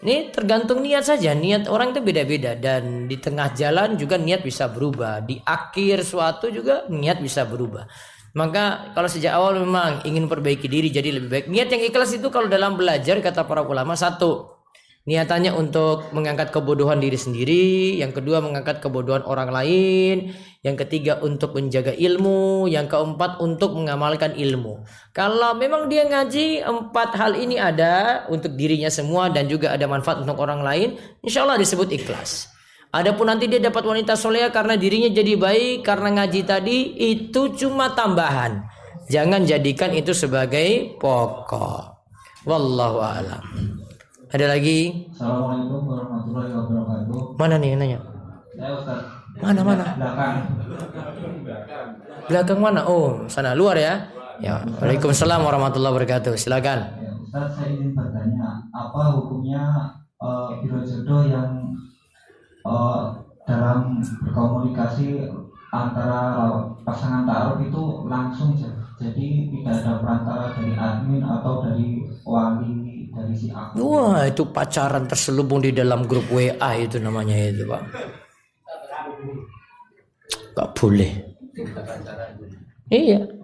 ini 0.00 0.32
tergantung 0.32 0.80
niat 0.80 1.04
saja. 1.04 1.36
Niat 1.36 1.68
orang 1.68 1.92
itu 1.92 2.00
beda-beda 2.00 2.56
dan 2.56 3.04
di 3.04 3.20
tengah 3.20 3.52
jalan 3.52 4.00
juga 4.00 4.16
niat 4.16 4.40
bisa 4.40 4.68
berubah. 4.72 5.20
Di 5.20 5.36
akhir 5.44 6.08
suatu 6.08 6.48
juga 6.48 6.88
niat 6.88 7.20
bisa 7.20 7.44
berubah. 7.44 7.84
Maka 8.32 8.94
kalau 8.94 9.10
sejak 9.10 9.34
awal 9.34 9.60
memang 9.60 10.06
ingin 10.06 10.30
perbaiki 10.30 10.70
diri 10.70 10.88
jadi 10.88 11.12
lebih 11.12 11.28
baik. 11.28 11.46
Niat 11.52 11.68
yang 11.68 11.82
ikhlas 11.84 12.16
itu 12.16 12.32
kalau 12.32 12.48
dalam 12.48 12.80
belajar 12.80 13.20
kata 13.20 13.44
para 13.44 13.60
ulama 13.60 13.92
satu 13.92 14.60
Niatannya 15.08 15.56
untuk 15.56 16.12
mengangkat 16.12 16.52
kebodohan 16.52 17.00
diri 17.00 17.16
sendiri, 17.16 17.96
yang 18.04 18.12
kedua 18.12 18.44
mengangkat 18.44 18.84
kebodohan 18.84 19.24
orang 19.24 19.48
lain, 19.48 20.36
yang 20.60 20.76
ketiga 20.76 21.16
untuk 21.24 21.56
menjaga 21.56 21.96
ilmu, 21.96 22.68
yang 22.68 22.84
keempat 22.84 23.40
untuk 23.40 23.72
mengamalkan 23.72 24.36
ilmu. 24.36 24.84
Kalau 25.16 25.56
memang 25.56 25.88
dia 25.88 26.04
ngaji 26.04 26.60
empat 26.60 27.16
hal 27.16 27.32
ini 27.32 27.56
ada 27.56 28.28
untuk 28.28 28.52
dirinya 28.60 28.92
semua 28.92 29.32
dan 29.32 29.48
juga 29.48 29.72
ada 29.72 29.88
manfaat 29.88 30.20
untuk 30.20 30.36
orang 30.36 30.60
lain, 30.60 31.00
insya 31.24 31.48
Allah 31.48 31.56
disebut 31.56 31.88
ikhlas. 31.96 32.52
Adapun 32.92 33.30
nanti 33.30 33.48
dia 33.48 33.62
dapat 33.62 33.86
wanita 33.86 34.18
soleh 34.18 34.44
karena 34.52 34.76
dirinya 34.76 35.08
jadi 35.08 35.38
baik 35.38 35.86
karena 35.86 36.20
ngaji 36.20 36.40
tadi 36.44 36.78
itu 36.98 37.56
cuma 37.56 37.96
tambahan. 37.96 38.66
Jangan 39.08 39.48
jadikan 39.48 39.94
itu 39.96 40.12
sebagai 40.12 40.98
pokok. 41.00 42.04
Wallahu 42.44 42.98
a'lam. 43.00 43.42
Ada 44.30 44.46
lagi? 44.58 45.08
Assalamualaikum 45.10 45.82
warahmatullahi 45.88 46.50
wabarakatuh. 46.52 47.20
Mana 47.38 47.54
nih 47.58 47.74
nanya? 47.74 47.98
Saya 48.54 48.74
Ustaz. 48.76 49.19
Mana 49.40 49.60
mana? 49.64 49.84
Belakang. 49.96 50.36
Belakang 52.28 52.58
mana? 52.60 52.80
Oh, 52.84 53.24
sana 53.26 53.56
luar 53.56 53.80
ya. 53.80 54.06
Ya. 54.40 54.64
Waalaikumsalam 54.80 55.40
warahmatullahi 55.44 55.92
wabarakatuh. 55.96 56.36
Silakan. 56.36 56.78
Ya, 57.00 57.12
Ustaz, 57.20 57.56
saya 57.56 57.72
ingin 57.72 57.92
bertanya, 57.92 58.64
apa 58.72 59.16
hukumnya 59.16 59.64
uh, 60.20 60.56
biro 60.60 60.80
jodoh 60.84 61.24
yang 61.28 61.76
uh, 62.64 63.16
dalam 63.44 64.00
berkomunikasi 64.00 65.28
antara 65.70 66.50
pasangan 66.82 67.24
taruh 67.28 67.62
itu 67.62 67.82
langsung 68.10 68.56
jadi 68.98 69.28
tidak 69.48 69.74
ada 69.80 69.92
perantara 70.02 70.44
dari 70.58 70.74
admin 70.74 71.22
atau 71.22 71.62
dari 71.64 72.04
wali 72.26 73.08
dari 73.14 73.34
si 73.34 73.48
aku. 73.48 73.78
Wah, 73.80 74.26
itu 74.26 74.44
pacaran 74.50 75.06
terselubung 75.06 75.62
di 75.62 75.70
dalam 75.72 76.04
grup 76.04 76.26
WA 76.30 76.70
itu 76.76 76.98
namanya 76.98 77.34
itu, 77.34 77.64
Pak. 77.64 77.82
Gak 80.56 80.70
boleh. 80.78 81.10
Iya. 82.90 83.40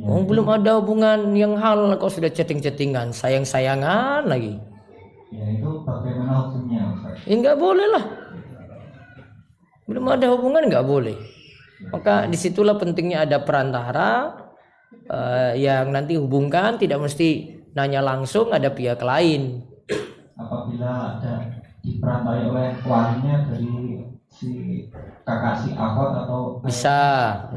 Oh, 0.00 0.24
belum 0.24 0.48
ada 0.48 0.80
hubungan 0.80 1.36
yang 1.36 1.60
hal 1.60 1.92
kok 2.00 2.08
sudah 2.08 2.32
chatting-chattingan, 2.32 3.12
sayang-sayangan 3.12 4.24
lagi. 4.24 4.56
Ya 5.30 5.44
itu 5.46 5.70
bagaimana 5.84 6.48
hukumnya? 6.48 6.82
Ya 7.28 7.34
nggak 7.36 7.58
boleh 7.60 7.86
lah. 7.86 8.04
Belum 9.84 10.04
ada 10.08 10.26
hubungan 10.32 10.66
nggak 10.66 10.86
boleh. 10.88 11.14
Maka 11.92 12.24
di 12.26 12.36
situlah 12.40 12.80
pentingnya 12.80 13.28
ada 13.28 13.44
perantara 13.44 14.36
uh, 15.06 15.52
yang 15.54 15.92
nanti 15.92 16.16
hubungkan 16.16 16.80
tidak 16.80 16.98
mesti 16.98 17.60
nanya 17.76 18.00
langsung 18.00 18.50
ada 18.50 18.72
pihak 18.72 19.04
lain. 19.04 19.64
Apabila 20.34 21.20
ada 21.20 21.60
diperantai 21.84 22.40
oleh 22.48 22.68
walinya 22.88 23.36
dari 23.52 24.00
si 24.30 24.86
kakak 25.26 25.54
si 25.66 25.70
akot 25.74 26.10
atau 26.14 26.40
bisa 26.62 26.98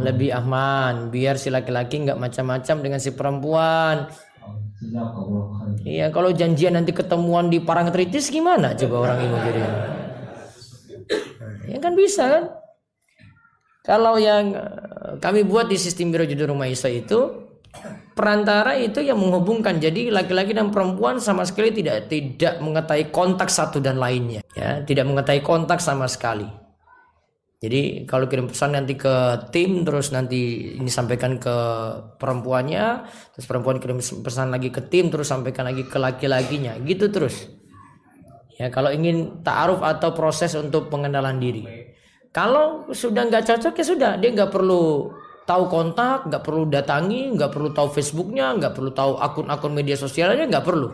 lebih 0.02 0.34
aman 0.34 1.14
biar 1.14 1.38
si 1.38 1.54
laki-laki 1.54 2.02
nggak 2.04 2.20
macam-macam 2.20 2.76
dengan 2.82 3.00
si 3.00 3.14
perempuan. 3.14 4.10
Iya 5.88 6.12
kalau 6.12 6.36
janjian 6.36 6.76
nanti 6.76 6.92
ketemuan 6.92 7.48
di 7.48 7.64
Parangtritis 7.64 8.28
gimana 8.28 8.76
coba 8.76 8.96
orang 9.08 9.20
ini 9.24 9.38
jadi? 9.48 9.62
Ya 11.72 11.78
kan 11.80 11.96
bisa 11.96 12.28
kan? 12.28 12.44
Kalau 13.84 14.20
yang 14.20 14.56
eh, 14.56 15.16
kami 15.24 15.48
buat 15.48 15.72
di 15.72 15.80
sistem 15.80 16.12
biro 16.12 16.28
judul 16.28 16.56
rumah 16.56 16.68
Isa 16.68 16.92
itu 16.92 17.44
perantara 18.16 18.80
itu 18.80 19.04
yang 19.04 19.20
menghubungkan. 19.20 19.80
Jadi 19.80 20.08
laki-laki 20.08 20.56
dan 20.56 20.72
perempuan 20.72 21.20
sama 21.20 21.44
sekali 21.44 21.72
tidak 21.76 22.08
tidak 22.08 22.60
mengetahui 22.64 23.12
kontak 23.12 23.52
satu 23.52 23.84
dan 23.84 24.00
lainnya, 24.00 24.40
ya, 24.56 24.84
tidak 24.88 25.04
mengetahui 25.10 25.44
kontak 25.44 25.84
sama 25.84 26.08
sekali. 26.08 26.63
Jadi 27.64 28.04
kalau 28.04 28.28
kirim 28.28 28.52
pesan 28.52 28.76
nanti 28.76 29.00
ke 29.00 29.48
tim 29.56 29.88
terus 29.88 30.12
nanti 30.12 30.76
ini 30.76 30.92
sampaikan 30.92 31.40
ke 31.40 31.56
perempuannya, 32.20 33.08
terus 33.32 33.48
perempuan 33.48 33.80
kirim 33.80 34.04
pesan 34.04 34.52
lagi 34.52 34.68
ke 34.68 34.84
tim 34.92 35.08
terus 35.08 35.32
sampaikan 35.32 35.72
lagi 35.72 35.88
ke 35.88 35.96
laki-lakinya, 35.96 36.76
gitu 36.84 37.08
terus. 37.08 37.48
Ya 38.60 38.68
kalau 38.68 38.92
ingin 38.92 39.48
ta'aruf 39.48 39.80
atau 39.80 40.12
proses 40.12 40.52
untuk 40.60 40.92
pengenalan 40.92 41.40
diri. 41.40 41.64
Kalau 42.36 42.92
sudah 42.92 43.32
nggak 43.32 43.48
cocok 43.48 43.80
ya 43.80 43.86
sudah, 43.88 44.12
dia 44.20 44.36
nggak 44.36 44.52
perlu 44.52 45.16
tahu 45.48 45.64
kontak, 45.72 46.28
nggak 46.28 46.44
perlu 46.44 46.68
datangi, 46.68 47.32
nggak 47.32 47.48
perlu 47.48 47.72
tahu 47.72 47.96
Facebooknya, 47.96 48.60
nggak 48.60 48.76
perlu 48.76 48.92
tahu 48.92 49.16
akun-akun 49.24 49.72
media 49.72 49.96
sosialnya, 49.96 50.52
nggak 50.52 50.68
perlu. 50.68 50.92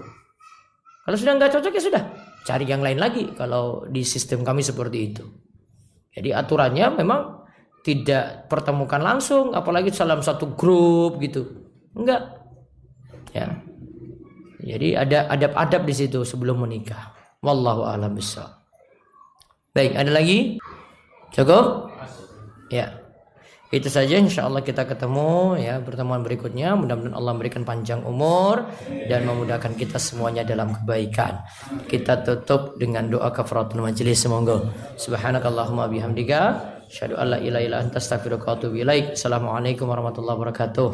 Kalau 1.01 1.17
sudah 1.17 1.33
nggak 1.33 1.49
cocok 1.49 1.73
ya 1.73 1.81
sudah, 1.81 2.03
cari 2.45 2.69
yang 2.69 2.85
lain 2.85 3.01
lagi. 3.01 3.25
Kalau 3.33 3.89
di 3.89 4.05
sistem 4.05 4.45
kami 4.45 4.61
seperti 4.61 4.99
itu. 5.01 5.48
Jadi 6.13 6.29
aturannya 6.33 6.87
memang 6.99 7.21
tidak 7.85 8.51
pertemukan 8.51 8.99
langsung, 8.99 9.55
apalagi 9.55 9.89
dalam 9.93 10.19
satu 10.19 10.53
grup 10.57 11.21
gitu, 11.23 11.69
enggak. 11.95 12.43
Ya. 13.31 13.61
Jadi 14.59 14.97
ada 14.97 15.31
adab-adab 15.31 15.87
di 15.87 15.95
situ 15.95 16.21
sebelum 16.27 16.67
menikah. 16.67 17.15
Wallahu 17.39 17.87
a'lam 17.87 18.13
bishawab. 18.19 18.59
Baik, 19.71 19.95
ada 19.95 20.11
lagi? 20.11 20.59
Cukup? 21.31 21.87
Ya. 22.67 23.08
Itu 23.69 23.85
saja 23.85 24.17
insya 24.17 24.49
Allah 24.49 24.65
kita 24.65 24.81
ketemu 24.89 25.53
ya 25.61 25.77
pertemuan 25.77 26.25
berikutnya. 26.25 26.73
Mudah-mudahan 26.73 27.13
Allah 27.13 27.31
memberikan 27.37 27.61
panjang 27.61 28.01
umur 28.01 28.65
dan 29.05 29.29
memudahkan 29.29 29.77
kita 29.77 30.01
semuanya 30.01 30.41
dalam 30.41 30.73
kebaikan. 30.73 31.45
Kita 31.85 32.25
tutup 32.25 32.81
dengan 32.81 33.05
doa 33.05 33.29
kafaratul 33.29 33.85
majelis 33.85 34.25
semoga. 34.25 34.65
Subhanakallahumma 34.97 35.85
bihamdika 35.85 36.41
asyhadu 36.89 37.13
an 37.21 37.37
la 37.37 37.37
ilaha 37.37 37.61
illa 37.61 37.77
anta 37.77 38.01
astaghfiruka 38.01 38.45
wa 38.49 38.53
atubu 38.57 38.75
ilaik. 38.81 39.13
Assalamualaikum 39.13 39.85
warahmatullahi 39.85 40.37
wabarakatuh. 40.41 40.89